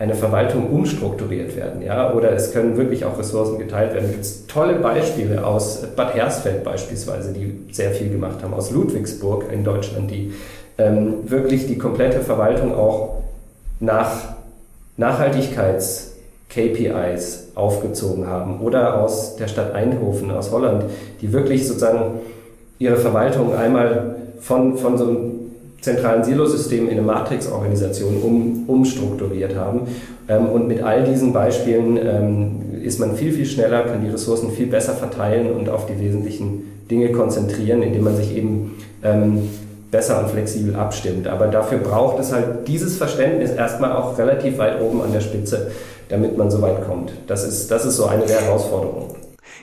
eine 0.00 0.14
Verwaltung 0.14 0.70
umstrukturiert 0.70 1.54
werden, 1.56 1.82
ja, 1.82 2.14
oder 2.14 2.32
es 2.32 2.52
können 2.52 2.78
wirklich 2.78 3.04
auch 3.04 3.18
Ressourcen 3.18 3.58
geteilt 3.58 3.92
werden. 3.92 4.08
Es 4.18 4.38
gibt 4.38 4.50
tolle 4.50 4.76
Beispiele 4.76 5.46
aus 5.46 5.82
Bad 5.94 6.14
Hersfeld 6.14 6.64
beispielsweise, 6.64 7.34
die 7.34 7.66
sehr 7.70 7.90
viel 7.90 8.08
gemacht 8.08 8.42
haben, 8.42 8.54
aus 8.54 8.70
Ludwigsburg 8.70 9.52
in 9.52 9.62
Deutschland, 9.62 10.10
die 10.10 10.32
ähm, 10.78 11.30
wirklich 11.30 11.66
die 11.66 11.76
komplette 11.76 12.20
Verwaltung 12.20 12.74
auch 12.74 13.24
nach 13.78 14.36
Nachhaltigkeits 14.96 16.12
KPIs 16.48 17.48
aufgezogen 17.54 18.26
haben 18.26 18.60
oder 18.60 19.02
aus 19.02 19.36
der 19.36 19.48
Stadt 19.48 19.74
Eindhoven, 19.74 20.30
aus 20.30 20.50
Holland, 20.50 20.84
die 21.20 21.30
wirklich 21.30 21.68
sozusagen 21.68 22.20
ihre 22.78 22.96
Verwaltung 22.96 23.54
einmal 23.54 24.16
von, 24.40 24.78
von 24.78 24.96
so 24.96 25.04
einem 25.04 25.29
zentralen 25.80 26.24
Silosystem 26.24 26.86
in 26.86 26.92
eine 26.92 27.02
Matrix-Organisation 27.02 28.22
um, 28.22 28.64
umstrukturiert 28.66 29.56
haben. 29.56 29.82
Ähm, 30.28 30.46
und 30.48 30.68
mit 30.68 30.82
all 30.82 31.04
diesen 31.04 31.32
Beispielen 31.32 31.96
ähm, 31.96 32.82
ist 32.82 33.00
man 33.00 33.16
viel, 33.16 33.32
viel 33.32 33.46
schneller, 33.46 33.82
kann 33.82 34.02
die 34.04 34.10
Ressourcen 34.10 34.50
viel 34.50 34.66
besser 34.66 34.94
verteilen 34.94 35.52
und 35.52 35.68
auf 35.68 35.86
die 35.86 35.98
wesentlichen 36.00 36.64
Dinge 36.90 37.12
konzentrieren, 37.12 37.82
indem 37.82 38.04
man 38.04 38.16
sich 38.16 38.36
eben 38.36 38.76
ähm, 39.02 39.48
besser 39.90 40.20
und 40.20 40.30
flexibel 40.30 40.74
abstimmt. 40.74 41.26
Aber 41.26 41.46
dafür 41.46 41.78
braucht 41.78 42.20
es 42.20 42.32
halt 42.32 42.68
dieses 42.68 42.96
Verständnis 42.96 43.50
erstmal 43.50 43.92
auch 43.92 44.18
relativ 44.18 44.58
weit 44.58 44.80
oben 44.80 45.02
an 45.02 45.12
der 45.12 45.20
Spitze 45.20 45.70
damit 46.10 46.36
man 46.36 46.50
so 46.50 46.60
weit 46.60 46.84
kommt. 46.86 47.12
Das 47.26 47.44
ist, 47.44 47.70
das 47.70 47.84
ist 47.84 47.96
so 47.96 48.06
eine 48.06 48.26
der 48.26 48.40
Herausforderungen. 48.42 49.14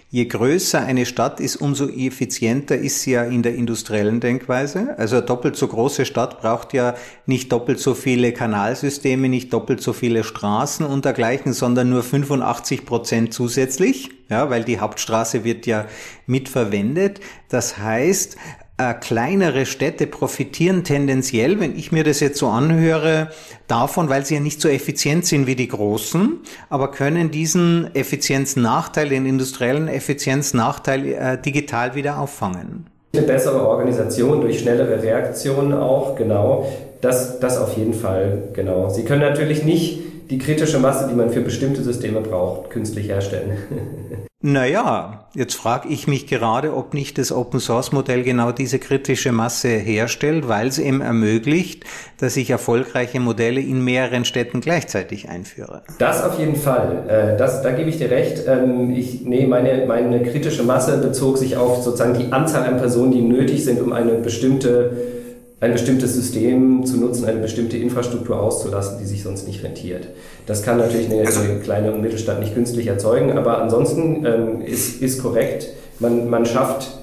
Je 0.09 0.25
größer 0.25 0.79
eine 0.79 1.05
Stadt 1.05 1.39
ist, 1.39 1.57
umso 1.57 1.89
effizienter 1.89 2.77
ist 2.77 3.01
sie 3.01 3.11
ja 3.11 3.23
in 3.23 3.43
der 3.43 3.55
industriellen 3.55 4.19
Denkweise. 4.19 4.97
Also 4.97 5.17
eine 5.17 5.25
doppelt 5.25 5.55
so 5.55 5.67
große 5.67 6.05
Stadt 6.05 6.41
braucht 6.41 6.73
ja 6.73 6.95
nicht 7.25 7.51
doppelt 7.51 7.79
so 7.79 7.93
viele 7.93 8.31
Kanalsysteme, 8.31 9.29
nicht 9.29 9.51
doppelt 9.53 9.81
so 9.81 9.93
viele 9.93 10.23
Straßen 10.23 10.85
und 10.85 11.05
dergleichen, 11.05 11.53
sondern 11.53 11.89
nur 11.89 12.03
85 12.03 12.85
Prozent 12.85 13.33
zusätzlich. 13.33 14.11
Ja, 14.29 14.49
weil 14.49 14.63
die 14.63 14.79
Hauptstraße 14.79 15.43
wird 15.43 15.65
ja 15.65 15.85
mitverwendet. 16.25 17.21
Das 17.49 17.77
heißt, 17.77 18.37
äh, 18.77 18.93
kleinere 18.93 19.65
Städte 19.65 20.05
profitieren 20.05 20.83
tendenziell, 20.83 21.59
wenn 21.59 21.75
ich 21.75 21.91
mir 21.91 22.03
das 22.03 22.19
jetzt 22.19 22.37
so 22.37 22.47
anhöre, 22.47 23.29
davon, 23.67 24.09
weil 24.09 24.25
sie 24.25 24.35
ja 24.35 24.39
nicht 24.39 24.61
so 24.61 24.69
effizient 24.69 25.25
sind 25.25 25.47
wie 25.47 25.55
die 25.55 25.67
großen, 25.67 26.39
aber 26.69 26.91
können 26.91 27.31
diesen 27.31 27.89
Effizienznachteil, 27.95 29.09
den 29.09 29.25
industriellen 29.25 29.87
Effizienznachteil 29.87 31.13
äh, 31.13 31.41
digital 31.41 31.95
wieder 31.95 32.19
auffangen. 32.19 32.85
Eine 33.15 33.25
bessere 33.25 33.67
Organisation 33.67 34.41
durch 34.41 34.59
schnellere 34.59 35.01
Reaktionen 35.01 35.73
auch, 35.73 36.15
genau. 36.15 36.67
Das, 37.01 37.39
das 37.39 37.57
auf 37.57 37.77
jeden 37.77 37.93
Fall, 37.93 38.43
genau. 38.53 38.89
Sie 38.89 39.05
können 39.05 39.21
natürlich 39.21 39.63
nicht 39.63 40.01
die 40.29 40.37
kritische 40.37 40.79
Masse, 40.79 41.07
die 41.07 41.15
man 41.15 41.29
für 41.29 41.41
bestimmte 41.41 41.83
Systeme 41.83 42.21
braucht, 42.21 42.69
künstlich 42.69 43.07
herstellen. 43.07 43.57
Naja, 44.39 45.27
jetzt 45.33 45.55
frage 45.55 45.89
ich 45.89 46.07
mich 46.07 46.27
gerade, 46.27 46.75
ob 46.75 46.93
nicht 46.93 47.17
das 47.17 47.31
Open 47.31 47.59
Source 47.59 47.91
Modell 47.91 48.21
genau 48.21 48.51
diese 48.51 48.77
kritische 48.77 49.31
Masse 49.31 49.69
herstellt, 49.69 50.47
weil 50.47 50.67
es 50.67 50.77
eben 50.77 51.01
ermöglicht, 51.01 51.85
dass 52.19 52.37
ich 52.37 52.51
erfolgreiche 52.51 53.19
Modelle 53.19 53.59
in 53.59 53.83
mehreren 53.83 54.25
Städten 54.25 54.61
gleichzeitig 54.61 55.27
einführe. 55.27 55.81
Das 55.97 56.23
auf 56.23 56.37
jeden 56.37 56.55
Fall. 56.55 57.05
Äh, 57.07 57.37
das, 57.37 57.63
da 57.63 57.71
gebe 57.71 57.89
ich 57.89 57.97
dir 57.97 58.11
recht. 58.11 58.43
Ähm, 58.47 58.91
ich, 58.95 59.25
nee, 59.25 59.47
meine, 59.47 59.87
meine 59.87 60.21
kritische 60.21 60.61
Masse 60.61 60.99
bezog 60.99 61.39
sich 61.39 61.57
auf 61.57 61.83
sozusagen 61.83 62.13
die 62.13 62.31
Anzahl 62.31 62.63
an 62.65 62.77
Personen, 62.77 63.11
die 63.11 63.21
nötig 63.21 63.65
sind, 63.65 63.81
um 63.81 63.91
eine 63.91 64.13
bestimmte 64.13 65.16
ein 65.59 65.71
bestimmtes 65.71 66.13
System 66.13 66.85
zu 66.85 66.97
nutzen, 66.97 67.25
eine 67.25 67.39
bestimmte 67.39 67.77
Infrastruktur 67.77 68.39
auszulassen, 68.39 68.99
die 68.99 69.05
sich 69.05 69.23
sonst 69.23 69.47
nicht 69.47 69.63
rentiert. 69.63 70.07
Das 70.45 70.61
kann 70.61 70.77
natürlich 70.77 71.09
eine, 71.09 71.25
also, 71.25 71.39
eine 71.41 71.59
kleine 71.59 71.91
und 71.91 72.01
Mittelstadt 72.01 72.39
nicht 72.39 72.53
künstlich 72.53 72.87
erzeugen, 72.87 73.31
aber 73.31 73.61
ansonsten 73.61 74.25
ähm, 74.25 74.61
ist, 74.61 75.01
ist 75.01 75.21
korrekt, 75.21 75.69
man, 75.99 76.29
man 76.29 76.45
schafft 76.45 76.97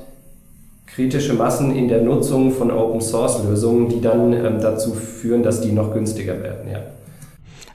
kritische 0.86 1.34
Massen 1.34 1.74
in 1.74 1.88
der 1.88 2.02
Nutzung 2.02 2.52
von 2.52 2.70
Open-Source-Lösungen, 2.70 3.88
die 3.88 4.00
dann 4.00 4.32
ähm, 4.32 4.60
dazu 4.60 4.94
führen, 4.94 5.42
dass 5.42 5.60
die 5.60 5.72
noch 5.72 5.92
günstiger 5.92 6.40
werden. 6.40 6.70
Ja. 6.70 6.82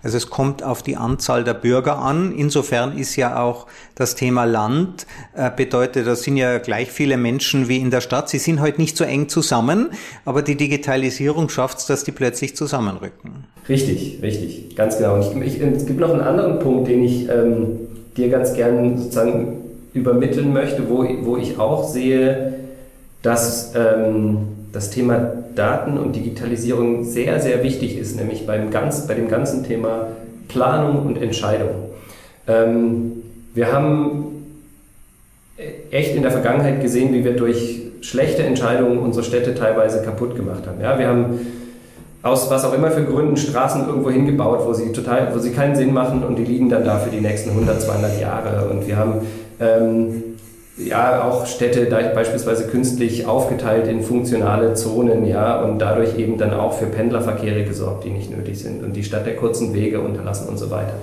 Also 0.02 0.18
es 0.18 0.30
kommt 0.30 0.64
auf 0.64 0.82
die 0.82 0.96
Anzahl 0.96 1.44
der 1.44 1.54
Bürger 1.54 2.00
an. 2.00 2.34
Insofern 2.36 2.98
ist 2.98 3.16
ja 3.16 3.42
auch 3.42 3.68
das 3.96 4.16
Thema 4.16 4.46
Land 4.46 5.06
äh, 5.36 5.50
bedeutet, 5.54 6.08
das 6.08 6.24
sind 6.24 6.38
ja 6.38 6.58
gleich 6.58 6.90
viele 6.90 7.18
Menschen 7.18 7.68
wie 7.68 7.78
in 7.78 7.92
der 7.92 8.02
Stadt. 8.02 8.30
Sie 8.30 8.38
sind 8.38 8.60
heute 8.60 8.64
halt 8.64 8.80
nicht 8.80 8.98
so 8.98 9.04
eng 9.04 9.28
zusammen, 9.30 9.90
aber 10.26 10.42
die 10.42 10.56
Digitalisierung 10.56 11.50
schafft 11.50 11.80
es, 11.80 11.86
dass 11.86 12.04
die 12.04 12.12
plötzlich 12.12 12.56
zusammenrücken. 12.56 13.46
Richtig, 13.68 14.20
richtig, 14.22 14.76
ganz 14.76 14.98
genau. 14.98 15.20
Ich, 15.20 15.36
ich, 15.36 15.62
es 15.62 15.86
gibt 15.86 16.00
noch 16.00 16.12
einen 16.12 16.22
anderen 16.22 16.60
Punkt, 16.60 16.88
den 16.88 17.04
ich 17.04 17.28
ähm, 17.30 17.80
dir 18.16 18.30
ganz 18.30 18.54
gern 18.54 18.98
sozusagen 18.98 19.58
übermitteln 19.94 20.54
möchte, 20.54 20.90
wo, 20.90 21.06
wo 21.24 21.38
ich 21.38 21.60
auch 21.60 21.88
sehe, 21.88 22.54
dass 23.22 23.74
ähm, 23.76 24.59
das 24.72 24.90
Thema 24.90 25.34
Daten 25.56 25.98
und 25.98 26.16
Digitalisierung 26.16 27.04
sehr, 27.04 27.40
sehr 27.40 27.64
wichtig 27.64 27.98
ist, 27.98 28.16
nämlich 28.16 28.46
beim 28.46 28.72
ganz, 28.72 29.08
bei 29.08 29.14
dem 29.14 29.28
ganzen 29.28 29.64
Thema 29.64 30.08
Planung 30.48 31.06
und 31.06 31.22
Entscheidung. 31.22 31.70
Ähm, 32.48 33.24
wir 33.54 33.72
haben 33.72 34.30
echt 35.92 36.16
in 36.16 36.22
der 36.22 36.32
Vergangenheit 36.32 36.82
gesehen, 36.82 37.14
wie 37.14 37.24
wir 37.24 37.36
durch 37.36 37.82
schlechte 38.02 38.44
Entscheidungen 38.44 39.00
unsere 39.00 39.26
Städte 39.26 39.56
teilweise 39.56 40.02
kaputt 40.04 40.36
gemacht 40.36 40.66
haben. 40.68 40.82
Ja, 40.82 40.98
wir 40.98 41.08
haben 41.08 41.40
aus 42.22 42.50
was 42.50 42.66
auch 42.66 42.74
immer 42.74 42.92
für 42.92 43.04
Gründen 43.04 43.38
Straßen 43.38 43.88
irgendwo 43.88 44.10
hingebaut, 44.10 44.62
wo 44.66 44.74
sie 44.74 44.92
total, 44.92 45.34
wo 45.34 45.40
sie 45.40 45.52
keinen 45.52 45.76
Sinn 45.76 45.94
machen 45.94 46.24
und 46.24 46.38
die 46.38 46.44
liegen 46.44 46.70
dann 46.70 46.84
da 46.84 46.98
für 47.00 47.10
die 47.10 47.22
nächsten 47.22 47.52
100, 47.52 47.82
200 47.82 48.20
Jahre. 48.20 48.70
Und 48.70 48.88
wir 48.88 48.98
haben 48.98 49.14
ähm, 49.60 50.24
ja 50.80 51.24
auch 51.24 51.46
Städte 51.46 51.86
beispielsweise 52.16 52.68
künstlich 52.68 53.26
aufgeteilt 53.26 53.88
in 53.88 54.02
funktionale 54.02 54.74
Zonen, 54.74 55.26
ja, 55.26 55.62
und 55.62 55.80
dadurch 55.80 56.18
eben 56.18 56.38
dann 56.38 56.54
auch 56.54 56.74
für 56.74 56.86
Pendlerverkehre 56.86 57.64
gesorgt, 57.64 58.06
die 58.06 58.10
nicht 58.10 58.36
nötig 58.36 58.60
sind 58.60 58.84
und 58.84 58.94
die 58.94 59.04
Stadt 59.04 59.26
der 59.26 59.36
kurzen 59.36 59.74
Wege 59.74 60.00
unterlassen 60.00 60.48
und 60.48 60.58
so 60.58 60.72
weiter. 60.72 60.94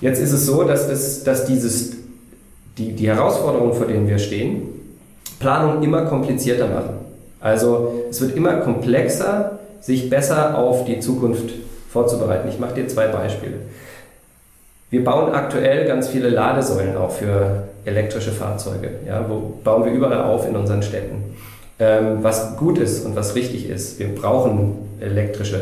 Jetzt 0.00 0.20
ist 0.20 0.32
es 0.32 0.46
so, 0.46 0.64
dass, 0.64 0.88
das, 0.88 1.24
dass 1.24 1.46
dieses, 1.46 1.92
die, 2.78 2.92
die 2.92 3.08
Herausforderungen, 3.08 3.74
vor 3.74 3.86
denen 3.86 4.08
wir 4.08 4.18
stehen, 4.18 4.62
Planung 5.38 5.82
immer 5.82 6.06
komplizierter 6.06 6.68
machen. 6.68 6.94
Also 7.40 8.04
es 8.10 8.20
wird 8.20 8.36
immer 8.36 8.56
komplexer, 8.56 9.58
sich 9.80 10.10
besser 10.10 10.58
auf 10.58 10.84
die 10.84 11.00
Zukunft 11.00 11.54
vorzubereiten. 11.90 12.48
Ich 12.48 12.58
mache 12.58 12.74
dir 12.74 12.86
zwei 12.88 13.08
Beispiele. 13.08 13.54
Wir 14.90 15.04
bauen 15.04 15.32
aktuell 15.32 15.86
ganz 15.86 16.08
viele 16.08 16.28
Ladesäulen 16.28 16.96
auch 16.96 17.12
für 17.12 17.68
elektrische 17.84 18.30
Fahrzeuge. 18.30 18.90
Ja, 19.06 19.24
wo 19.28 19.54
bauen 19.64 19.84
wir 19.84 19.92
überall 19.92 20.22
auf 20.22 20.46
in 20.46 20.56
unseren 20.56 20.82
Städten. 20.82 21.36
Ähm, 21.78 22.18
was 22.20 22.56
gut 22.56 22.78
ist 22.78 23.06
und 23.06 23.16
was 23.16 23.34
richtig 23.34 23.68
ist, 23.68 23.98
wir 23.98 24.14
brauchen 24.14 24.76
elektrische, 25.00 25.56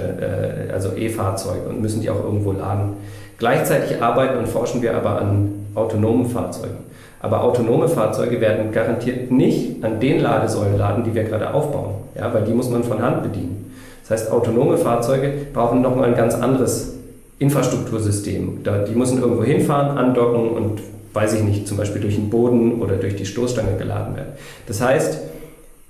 äh, 0.69 0.73
also 0.73 0.91
E-Fahrzeuge 0.97 1.69
und 1.69 1.81
müssen 1.81 2.01
die 2.01 2.11
auch 2.11 2.23
irgendwo 2.23 2.53
laden. 2.53 2.95
Gleichzeitig 3.39 4.03
arbeiten 4.03 4.39
und 4.39 4.49
forschen 4.49 4.83
wir 4.83 4.97
aber 4.97 5.21
an 5.21 5.67
autonomen 5.77 6.27
Fahrzeugen. 6.27 6.89
Aber 7.21 7.43
autonome 7.43 7.89
Fahrzeuge 7.89 8.41
werden 8.41 8.73
garantiert 8.73 9.31
nicht 9.31 9.83
an 9.85 10.01
den 10.01 10.21
Ladesäulen 10.21 10.77
laden, 10.77 11.05
die 11.05 11.15
wir 11.15 11.25
gerade 11.25 11.53
aufbauen, 11.53 11.95
ja, 12.17 12.33
weil 12.33 12.43
die 12.43 12.53
muss 12.53 12.71
man 12.71 12.85
von 12.85 13.03
Hand 13.03 13.23
bedienen. 13.23 13.73
Das 14.03 14.23
heißt, 14.23 14.33
autonome 14.33 14.77
Fahrzeuge 14.77 15.33
brauchen 15.53 15.83
nochmal 15.83 16.09
ein 16.09 16.17
ganz 16.17 16.35
anderes 16.35 16.95
Infrastruktursystem. 17.39 18.65
die 18.89 18.95
müssen 18.95 19.21
irgendwo 19.21 19.45
hinfahren, 19.45 19.97
andocken 19.97 20.51
und 20.51 20.81
weiß 21.19 21.35
ich 21.35 21.43
nicht, 21.43 21.67
zum 21.67 21.77
Beispiel 21.77 22.01
durch 22.01 22.15
den 22.15 22.31
Boden 22.31 22.81
oder 22.81 22.95
durch 22.95 23.17
die 23.17 23.27
Stoßstange 23.27 23.77
geladen 23.77 24.15
werden. 24.15 24.35
Das 24.69 24.81
heißt, 24.81 25.19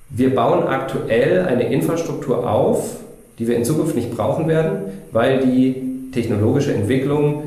wir 0.08 0.34
bauen 0.34 0.66
aktuell 0.66 1.44
eine 1.44 1.70
Infrastruktur 1.70 2.50
auf, 2.50 2.96
die 3.38 3.46
wir 3.46 3.54
in 3.54 3.62
Zukunft 3.62 3.94
nicht 3.94 4.10
brauchen 4.10 4.48
werden, 4.48 4.84
weil 5.12 5.40
die 5.40 6.10
technologische 6.12 6.72
Entwicklung 6.72 7.42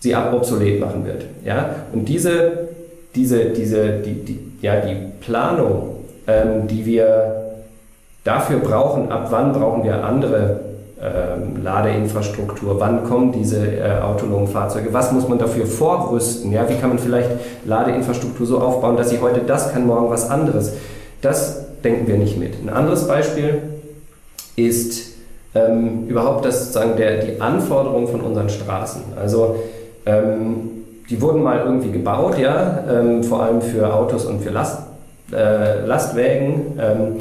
sie 0.00 0.14
obsolet 0.14 0.78
machen 0.78 1.06
wird. 1.06 1.24
Ja? 1.42 1.86
Und 1.94 2.06
diese, 2.06 2.68
diese, 3.14 3.46
diese, 3.46 4.00
die, 4.00 4.12
die, 4.12 4.38
ja, 4.60 4.80
die 4.80 4.96
Planung, 5.22 5.96
ähm, 6.26 6.66
die 6.68 6.84
wir 6.84 7.54
dafür 8.24 8.58
brauchen, 8.58 9.10
ab 9.10 9.28
wann 9.30 9.54
brauchen 9.54 9.84
wir 9.84 10.04
andere 10.04 10.60
ähm, 11.02 11.64
Ladeinfrastruktur, 11.64 12.78
wann 12.78 13.02
kommen 13.04 13.32
diese 13.32 13.58
äh, 13.58 14.00
autonomen 14.00 14.46
Fahrzeuge, 14.46 14.92
was 14.92 15.10
muss 15.10 15.28
man 15.28 15.38
dafür 15.38 15.66
vorrüsten, 15.66 16.52
ja? 16.52 16.68
wie 16.68 16.76
kann 16.76 16.90
man 16.90 16.98
vielleicht 17.00 17.28
Ladeinfrastruktur 17.64 18.46
so 18.46 18.60
aufbauen, 18.60 18.96
dass 18.96 19.10
sie 19.10 19.20
heute 19.20 19.40
das 19.40 19.72
kann, 19.72 19.84
morgen 19.84 20.10
was 20.10 20.30
anderes. 20.30 20.74
Das 21.20 21.80
denken 21.82 22.06
wir 22.06 22.18
nicht 22.18 22.38
mit. 22.38 22.54
Ein 22.62 22.68
anderes 22.68 23.08
Beispiel 23.08 23.62
ist 24.54 25.12
ähm, 25.54 26.06
überhaupt 26.06 26.44
das, 26.44 26.66
sozusagen 26.66 26.96
der, 26.96 27.24
die 27.24 27.40
Anforderungen 27.40 28.06
von 28.06 28.20
unseren 28.20 28.48
Straßen. 28.48 29.02
Also 29.20 29.56
ähm, 30.06 30.70
die 31.10 31.20
wurden 31.20 31.42
mal 31.42 31.58
irgendwie 31.58 31.90
gebaut, 31.90 32.38
ja, 32.38 32.84
ähm, 32.88 33.24
vor 33.24 33.42
allem 33.42 33.60
für 33.60 33.92
Autos 33.92 34.24
und 34.24 34.40
für 34.40 34.50
Last, 34.50 34.82
äh, 35.32 35.84
Lastwägen. 35.84 36.78
Ähm, 36.80 37.16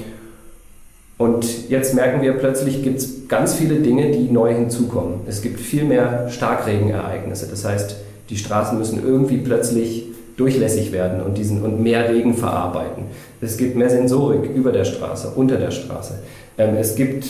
und 1.17 1.69
jetzt 1.69 1.93
merken 1.93 2.21
wir 2.21 2.33
plötzlich, 2.33 2.83
gibt 2.83 2.99
es 2.99 3.20
ganz 3.31 3.55
viele 3.55 3.75
Dinge, 3.75 4.11
die 4.11 4.29
neu 4.29 4.53
hinzukommen. 4.53 5.21
Es 5.25 5.41
gibt 5.41 5.59
viel 5.59 5.85
mehr 5.85 6.27
Starkregenereignisse. 6.29 7.47
Das 7.49 7.63
heißt, 7.65 7.95
die 8.29 8.37
Straßen 8.37 8.77
müssen 8.77 9.01
irgendwie 9.03 9.37
plötzlich 9.37 10.07
durchlässig 10.35 10.91
werden 10.91 11.21
und, 11.21 11.37
diesen, 11.37 11.63
und 11.63 11.81
mehr 11.81 12.09
Regen 12.09 12.33
verarbeiten. 12.33 13.05
Es 13.39 13.57
gibt 13.57 13.77
mehr 13.77 13.89
Sensorik 13.89 14.51
über 14.53 14.73
der 14.73 14.83
Straße, 14.83 15.31
unter 15.35 15.55
der 15.55 15.71
Straße. 15.71 16.19
Ähm, 16.57 16.75
es 16.77 16.95
gibt 16.95 17.25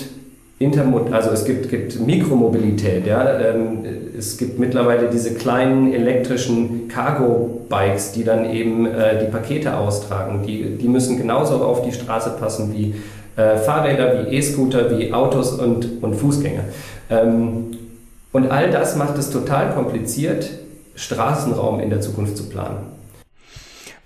Intermod 0.57 1.11
also 1.11 1.31
es 1.31 1.43
gibt, 1.45 1.69
gibt 1.69 1.99
Mikromobilität. 1.99 3.05
Ja? 3.05 3.39
Ähm, 3.39 3.79
es 4.17 4.37
gibt 4.37 4.59
mittlerweile 4.59 5.07
diese 5.07 5.33
kleinen 5.33 5.93
elektrischen 5.93 6.87
Cargo-Bikes, 6.87 8.13
die 8.13 8.23
dann 8.23 8.49
eben 8.49 8.87
äh, 8.87 9.23
die 9.23 9.31
Pakete 9.31 9.77
austragen. 9.77 10.43
Die, 10.47 10.77
die 10.77 10.87
müssen 10.87 11.17
genauso 11.17 11.55
auf 11.55 11.83
die 11.83 11.91
Straße 11.91 12.37
passen 12.39 12.73
wie 12.73 12.95
äh, 13.35 13.57
Fahrräder, 13.57 14.25
wie 14.25 14.35
E-Scooter, 14.35 14.97
wie 14.97 15.13
Autos 15.13 15.51
und, 15.51 16.03
und 16.03 16.15
Fußgänger. 16.15 16.63
Ähm, 17.09 17.77
und 18.31 18.49
all 18.49 18.71
das 18.71 18.95
macht 18.95 19.17
es 19.17 19.29
total 19.29 19.73
kompliziert, 19.73 20.49
Straßenraum 20.95 21.79
in 21.79 21.89
der 21.89 22.01
Zukunft 22.01 22.37
zu 22.37 22.49
planen. 22.49 22.91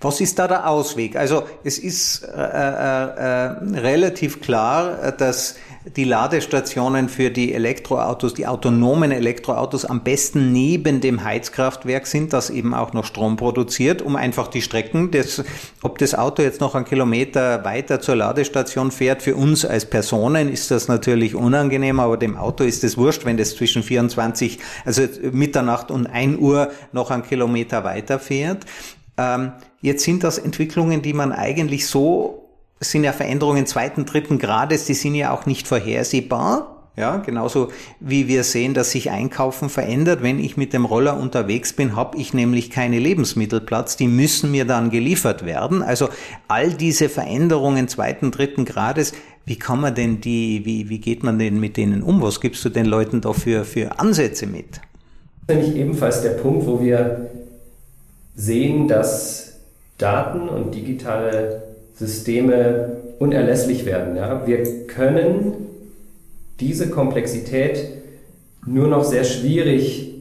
Was 0.00 0.20
ist 0.20 0.38
da 0.38 0.46
der 0.46 0.68
Ausweg? 0.68 1.16
Also 1.16 1.44
es 1.64 1.78
ist 1.78 2.22
äh, 2.22 2.28
äh, 2.28 2.36
äh 2.36 3.80
relativ 3.80 4.40
klar, 4.40 5.12
dass 5.12 5.56
die 5.94 6.04
Ladestationen 6.04 7.08
für 7.08 7.30
die 7.30 7.54
Elektroautos, 7.54 8.34
die 8.34 8.46
autonomen 8.46 9.12
Elektroautos 9.12 9.84
am 9.84 10.02
besten 10.02 10.52
neben 10.52 11.00
dem 11.00 11.22
Heizkraftwerk 11.22 12.06
sind, 12.06 12.32
das 12.32 12.50
eben 12.50 12.74
auch 12.74 12.92
noch 12.92 13.04
Strom 13.04 13.36
produziert, 13.36 14.02
um 14.02 14.16
einfach 14.16 14.48
die 14.48 14.62
Strecken, 14.62 15.12
des, 15.12 15.44
ob 15.82 15.98
das 15.98 16.14
Auto 16.14 16.42
jetzt 16.42 16.60
noch 16.60 16.74
einen 16.74 16.86
Kilometer 16.86 17.64
weiter 17.64 18.00
zur 18.00 18.16
Ladestation 18.16 18.90
fährt, 18.90 19.22
für 19.22 19.36
uns 19.36 19.64
als 19.64 19.86
Personen 19.86 20.52
ist 20.52 20.70
das 20.70 20.88
natürlich 20.88 21.34
unangenehm, 21.36 22.00
aber 22.00 22.16
dem 22.16 22.36
Auto 22.36 22.64
ist 22.64 22.82
es 22.82 22.96
wurscht, 22.96 23.24
wenn 23.24 23.36
das 23.36 23.54
zwischen 23.54 23.82
24, 23.82 24.58
also 24.84 25.02
Mitternacht 25.30 25.90
und 25.90 26.06
1 26.06 26.38
Uhr 26.38 26.70
noch 26.92 27.10
einen 27.10 27.22
Kilometer 27.22 27.84
weiter 27.84 28.18
fährt. 28.18 28.64
Ähm, 29.16 29.52
jetzt 29.80 30.04
sind 30.04 30.24
das 30.24 30.38
Entwicklungen, 30.38 31.02
die 31.02 31.12
man 31.12 31.32
eigentlich 31.32 31.86
so 31.86 32.45
sind 32.80 33.04
ja 33.04 33.12
Veränderungen 33.12 33.66
zweiten, 33.66 34.04
dritten 34.04 34.38
Grades, 34.38 34.86
die 34.86 34.94
sind 34.94 35.14
ja 35.14 35.32
auch 35.32 35.46
nicht 35.46 35.66
vorhersehbar. 35.66 36.72
Ja, 36.96 37.18
genauso 37.18 37.68
wie 38.00 38.26
wir 38.26 38.42
sehen, 38.42 38.72
dass 38.72 38.92
sich 38.92 39.10
Einkaufen 39.10 39.68
verändert. 39.68 40.22
Wenn 40.22 40.38
ich 40.38 40.56
mit 40.56 40.72
dem 40.72 40.86
Roller 40.86 41.20
unterwegs 41.20 41.74
bin, 41.74 41.94
habe 41.94 42.16
ich 42.16 42.32
nämlich 42.32 42.70
keine 42.70 42.98
Lebensmittelplatz. 42.98 43.98
Die 43.98 44.08
müssen 44.08 44.50
mir 44.50 44.64
dann 44.64 44.88
geliefert 44.88 45.44
werden. 45.44 45.82
Also 45.82 46.08
all 46.48 46.72
diese 46.72 47.10
Veränderungen 47.10 47.88
zweiten, 47.88 48.30
dritten 48.30 48.64
Grades, 48.64 49.12
wie 49.44 49.58
kann 49.58 49.82
man 49.82 49.94
denn 49.94 50.22
die, 50.22 50.64
wie, 50.64 50.88
wie 50.88 50.98
geht 50.98 51.22
man 51.22 51.38
denn 51.38 51.60
mit 51.60 51.76
denen 51.76 52.02
um? 52.02 52.22
Was 52.22 52.40
gibst 52.40 52.64
du 52.64 52.70
den 52.70 52.86
Leuten 52.86 53.20
dafür 53.20 53.66
für 53.66 54.00
Ansätze 54.00 54.46
mit? 54.46 54.80
Das 55.46 55.58
ist 55.58 55.62
nämlich 55.64 55.76
ebenfalls 55.76 56.22
der 56.22 56.30
Punkt, 56.30 56.66
wo 56.66 56.80
wir 56.80 57.30
sehen, 58.34 58.88
dass 58.88 59.58
Daten 59.98 60.48
und 60.48 60.74
digitale 60.74 61.65
Systeme 61.96 62.96
unerlässlich 63.18 63.86
werden. 63.86 64.16
Ja? 64.16 64.46
Wir 64.46 64.86
können 64.86 65.52
diese 66.60 66.90
Komplexität 66.90 67.88
nur 68.66 68.88
noch 68.88 69.04
sehr 69.04 69.24
schwierig 69.24 70.12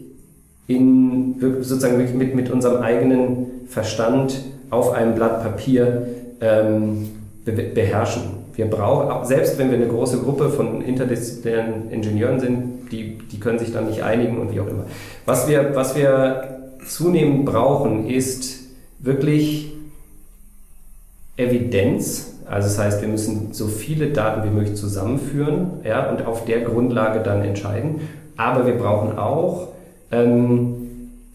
in, 0.68 1.36
sozusagen 1.62 1.98
mit, 2.18 2.36
mit 2.36 2.50
unserem 2.50 2.82
eigenen 2.82 3.48
Verstand 3.68 4.42
auf 4.70 4.92
einem 4.94 5.16
Blatt 5.16 5.44
Papier 5.44 6.08
ähm, 6.42 7.10
be 7.46 7.52
beherrschen. 7.52 8.24
Wir 8.56 8.66
brauchen, 8.66 9.26
selbst 9.26 9.58
wenn 9.58 9.70
wir 9.70 9.78
eine 9.78 9.88
große 9.88 10.20
Gruppe 10.20 10.50
von 10.50 10.82
interdisziplinären 10.82 11.92
Ingenieuren 11.92 12.40
sind, 12.40 12.92
die, 12.92 13.18
die 13.32 13.40
können 13.40 13.60
sich 13.60 13.74
dann 13.74 13.88
nicht 13.88 14.02
einigen 14.02 14.38
und 14.40 14.54
wie 14.54 14.60
auch 14.62 14.68
immer. 14.68 14.86
Was 15.26 15.48
wir, 15.48 15.76
was 15.76 15.96
wir 15.96 16.72
zunehmend 16.88 17.46
brauchen, 17.46 18.10
ist 18.10 18.62
wirklich 19.00 19.75
Evidenz, 21.38 22.34
also 22.50 22.68
das 22.68 22.80
heißt, 22.80 23.02
wir 23.02 23.10
müssen 23.10 23.54
so 23.54 23.68
viele 23.68 24.12
Daten 24.12 24.48
wie 24.48 24.54
möglich 24.54 24.76
zusammenführen 24.76 25.80
ja, 25.84 26.10
und 26.10 26.26
auf 26.26 26.46
der 26.46 26.62
Grundlage 26.62 27.20
dann 27.20 27.42
entscheiden. 27.42 28.02
Aber 28.38 28.66
wir 28.68 28.76
brauchen 28.76 29.18
auch 29.18 29.70
ähm, 30.12 30.86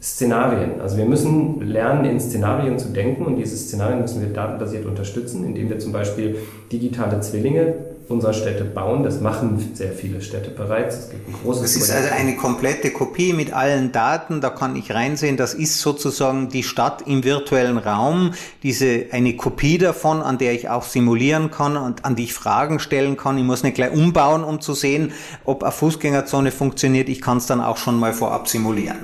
Szenarien. 0.00 0.80
Also 0.80 0.96
wir 0.96 1.04
müssen 1.04 1.60
lernen, 1.60 2.04
in 2.04 2.20
Szenarien 2.20 2.78
zu 2.78 2.88
denken 2.88 3.26
und 3.26 3.36
diese 3.36 3.56
Szenarien 3.56 4.00
müssen 4.00 4.20
wir 4.22 4.32
datenbasiert 4.32 4.86
unterstützen, 4.86 5.44
indem 5.44 5.68
wir 5.68 5.78
zum 5.78 5.92
Beispiel 5.92 6.36
digitale 6.72 7.20
Zwillinge 7.20 7.74
unserer 8.10 8.32
Städte 8.32 8.64
bauen. 8.64 9.04
Das 9.04 9.20
machen 9.20 9.70
sehr 9.74 9.92
viele 9.92 10.20
Städte 10.20 10.50
bereits. 10.50 10.96
Es 10.96 11.10
gibt 11.10 11.28
ein 11.28 11.34
großes 11.44 11.62
Das 11.62 11.76
ist 11.76 11.90
also 11.90 12.08
eine 12.12 12.36
komplette 12.36 12.90
Kopie 12.90 13.32
mit 13.32 13.52
allen 13.52 13.92
Daten. 13.92 14.40
Da 14.40 14.50
kann 14.50 14.74
ich 14.74 14.92
reinsehen. 14.92 15.36
Das 15.36 15.54
ist 15.54 15.80
sozusagen 15.80 16.48
die 16.48 16.64
Stadt 16.64 17.02
im 17.06 17.22
virtuellen 17.22 17.78
Raum. 17.78 18.32
Diese, 18.64 19.06
eine 19.12 19.36
Kopie 19.36 19.78
davon, 19.78 20.22
an 20.22 20.38
der 20.38 20.52
ich 20.52 20.68
auch 20.68 20.82
simulieren 20.82 21.52
kann 21.52 21.76
und 21.76 22.04
an 22.04 22.16
die 22.16 22.24
ich 22.24 22.34
Fragen 22.34 22.80
stellen 22.80 23.16
kann. 23.16 23.38
Ich 23.38 23.44
muss 23.44 23.62
nicht 23.62 23.76
gleich 23.76 23.92
umbauen, 23.92 24.42
um 24.42 24.60
zu 24.60 24.74
sehen, 24.74 25.12
ob 25.44 25.62
eine 25.62 25.70
Fußgängerzone 25.70 26.50
funktioniert. 26.50 27.08
Ich 27.08 27.20
kann 27.20 27.38
es 27.38 27.46
dann 27.46 27.60
auch 27.60 27.76
schon 27.76 27.98
mal 28.00 28.12
vorab 28.12 28.48
simulieren. 28.48 28.98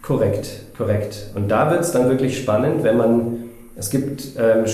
Korrekt, 0.00 0.48
korrekt. 0.76 1.30
Und 1.34 1.48
da 1.48 1.70
wird 1.70 1.80
es 1.80 1.90
dann 1.90 2.08
wirklich 2.08 2.38
spannend, 2.38 2.84
wenn 2.84 2.96
man, 2.96 3.38
es 3.74 3.90
gibt 3.90 4.28
ähm, 4.38 4.64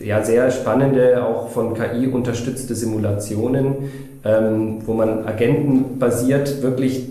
ja, 0.00 0.24
sehr 0.24 0.50
spannende, 0.50 1.24
auch 1.24 1.48
von 1.48 1.74
KI 1.74 2.06
unterstützte 2.06 2.74
Simulationen, 2.74 3.74
ähm, 4.24 4.78
wo 4.86 4.94
man 4.94 5.26
agentenbasiert 5.26 6.62
wirklich 6.62 7.06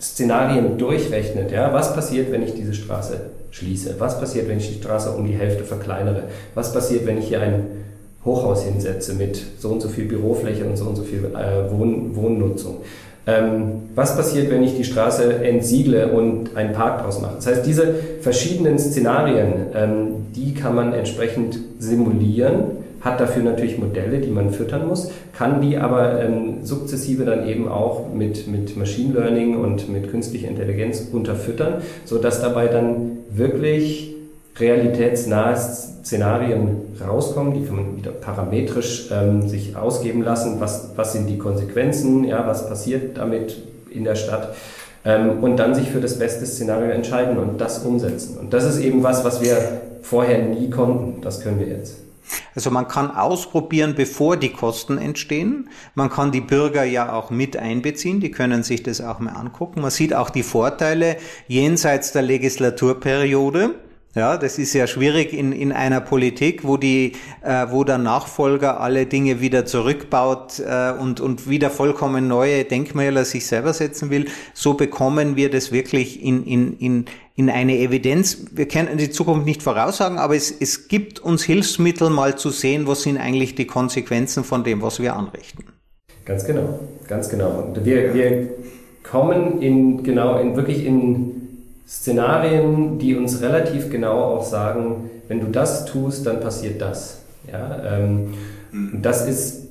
Szenarien 0.00 0.78
durchrechnet. 0.78 1.50
Ja? 1.52 1.72
Was 1.72 1.94
passiert, 1.94 2.30
wenn 2.32 2.42
ich 2.42 2.54
diese 2.54 2.74
Straße 2.74 3.20
schließe? 3.50 3.96
Was 3.98 4.20
passiert, 4.20 4.48
wenn 4.48 4.58
ich 4.58 4.68
die 4.68 4.82
Straße 4.82 5.10
um 5.10 5.26
die 5.26 5.34
Hälfte 5.34 5.64
verkleinere? 5.64 6.24
Was 6.54 6.72
passiert, 6.72 7.06
wenn 7.06 7.18
ich 7.18 7.28
hier 7.28 7.40
ein 7.40 7.66
Hochhaus 8.24 8.64
hinsetze 8.64 9.14
mit 9.14 9.42
so 9.58 9.70
und 9.70 9.80
so 9.80 9.88
viel 9.88 10.06
Bürofläche 10.06 10.64
und 10.64 10.76
so 10.76 10.84
und 10.84 10.96
so 10.96 11.02
viel 11.02 11.24
äh, 11.24 11.70
Wohn 11.70 12.14
Wohnnutzung? 12.14 12.78
Ähm, 13.26 13.82
was 13.96 14.16
passiert, 14.16 14.50
wenn 14.50 14.62
ich 14.62 14.76
die 14.76 14.84
Straße 14.84 15.42
entsiegle 15.42 16.08
und 16.08 16.56
einen 16.56 16.72
Park 16.72 17.02
draus 17.02 17.20
mache? 17.20 17.34
Das 17.36 17.46
heißt, 17.48 17.66
diese 17.66 17.94
verschiedenen 18.20 18.78
Szenarien, 18.78 19.52
ähm, 19.74 20.06
die 20.34 20.54
kann 20.54 20.76
man 20.76 20.92
entsprechend 20.92 21.58
simulieren, 21.80 22.84
hat 23.00 23.20
dafür 23.20 23.42
natürlich 23.42 23.78
Modelle, 23.78 24.18
die 24.18 24.30
man 24.30 24.50
füttern 24.50 24.86
muss, 24.86 25.10
kann 25.32 25.60
die 25.60 25.76
aber 25.76 26.22
ähm, 26.22 26.64
sukzessive 26.64 27.24
dann 27.24 27.46
eben 27.48 27.68
auch 27.68 28.12
mit, 28.12 28.48
mit 28.48 28.76
Machine 28.76 29.14
Learning 29.14 29.56
und 29.56 29.88
mit 29.92 30.10
künstlicher 30.10 30.48
Intelligenz 30.48 31.08
unterfüttern, 31.12 31.82
sodass 32.04 32.40
dabei 32.40 32.68
dann 32.68 33.18
wirklich 33.30 34.15
realitätsnahe 34.58 35.56
Szenarien 35.56 36.96
rauskommen, 37.04 37.54
die 37.54 37.66
kann 37.66 37.76
man 37.76 37.96
wieder 37.96 38.12
parametrisch 38.12 39.10
ähm, 39.10 39.48
sich 39.48 39.76
ausgeben 39.76 40.22
lassen, 40.22 40.60
was, 40.60 40.90
was 40.96 41.12
sind 41.12 41.26
die 41.26 41.38
Konsequenzen, 41.38 42.24
ja, 42.24 42.46
was 42.46 42.68
passiert 42.68 43.18
damit 43.18 43.56
in 43.90 44.04
der 44.04 44.14
Stadt 44.14 44.54
ähm, 45.04 45.42
und 45.42 45.56
dann 45.56 45.74
sich 45.74 45.90
für 45.90 46.00
das 46.00 46.18
beste 46.18 46.46
Szenario 46.46 46.90
entscheiden 46.90 47.38
und 47.38 47.60
das 47.60 47.80
umsetzen. 47.80 48.38
Und 48.38 48.52
das 48.52 48.64
ist 48.64 48.78
eben 48.78 49.02
was, 49.02 49.24
was 49.24 49.42
wir 49.42 49.56
vorher 50.02 50.42
nie 50.42 50.70
konnten, 50.70 51.20
das 51.22 51.40
können 51.40 51.58
wir 51.58 51.68
jetzt. 51.68 51.96
Also 52.54 52.70
man 52.70 52.88
kann 52.88 53.10
ausprobieren, 53.10 53.94
bevor 53.96 54.36
die 54.36 54.48
Kosten 54.48 54.98
entstehen. 54.98 55.68
Man 55.94 56.10
kann 56.10 56.32
die 56.32 56.40
Bürger 56.40 56.82
ja 56.82 57.12
auch 57.12 57.30
mit 57.30 57.56
einbeziehen, 57.56 58.20
die 58.20 58.32
können 58.32 58.62
sich 58.64 58.82
das 58.82 59.00
auch 59.00 59.20
mal 59.20 59.30
angucken. 59.32 59.80
Man 59.80 59.90
sieht 59.90 60.14
auch 60.14 60.30
die 60.30 60.42
Vorteile 60.42 61.16
jenseits 61.46 62.12
der 62.12 62.22
Legislaturperiode. 62.22 63.76
Ja, 64.16 64.38
das 64.38 64.58
ist 64.58 64.72
ja 64.72 64.86
schwierig 64.86 65.34
in, 65.34 65.52
in 65.52 65.72
einer 65.72 66.00
Politik, 66.00 66.64
wo 66.66 66.78
die, 66.78 67.12
äh, 67.42 67.66
wo 67.68 67.84
der 67.84 67.98
Nachfolger 67.98 68.80
alle 68.80 69.04
Dinge 69.04 69.42
wieder 69.42 69.66
zurückbaut 69.66 70.58
äh, 70.58 70.92
und, 70.92 71.20
und 71.20 71.50
wieder 71.50 71.68
vollkommen 71.68 72.26
neue 72.26 72.64
Denkmäler 72.64 73.26
sich 73.26 73.46
selber 73.46 73.74
setzen 73.74 74.08
will. 74.08 74.24
So 74.54 74.72
bekommen 74.72 75.36
wir 75.36 75.50
das 75.50 75.70
wirklich 75.70 76.24
in, 76.24 76.46
in, 76.46 76.78
in, 76.78 77.04
in 77.34 77.50
eine 77.50 77.76
Evidenz. 77.76 78.46
Wir 78.52 78.66
können 78.66 78.96
die 78.96 79.10
Zukunft 79.10 79.44
nicht 79.44 79.62
voraussagen, 79.62 80.16
aber 80.16 80.34
es, 80.34 80.50
es 80.50 80.88
gibt 80.88 81.18
uns 81.18 81.44
Hilfsmittel, 81.44 82.08
mal 82.08 82.38
zu 82.38 82.48
sehen, 82.48 82.86
was 82.86 83.02
sind 83.02 83.18
eigentlich 83.18 83.54
die 83.54 83.66
Konsequenzen 83.66 84.44
von 84.44 84.64
dem, 84.64 84.80
was 84.80 84.98
wir 84.98 85.14
anrichten. 85.14 85.66
Ganz 86.24 86.46
genau, 86.46 86.80
ganz 87.06 87.28
genau. 87.28 87.66
Und 87.66 87.84
wir, 87.84 88.14
wir 88.14 88.48
kommen 89.02 89.60
in, 89.60 90.02
genau, 90.02 90.38
in 90.38 90.56
wirklich 90.56 90.86
in 90.86 91.35
Szenarien, 91.86 92.98
die 92.98 93.14
uns 93.14 93.40
relativ 93.42 93.90
genau 93.90 94.36
auch 94.36 94.44
sagen, 94.44 95.10
wenn 95.28 95.40
du 95.40 95.46
das 95.46 95.84
tust, 95.84 96.26
dann 96.26 96.40
passiert 96.40 96.80
das. 96.80 97.22
Ja, 97.50 97.80
ähm, 97.96 98.34
mhm. 98.72 99.02
Das 99.02 99.28
ist 99.28 99.68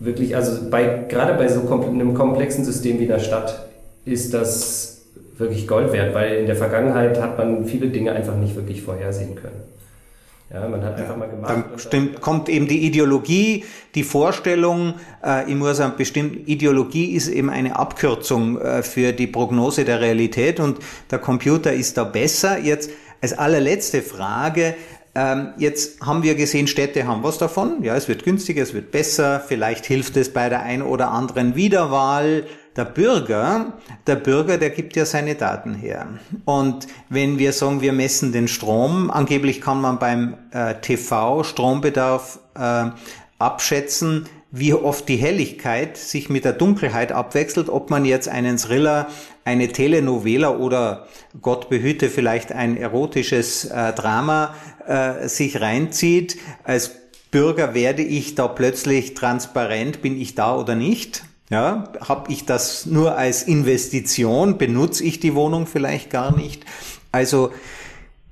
wirklich, 0.00 0.36
also 0.36 0.70
bei, 0.70 1.04
gerade 1.08 1.34
bei 1.34 1.48
so 1.48 1.60
einem 1.70 2.14
komplexen 2.14 2.64
System 2.64 2.98
wie 2.98 3.10
einer 3.10 3.20
Stadt 3.20 3.66
ist 4.04 4.34
das 4.34 5.02
wirklich 5.38 5.66
Gold 5.66 5.92
wert, 5.92 6.14
weil 6.14 6.34
in 6.36 6.46
der 6.46 6.56
Vergangenheit 6.56 7.20
hat 7.20 7.38
man 7.38 7.64
viele 7.64 7.88
Dinge 7.88 8.12
einfach 8.12 8.36
nicht 8.36 8.54
wirklich 8.54 8.82
vorhersehen 8.82 9.34
können. 9.34 9.62
Ja, 10.52 10.68
man 10.68 10.84
hat 10.84 10.98
einfach 10.98 11.16
mal 11.16 11.28
gemacht. 11.28 11.50
Dann 11.50 11.78
stimmt, 11.78 12.20
kommt 12.20 12.48
eben 12.50 12.68
die 12.68 12.86
Ideologie, 12.86 13.64
die 13.94 14.02
Vorstellung, 14.02 14.94
äh, 15.24 15.48
ich 15.48 15.54
muss 15.54 15.78
sagen, 15.78 15.94
bestimmt, 15.96 16.46
Ideologie 16.46 17.14
ist 17.14 17.28
eben 17.28 17.48
eine 17.48 17.76
Abkürzung 17.76 18.60
äh, 18.60 18.82
für 18.82 19.12
die 19.12 19.26
Prognose 19.26 19.84
der 19.84 20.00
Realität 20.00 20.60
und 20.60 20.78
der 21.10 21.20
Computer 21.20 21.72
ist 21.72 21.96
da 21.96 22.04
besser. 22.04 22.58
Jetzt 22.58 22.90
als 23.22 23.32
allerletzte 23.32 24.02
Frage, 24.02 24.74
ähm, 25.14 25.54
jetzt 25.56 26.00
haben 26.02 26.22
wir 26.22 26.34
gesehen, 26.34 26.66
Städte 26.66 27.06
haben 27.06 27.22
was 27.22 27.38
davon. 27.38 27.82
Ja, 27.82 27.96
es 27.96 28.08
wird 28.08 28.24
günstiger, 28.24 28.62
es 28.62 28.74
wird 28.74 28.90
besser. 28.90 29.40
Vielleicht 29.46 29.86
hilft 29.86 30.16
es 30.18 30.32
bei 30.32 30.50
der 30.50 30.62
ein 30.62 30.82
oder 30.82 31.10
anderen 31.10 31.54
Wiederwahl 31.54 32.44
der 32.76 32.84
Bürger, 32.84 33.74
der 34.06 34.16
Bürger, 34.16 34.58
der 34.58 34.70
gibt 34.70 34.96
ja 34.96 35.04
seine 35.04 35.34
Daten 35.34 35.74
her. 35.74 36.06
Und 36.44 36.86
wenn 37.08 37.38
wir 37.38 37.52
sagen, 37.52 37.80
wir 37.80 37.92
messen 37.92 38.32
den 38.32 38.48
Strom, 38.48 39.10
angeblich 39.10 39.60
kann 39.60 39.80
man 39.80 39.98
beim 39.98 40.34
äh, 40.52 40.74
TV 40.80 41.44
Strombedarf 41.44 42.38
äh, 42.54 42.90
abschätzen, 43.38 44.26
wie 44.50 44.74
oft 44.74 45.08
die 45.08 45.16
Helligkeit 45.16 45.96
sich 45.96 46.28
mit 46.28 46.44
der 46.44 46.52
Dunkelheit 46.52 47.10
abwechselt, 47.10 47.70
ob 47.70 47.88
man 47.88 48.04
jetzt 48.04 48.28
einen 48.28 48.58
Thriller, 48.58 49.08
eine 49.44 49.68
Telenovela 49.68 50.56
oder 50.56 51.06
Gott 51.40 51.70
behüte 51.70 52.10
vielleicht 52.10 52.52
ein 52.52 52.76
erotisches 52.76 53.64
äh, 53.64 53.92
Drama 53.94 54.54
äh, 54.86 55.26
sich 55.26 55.60
reinzieht. 55.60 56.38
Als 56.64 56.92
Bürger 57.30 57.72
werde 57.74 58.02
ich 58.02 58.34
da 58.34 58.46
plötzlich 58.46 59.14
transparent, 59.14 60.02
bin 60.02 60.20
ich 60.20 60.34
da 60.34 60.54
oder 60.54 60.74
nicht? 60.74 61.24
Ja, 61.52 61.84
habe 62.00 62.32
ich 62.32 62.46
das 62.46 62.86
nur 62.86 63.18
als 63.18 63.42
Investition? 63.42 64.56
Benutze 64.56 65.04
ich 65.04 65.20
die 65.20 65.34
Wohnung 65.34 65.66
vielleicht 65.66 66.08
gar 66.08 66.34
nicht? 66.34 66.64
Also 67.12 67.50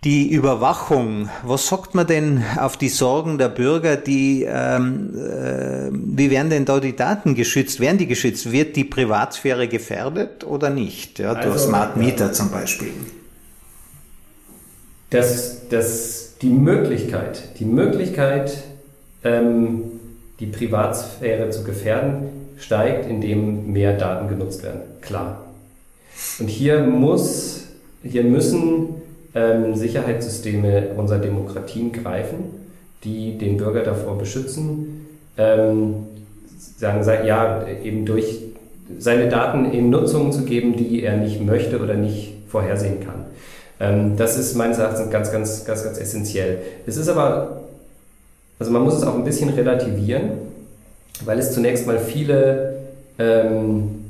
die 0.04 0.30
Überwachung, 0.30 1.28
was 1.44 1.68
sagt 1.68 1.94
man 1.94 2.06
denn 2.06 2.42
auf 2.56 2.78
die 2.78 2.88
Sorgen 2.88 3.36
der 3.36 3.50
Bürger, 3.50 3.96
die, 3.96 4.46
ähm, 4.48 5.10
äh, 5.14 5.90
wie 5.92 6.30
werden 6.30 6.48
denn 6.48 6.64
da 6.64 6.80
die 6.80 6.96
Daten 6.96 7.34
geschützt? 7.34 7.78
Werden 7.78 7.98
die 7.98 8.06
geschützt? 8.06 8.50
Wird 8.50 8.74
die 8.74 8.84
Privatsphäre 8.84 9.68
gefährdet 9.68 10.42
oder 10.42 10.70
nicht? 10.70 11.18
Ja, 11.18 11.34
durch 11.34 11.52
also, 11.52 11.66
Smart 11.66 11.98
Meter 11.98 12.32
zum 12.32 12.50
Beispiel. 12.50 12.92
Das, 15.10 15.68
das, 15.68 16.36
die 16.40 16.48
Möglichkeit, 16.48 17.58
die 17.58 17.66
Möglichkeit, 17.66 18.56
ähm, 19.24 19.82
die 20.38 20.46
Privatsphäre 20.46 21.50
zu 21.50 21.64
gefährden, 21.64 22.39
steigt, 22.60 23.08
indem 23.08 23.72
mehr 23.72 23.96
Daten 23.96 24.28
genutzt 24.28 24.62
werden. 24.62 24.82
Klar. 25.00 25.44
Und 26.38 26.48
hier 26.48 26.80
muss, 26.80 27.64
hier 28.02 28.24
müssen 28.24 28.90
ähm, 29.34 29.74
Sicherheitssysteme 29.74 30.88
unserer 30.96 31.18
Demokratien 31.18 31.92
greifen, 31.92 32.44
die 33.04 33.38
den 33.38 33.56
Bürger 33.56 33.82
davor 33.82 34.18
beschützen, 34.18 35.06
ähm, 35.38 36.06
sagen, 36.76 37.26
ja, 37.26 37.66
eben 37.82 38.04
durch 38.04 38.40
seine 38.98 39.28
Daten 39.28 39.72
in 39.72 39.90
Nutzungen 39.90 40.32
zu 40.32 40.44
geben, 40.44 40.76
die 40.76 41.02
er 41.02 41.16
nicht 41.16 41.40
möchte 41.40 41.78
oder 41.80 41.94
nicht 41.94 42.34
vorhersehen 42.48 43.00
kann. 43.00 43.24
Ähm, 43.78 44.16
das 44.16 44.38
ist 44.38 44.56
meines 44.56 44.78
Erachtens 44.78 45.10
ganz, 45.10 45.32
ganz, 45.32 45.64
ganz, 45.64 45.84
ganz 45.84 45.98
essentiell. 45.98 46.58
Es 46.86 46.96
ist 46.96 47.08
aber, 47.08 47.62
also 48.58 48.72
man 48.72 48.82
muss 48.82 48.94
es 48.94 49.04
auch 49.04 49.14
ein 49.14 49.24
bisschen 49.24 49.50
relativieren, 49.50 50.32
weil 51.24 51.38
es 51.38 51.52
zunächst 51.52 51.86
mal 51.86 51.98
viele 51.98 52.76
ähm, 53.18 54.00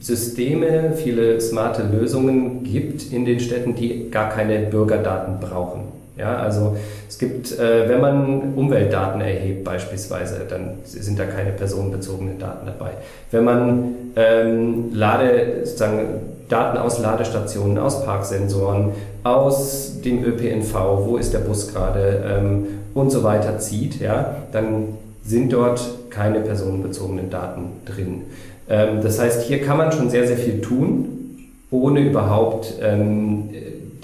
Systeme, 0.00 0.92
viele 0.96 1.40
smarte 1.40 1.82
Lösungen 1.82 2.64
gibt 2.64 3.12
in 3.12 3.24
den 3.24 3.40
Städten, 3.40 3.74
die 3.74 4.10
gar 4.10 4.30
keine 4.30 4.60
Bürgerdaten 4.60 5.40
brauchen. 5.40 5.96
Ja, 6.16 6.38
also 6.38 6.76
es 7.08 7.18
gibt, 7.18 7.58
äh, 7.58 7.88
wenn 7.88 8.00
man 8.00 8.54
Umweltdaten 8.54 9.20
erhebt 9.20 9.64
beispielsweise, 9.64 10.46
dann 10.48 10.78
sind 10.84 11.18
da 11.18 11.26
keine 11.26 11.50
personenbezogenen 11.50 12.38
Daten 12.38 12.66
dabei. 12.66 12.92
Wenn 13.30 13.44
man 13.44 13.94
ähm, 14.16 14.94
Lade, 14.94 15.60
sozusagen 15.64 16.20
Daten 16.48 16.78
aus 16.78 17.00
Ladestationen, 17.00 17.76
aus 17.76 18.02
Parksensoren, 18.04 18.92
aus 19.24 20.00
dem 20.02 20.24
ÖPNV, 20.24 20.74
wo 21.04 21.16
ist 21.18 21.34
der 21.34 21.40
Bus 21.40 21.72
gerade 21.72 22.24
ähm, 22.26 22.66
und 22.94 23.10
so 23.10 23.22
weiter 23.22 23.58
zieht, 23.58 24.00
ja, 24.00 24.36
dann 24.52 24.96
sind 25.26 25.52
dort 25.52 25.80
keine 26.10 26.40
personenbezogenen 26.40 27.30
Daten 27.30 27.72
drin. 27.84 28.22
Ähm, 28.68 29.00
das 29.02 29.18
heißt, 29.18 29.42
hier 29.42 29.62
kann 29.62 29.76
man 29.76 29.92
schon 29.92 30.08
sehr, 30.08 30.26
sehr 30.26 30.36
viel 30.36 30.60
tun, 30.60 31.48
ohne 31.70 32.00
überhaupt 32.00 32.74
ähm, 32.80 33.50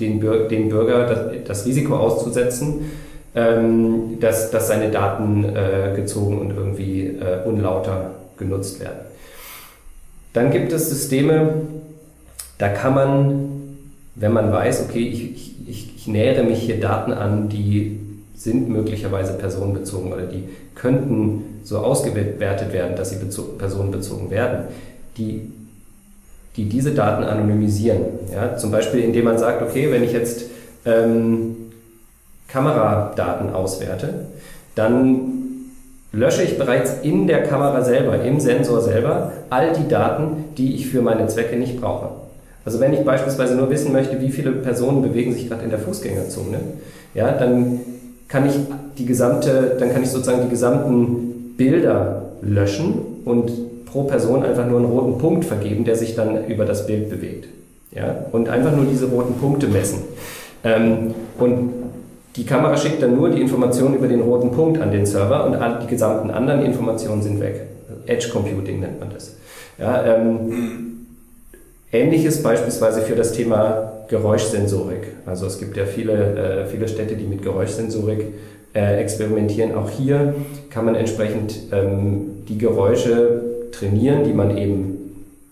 den, 0.00 0.20
den 0.20 0.68
Bürger 0.68 1.06
das, 1.06 1.44
das, 1.46 1.66
Risiko 1.66 1.96
auszusetzen, 1.96 2.90
ähm, 3.34 4.18
dass, 4.20 4.50
dass 4.50 4.68
seine 4.68 4.90
Daten 4.90 5.44
äh, 5.44 5.94
gezogen 5.94 6.38
und 6.38 6.50
irgendwie 6.50 7.06
äh, 7.06 7.46
unlauter 7.46 8.10
genutzt 8.36 8.80
werden. 8.80 9.06
Dann 10.32 10.50
gibt 10.50 10.72
es 10.72 10.90
Systeme, 10.90 11.52
da 12.58 12.68
kann 12.68 12.94
man, 12.94 13.48
wenn 14.16 14.32
man 14.32 14.52
weiß, 14.52 14.86
okay, 14.88 15.06
ich, 15.06 15.58
ich, 15.68 15.98
ich 15.98 16.06
nähere 16.06 16.42
mich 16.42 16.60
hier 16.60 16.80
Daten 16.80 17.12
an, 17.12 17.48
die 17.48 18.00
sind 18.34 18.68
möglicherweise 18.68 19.34
personenbezogen 19.34 20.12
oder 20.12 20.26
die 20.26 20.48
könnten 20.74 21.60
so 21.64 21.78
ausgewertet 21.78 22.72
werden, 22.72 22.96
dass 22.96 23.10
sie 23.10 23.16
personenbezogen 23.58 24.30
werden, 24.30 24.64
die, 25.16 25.52
die 26.56 26.68
diese 26.68 26.92
Daten 26.92 27.24
anonymisieren. 27.24 28.02
Ja? 28.32 28.56
Zum 28.56 28.70
Beispiel, 28.70 29.00
indem 29.00 29.26
man 29.26 29.38
sagt, 29.38 29.62
okay, 29.62 29.90
wenn 29.92 30.02
ich 30.02 30.12
jetzt 30.12 30.46
ähm, 30.84 31.56
Kameradaten 32.48 33.50
auswerte, 33.50 34.26
dann 34.74 35.42
lösche 36.12 36.42
ich 36.42 36.58
bereits 36.58 37.00
in 37.02 37.26
der 37.26 37.44
Kamera 37.44 37.82
selber, 37.82 38.22
im 38.22 38.38
Sensor 38.40 38.80
selber, 38.80 39.32
all 39.50 39.72
die 39.72 39.88
Daten, 39.88 40.44
die 40.58 40.74
ich 40.74 40.88
für 40.88 41.00
meine 41.00 41.26
Zwecke 41.28 41.56
nicht 41.56 41.80
brauche. 41.80 42.10
Also 42.64 42.78
wenn 42.80 42.92
ich 42.92 43.04
beispielsweise 43.04 43.56
nur 43.56 43.70
wissen 43.70 43.92
möchte, 43.92 44.20
wie 44.20 44.30
viele 44.30 44.52
Personen 44.52 45.02
bewegen 45.02 45.32
sich 45.32 45.48
gerade 45.48 45.64
in 45.64 45.70
der 45.70 45.78
Fußgängerzone, 45.78 46.60
ja, 47.14 47.32
dann 47.32 47.80
kann 48.32 48.48
ich 48.48 48.54
die 48.96 49.04
gesamte, 49.04 49.76
dann 49.78 49.92
kann 49.92 50.02
ich 50.02 50.08
sozusagen 50.08 50.44
die 50.44 50.48
gesamten 50.48 51.54
Bilder 51.58 52.30
löschen 52.40 52.94
und 53.26 53.84
pro 53.84 54.04
Person 54.04 54.42
einfach 54.42 54.66
nur 54.66 54.78
einen 54.78 54.88
roten 54.88 55.18
Punkt 55.18 55.44
vergeben, 55.44 55.84
der 55.84 55.96
sich 55.96 56.14
dann 56.14 56.46
über 56.46 56.64
das 56.64 56.86
Bild 56.86 57.10
bewegt. 57.10 57.46
Ja? 57.90 58.24
Und 58.32 58.48
einfach 58.48 58.74
nur 58.74 58.86
diese 58.86 59.06
roten 59.10 59.34
Punkte 59.34 59.68
messen. 59.68 59.98
Ähm, 60.64 61.14
und 61.38 61.74
die 62.36 62.46
Kamera 62.46 62.74
schickt 62.78 63.02
dann 63.02 63.16
nur 63.16 63.28
die 63.28 63.42
Informationen 63.42 63.96
über 63.96 64.08
den 64.08 64.22
roten 64.22 64.50
Punkt 64.50 64.80
an 64.80 64.90
den 64.90 65.04
Server 65.04 65.44
und 65.44 65.82
die 65.82 65.86
gesamten 65.88 66.30
anderen 66.30 66.62
Informationen 66.62 67.20
sind 67.20 67.38
weg. 67.38 67.66
Edge 68.06 68.30
Computing 68.32 68.80
nennt 68.80 68.98
man 68.98 69.10
das. 69.12 69.36
Ja, 69.78 70.02
ähm, 70.06 71.06
Ähnliches 71.92 72.42
beispielsweise 72.42 73.02
für 73.02 73.14
das 73.14 73.32
Thema 73.32 73.91
Geräuschsensorik. 74.12 75.08
Also 75.24 75.46
es 75.46 75.58
gibt 75.58 75.74
ja 75.76 75.86
viele, 75.86 76.12
äh, 76.12 76.66
viele 76.66 76.86
Städte, 76.86 77.16
die 77.16 77.24
mit 77.24 77.42
Geräuschsensorik 77.42 78.26
äh, 78.74 79.00
experimentieren. 79.00 79.74
Auch 79.74 79.88
hier 79.88 80.34
kann 80.70 80.84
man 80.84 80.94
entsprechend 80.94 81.58
ähm, 81.72 82.44
die 82.46 82.58
Geräusche 82.58 83.40
trainieren, 83.72 84.24
die 84.24 84.34
man 84.34 84.56
eben 84.56 84.98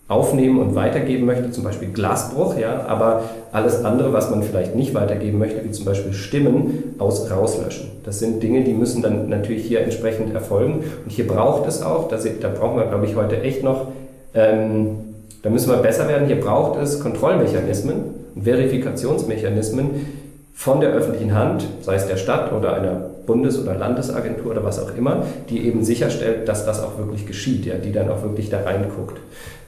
aufnehmen 0.07 0.59
und 0.59 0.75
weitergeben 0.75 1.25
möchte, 1.25 1.49
zum 1.51 1.63
Beispiel 1.63 1.89
Glasbruch, 1.89 2.57
ja, 2.59 2.85
aber 2.85 3.23
alles 3.51 3.83
andere, 3.83 4.13
was 4.13 4.29
man 4.29 4.43
vielleicht 4.43 4.75
nicht 4.75 4.93
weitergeben 4.93 5.39
möchte, 5.39 5.63
wie 5.63 5.71
zum 5.71 5.85
Beispiel 5.85 6.13
Stimmen, 6.13 6.95
aus 6.99 7.31
rauslöschen. 7.31 7.87
Das 8.03 8.19
sind 8.19 8.43
Dinge, 8.43 8.63
die 8.63 8.73
müssen 8.73 9.01
dann 9.01 9.29
natürlich 9.29 9.65
hier 9.65 9.81
entsprechend 9.81 10.35
erfolgen. 10.35 10.83
Und 11.03 11.11
hier 11.11 11.25
braucht 11.25 11.67
es 11.67 11.81
auch, 11.81 12.09
da, 12.09 12.17
da 12.17 12.49
brauchen 12.49 12.77
wir, 12.77 12.87
glaube 12.87 13.05
ich, 13.05 13.15
heute 13.15 13.41
echt 13.41 13.63
noch 13.63 13.87
ähm, 14.33 15.11
da 15.43 15.49
müssen 15.49 15.71
wir 15.71 15.77
besser 15.77 16.07
werden. 16.07 16.27
Hier 16.27 16.39
braucht 16.39 16.79
es 16.79 16.99
Kontrollmechanismen 16.99 18.20
Verifikationsmechanismen 18.41 20.07
von 20.53 20.79
der 20.79 20.91
öffentlichen 20.91 21.33
Hand, 21.33 21.65
sei 21.81 21.95
es 21.95 22.07
der 22.07 22.17
Stadt 22.17 22.51
oder 22.53 22.75
einer 22.75 23.11
Bundes- 23.25 23.59
oder 23.59 23.75
Landesagentur 23.75 24.51
oder 24.51 24.63
was 24.63 24.79
auch 24.79 24.95
immer, 24.95 25.25
die 25.49 25.65
eben 25.65 25.83
sicherstellt, 25.83 26.47
dass 26.47 26.65
das 26.65 26.81
auch 26.83 26.97
wirklich 26.97 27.25
geschieht, 27.25 27.65
ja, 27.65 27.75
die 27.75 27.91
dann 27.91 28.09
auch 28.09 28.21
wirklich 28.23 28.49
da 28.49 28.61
reinguckt. 28.61 29.17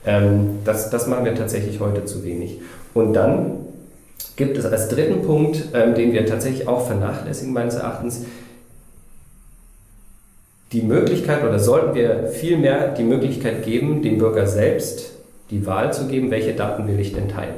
Ähm, 0.06 0.58
das, 0.64 0.90
das 0.90 1.06
machen 1.06 1.24
wir 1.24 1.34
tatsächlich 1.34 1.80
heute 1.80 2.04
zu 2.04 2.24
wenig. 2.24 2.60
Und 2.92 3.14
dann 3.14 3.56
gibt 4.36 4.58
es 4.58 4.66
als 4.66 4.88
dritten 4.88 5.22
Punkt, 5.22 5.64
ähm, 5.74 5.94
den 5.94 6.12
wir 6.12 6.26
tatsächlich 6.26 6.68
auch 6.68 6.86
vernachlässigen 6.86 7.52
meines 7.52 7.76
Erachtens, 7.76 8.24
die 10.72 10.82
Möglichkeit 10.82 11.44
oder 11.44 11.58
sollten 11.60 11.94
wir 11.94 12.28
viel 12.28 12.58
mehr 12.58 12.88
die 12.94 13.04
Möglichkeit 13.04 13.64
geben, 13.64 14.02
dem 14.02 14.18
Bürger 14.18 14.46
selbst 14.46 15.12
die 15.50 15.66
Wahl 15.66 15.92
zu 15.92 16.08
geben, 16.08 16.30
welche 16.30 16.52
Daten 16.52 16.88
will 16.88 16.98
ich 16.98 17.14
denn 17.14 17.28
teilen. 17.28 17.54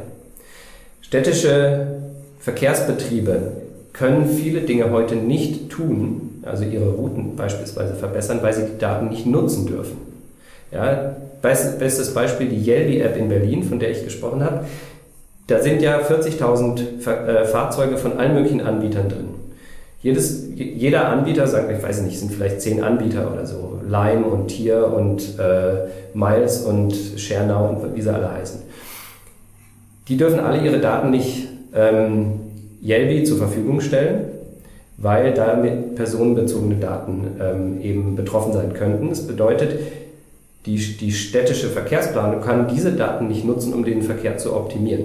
Städtische 1.06 1.86
Verkehrsbetriebe 2.40 3.52
können 3.92 4.28
viele 4.28 4.62
Dinge 4.62 4.90
heute 4.90 5.14
nicht 5.14 5.70
tun, 5.70 6.42
also 6.42 6.64
ihre 6.64 6.88
Routen 6.88 7.36
beispielsweise 7.36 7.94
verbessern, 7.94 8.40
weil 8.42 8.52
sie 8.52 8.64
die 8.64 8.78
Daten 8.78 9.08
nicht 9.08 9.24
nutzen 9.24 9.66
dürfen. 9.66 9.98
Ja, 10.72 11.14
bestes 11.40 12.12
Beispiel 12.12 12.48
die 12.48 12.60
Yelby-App 12.60 13.16
in 13.16 13.28
Berlin, 13.28 13.62
von 13.62 13.78
der 13.78 13.92
ich 13.92 14.02
gesprochen 14.02 14.42
habe. 14.42 14.64
Da 15.46 15.62
sind 15.62 15.80
ja 15.80 16.00
40.000 16.00 17.06
äh, 17.08 17.44
Fahrzeuge 17.44 17.98
von 17.98 18.18
allen 18.18 18.34
möglichen 18.34 18.60
Anbietern 18.60 19.08
drin. 19.08 19.28
Jedes, 20.02 20.48
jeder 20.56 21.08
Anbieter 21.08 21.46
sagt, 21.46 21.70
ich 21.70 21.80
weiß 21.80 22.02
nicht, 22.02 22.18
sind 22.18 22.32
vielleicht 22.32 22.60
zehn 22.60 22.82
Anbieter 22.82 23.32
oder 23.32 23.46
so, 23.46 23.80
Lime 23.88 24.26
und 24.26 24.48
Tier 24.48 24.92
und 24.92 25.38
äh, 25.38 25.86
Miles 26.14 26.62
und 26.62 26.92
ShareNow 27.16 27.70
und 27.70 27.94
wie 27.94 28.02
sie 28.02 28.12
alle 28.12 28.32
heißen. 28.32 28.65
Die 30.08 30.16
dürfen 30.16 30.40
alle 30.40 30.62
ihre 30.64 30.78
Daten 30.78 31.10
nicht 31.10 31.48
ähm, 31.74 32.40
Yelby 32.82 33.24
zur 33.24 33.38
Verfügung 33.38 33.80
stellen, 33.80 34.26
weil 34.98 35.34
damit 35.34 35.96
personenbezogene 35.96 36.76
Daten 36.76 37.36
ähm, 37.40 37.80
eben 37.82 38.16
betroffen 38.16 38.52
sein 38.52 38.72
könnten. 38.72 39.08
Das 39.08 39.26
bedeutet, 39.26 39.78
die, 40.64 40.76
die 40.76 41.12
städtische 41.12 41.68
Verkehrsplanung 41.68 42.40
kann 42.40 42.68
diese 42.68 42.92
Daten 42.92 43.28
nicht 43.28 43.44
nutzen, 43.44 43.72
um 43.74 43.84
den 43.84 44.02
Verkehr 44.02 44.38
zu 44.38 44.54
optimieren. 44.54 45.04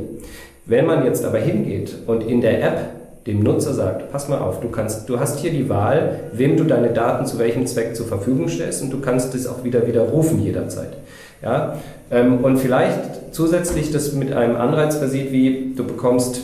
Wenn 0.66 0.86
man 0.86 1.06
jetzt 1.06 1.26
aber 1.26 1.39
hingeht 1.39 1.95
und 2.08 2.22
in 2.22 2.41
der 2.41 2.64
App 2.64 2.80
dem 3.28 3.43
Nutzer 3.43 3.74
sagt, 3.74 4.12
pass 4.12 4.30
mal 4.30 4.39
auf, 4.39 4.62
du 4.62 4.70
kannst, 4.70 5.08
du 5.08 5.20
hast 5.20 5.39
hier 5.39 5.52
die 5.52 5.70
Wahl, 5.70 6.20
wem 6.32 6.58
du 6.58 6.64
deine 6.64 6.89
Daten 6.89 7.26
zu 7.26 7.38
welchem 7.38 7.68
Zweck 7.68 7.95
zur 7.95 8.08
Verfügung 8.08 8.47
stellst 8.47 8.82
und 8.82 8.91
du 8.91 8.99
kannst 8.99 9.36
es 9.36 9.45
auch 9.45 9.64
wieder 9.64 9.86
widerrufen 9.86 10.43
jederzeit. 10.43 10.93
Ja? 11.43 11.78
Ähm, 12.10 12.43
und 12.43 12.58
vielleicht 12.58 13.20
zusätzlich 13.32 13.91
das 13.91 14.13
mit 14.13 14.34
einem 14.34 14.55
Anreiz 14.55 14.97
versieht, 14.97 15.32
wie 15.32 15.73
du 15.75 15.86
bekommst, 15.86 16.41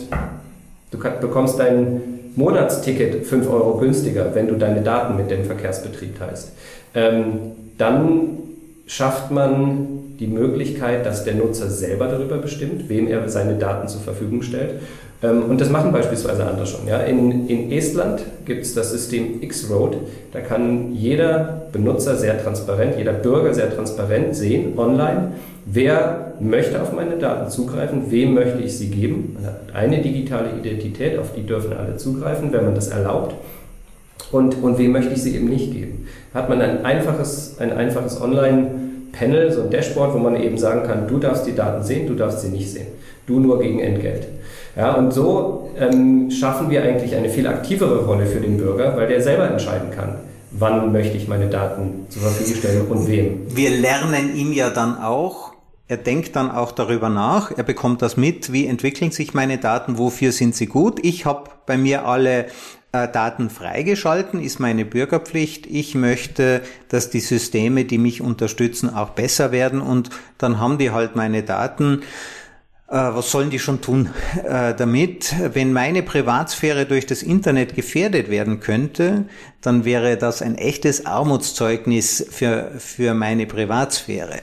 du 0.90 0.98
bekommst 0.98 1.58
deinen 1.58 2.32
Monatsticket 2.36 3.26
5 3.26 3.50
Euro 3.50 3.78
günstiger, 3.78 4.34
wenn 4.34 4.48
du 4.48 4.54
deine 4.54 4.82
Daten 4.82 5.16
mit 5.16 5.30
dem 5.30 5.44
Verkehrsbetrieb 5.44 6.18
teilst. 6.18 6.52
Ähm, 6.94 7.52
dann 7.78 8.38
schafft 8.86 9.30
man 9.30 9.98
die 10.18 10.26
Möglichkeit, 10.26 11.06
dass 11.06 11.24
der 11.24 11.34
Nutzer 11.34 11.68
selber 11.68 12.06
darüber 12.06 12.38
bestimmt, 12.38 12.88
wem 12.88 13.06
er 13.06 13.28
seine 13.28 13.54
Daten 13.54 13.88
zur 13.88 14.00
Verfügung 14.00 14.42
stellt. 14.42 14.80
Ähm, 15.22 15.44
und 15.44 15.60
das 15.60 15.70
machen 15.70 15.92
beispielsweise 15.92 16.46
andere 16.46 16.66
schon. 16.66 16.86
Ja. 16.86 16.98
In, 16.98 17.48
in 17.48 17.72
Estland 17.72 18.22
gibt 18.44 18.62
es 18.62 18.74
das 18.74 18.92
System 18.92 19.42
X-Road. 19.42 19.96
Da 20.32 20.40
kann 20.40 20.92
jeder 20.94 21.62
Benutzer 21.72 22.16
sehr 22.16 22.42
transparent, 22.42 22.96
jeder 22.96 23.12
Bürger 23.12 23.52
sehr 23.52 23.74
transparent 23.74 24.36
sehen 24.36 24.78
online, 24.78 25.32
wer 25.66 26.34
möchte 26.40 26.80
auf 26.80 26.92
meine 26.92 27.16
Daten 27.16 27.50
zugreifen, 27.50 28.10
wem 28.10 28.34
möchte 28.34 28.60
ich 28.62 28.78
sie 28.78 28.90
geben. 28.90 29.34
Man 29.34 29.46
hat 29.46 29.74
eine 29.74 30.00
digitale 30.00 30.50
Identität, 30.58 31.18
auf 31.18 31.34
die 31.34 31.44
dürfen 31.44 31.72
alle 31.72 31.96
zugreifen, 31.96 32.52
wenn 32.52 32.64
man 32.64 32.74
das 32.74 32.88
erlaubt. 32.88 33.34
Und, 34.30 34.62
und 34.62 34.78
wem 34.78 34.92
möchte 34.92 35.14
ich 35.14 35.22
sie 35.22 35.34
eben 35.34 35.48
nicht 35.48 35.72
geben. 35.72 36.06
Hat 36.34 36.48
man 36.48 36.60
ein 36.60 36.84
einfaches, 36.84 37.56
ein 37.58 37.72
einfaches 37.72 38.20
Online-Panel, 38.20 39.50
so 39.50 39.62
ein 39.62 39.70
Dashboard, 39.70 40.14
wo 40.14 40.18
man 40.18 40.36
eben 40.36 40.58
sagen 40.58 40.86
kann, 40.86 41.08
du 41.08 41.18
darfst 41.18 41.46
die 41.46 41.54
Daten 41.54 41.82
sehen, 41.82 42.06
du 42.06 42.14
darfst 42.14 42.42
sie 42.42 42.48
nicht 42.48 42.70
sehen. 42.70 42.88
Du 43.26 43.40
nur 43.40 43.58
gegen 43.60 43.80
Entgelt. 43.80 44.28
Ja, 44.78 44.94
und 44.94 45.12
so 45.12 45.72
ähm, 45.76 46.30
schaffen 46.30 46.70
wir 46.70 46.84
eigentlich 46.84 47.16
eine 47.16 47.28
viel 47.28 47.48
aktivere 47.48 48.04
Rolle 48.06 48.26
für 48.26 48.38
den 48.38 48.58
Bürger, 48.58 48.96
weil 48.96 49.08
der 49.08 49.20
selber 49.20 49.50
entscheiden 49.50 49.90
kann, 49.90 50.20
wann 50.52 50.92
möchte 50.92 51.16
ich 51.16 51.26
meine 51.26 51.48
Daten 51.48 52.06
zur 52.08 52.22
Verfügung 52.22 52.54
stellen 52.54 52.86
und 52.86 53.08
wem. 53.08 53.40
Wir 53.48 53.70
lernen 53.70 54.36
ihm 54.36 54.52
ja 54.52 54.70
dann 54.70 54.96
auch, 54.96 55.52
er 55.88 55.96
denkt 55.96 56.36
dann 56.36 56.52
auch 56.52 56.70
darüber 56.70 57.08
nach, 57.08 57.50
er 57.50 57.64
bekommt 57.64 58.02
das 58.02 58.16
mit, 58.16 58.52
wie 58.52 58.68
entwickeln 58.68 59.10
sich 59.10 59.34
meine 59.34 59.58
Daten, 59.58 59.98
wofür 59.98 60.30
sind 60.30 60.54
sie 60.54 60.66
gut. 60.66 61.04
Ich 61.04 61.26
habe 61.26 61.50
bei 61.66 61.76
mir 61.76 62.06
alle 62.06 62.46
äh, 62.92 63.08
Daten 63.08 63.50
freigeschalten, 63.50 64.40
ist 64.40 64.60
meine 64.60 64.84
Bürgerpflicht. 64.84 65.66
Ich 65.66 65.96
möchte, 65.96 66.62
dass 66.88 67.10
die 67.10 67.18
Systeme, 67.18 67.84
die 67.84 67.98
mich 67.98 68.20
unterstützen, 68.20 68.94
auch 68.94 69.10
besser 69.10 69.50
werden 69.50 69.80
und 69.80 70.10
dann 70.38 70.60
haben 70.60 70.78
die 70.78 70.92
halt 70.92 71.16
meine 71.16 71.42
Daten 71.42 72.02
was 72.96 73.30
sollen 73.30 73.50
die 73.50 73.58
schon 73.58 73.82
tun 73.82 74.08
äh, 74.44 74.74
damit? 74.74 75.34
Wenn 75.52 75.74
meine 75.74 76.02
Privatsphäre 76.02 76.86
durch 76.86 77.04
das 77.04 77.22
Internet 77.22 77.74
gefährdet 77.74 78.30
werden 78.30 78.60
könnte, 78.60 79.26
dann 79.60 79.84
wäre 79.84 80.16
das 80.16 80.40
ein 80.40 80.56
echtes 80.56 81.04
Armutszeugnis 81.04 82.26
für, 82.30 82.72
für 82.78 83.12
meine 83.12 83.46
Privatsphäre. 83.46 84.40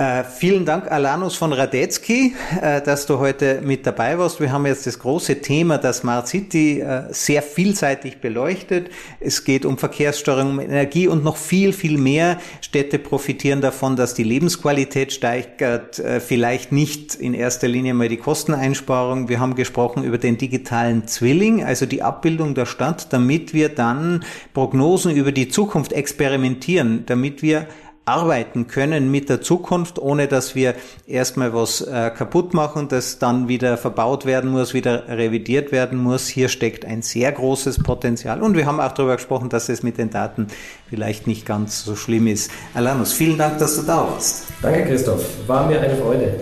Äh, 0.00 0.24
vielen 0.24 0.64
Dank, 0.64 0.90
Alanus 0.90 1.36
von 1.36 1.52
Radetzky, 1.52 2.34
äh, 2.62 2.80
dass 2.80 3.04
du 3.04 3.18
heute 3.18 3.60
mit 3.62 3.86
dabei 3.86 4.18
warst. 4.18 4.40
Wir 4.40 4.50
haben 4.50 4.64
jetzt 4.64 4.86
das 4.86 4.98
große 4.98 5.42
Thema 5.42 5.76
der 5.76 5.92
Smart 5.92 6.26
City 6.26 6.80
äh, 6.80 7.02
sehr 7.10 7.42
vielseitig 7.42 8.16
beleuchtet. 8.22 8.88
Es 9.20 9.44
geht 9.44 9.66
um 9.66 9.76
Verkehrssteuerung, 9.76 10.52
um 10.52 10.60
Energie 10.60 11.06
und 11.06 11.22
noch 11.22 11.36
viel, 11.36 11.74
viel 11.74 11.98
mehr. 11.98 12.38
Städte 12.62 12.98
profitieren 12.98 13.60
davon, 13.60 13.94
dass 13.94 14.14
die 14.14 14.24
Lebensqualität 14.24 15.12
steigert, 15.12 15.98
äh, 15.98 16.20
vielleicht 16.20 16.72
nicht 16.72 17.16
in 17.16 17.34
erster 17.34 17.68
Linie 17.68 17.92
mal 17.92 18.08
die 18.08 18.16
Kosteneinsparung. 18.16 19.28
Wir 19.28 19.38
haben 19.38 19.54
gesprochen 19.54 20.02
über 20.02 20.16
den 20.16 20.38
digitalen 20.38 21.08
Zwilling, 21.08 21.62
also 21.62 21.84
die 21.84 22.00
Abbildung 22.00 22.54
der 22.54 22.64
Stadt, 22.64 23.12
damit 23.12 23.52
wir 23.52 23.68
dann 23.68 24.24
Prognosen 24.54 25.14
über 25.14 25.30
die 25.30 25.50
Zukunft 25.50 25.92
experimentieren, 25.92 27.04
damit 27.04 27.42
wir 27.42 27.66
arbeiten 28.10 28.66
können 28.66 29.10
mit 29.10 29.28
der 29.28 29.40
Zukunft, 29.40 29.98
ohne 29.98 30.26
dass 30.26 30.54
wir 30.54 30.74
erstmal 31.06 31.54
was 31.54 31.80
äh, 31.80 32.10
kaputt 32.10 32.54
machen, 32.54 32.88
das 32.88 33.18
dann 33.18 33.46
wieder 33.46 33.76
verbaut 33.76 34.26
werden 34.26 34.50
muss, 34.50 34.74
wieder 34.74 35.06
revidiert 35.08 35.70
werden 35.70 35.98
muss. 35.98 36.26
Hier 36.26 36.48
steckt 36.48 36.84
ein 36.84 37.02
sehr 37.02 37.30
großes 37.30 37.82
Potenzial. 37.82 38.42
Und 38.42 38.56
wir 38.56 38.66
haben 38.66 38.80
auch 38.80 38.92
darüber 38.92 39.16
gesprochen, 39.16 39.48
dass 39.48 39.68
es 39.68 39.84
mit 39.84 39.98
den 39.98 40.10
Daten 40.10 40.48
vielleicht 40.88 41.28
nicht 41.28 41.46
ganz 41.46 41.84
so 41.84 41.94
schlimm 41.94 42.26
ist. 42.26 42.50
Alanus, 42.74 43.12
vielen 43.12 43.38
Dank, 43.38 43.58
dass 43.58 43.76
du 43.76 43.82
da 43.82 43.98
warst. 43.98 44.46
Danke, 44.60 44.86
Christoph. 44.86 45.24
War 45.46 45.66
mir 45.66 45.80
eine 45.80 45.96
Freude. 45.96 46.40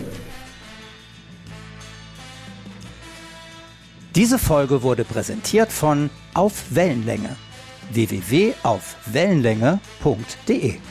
Diese 4.17 4.39
Folge 4.39 4.83
wurde 4.83 5.05
präsentiert 5.05 5.71
von 5.71 6.09
Auf 6.35 6.65
Wellenlänge 6.71 7.37
www.aufwellenlänge.de 7.93 10.88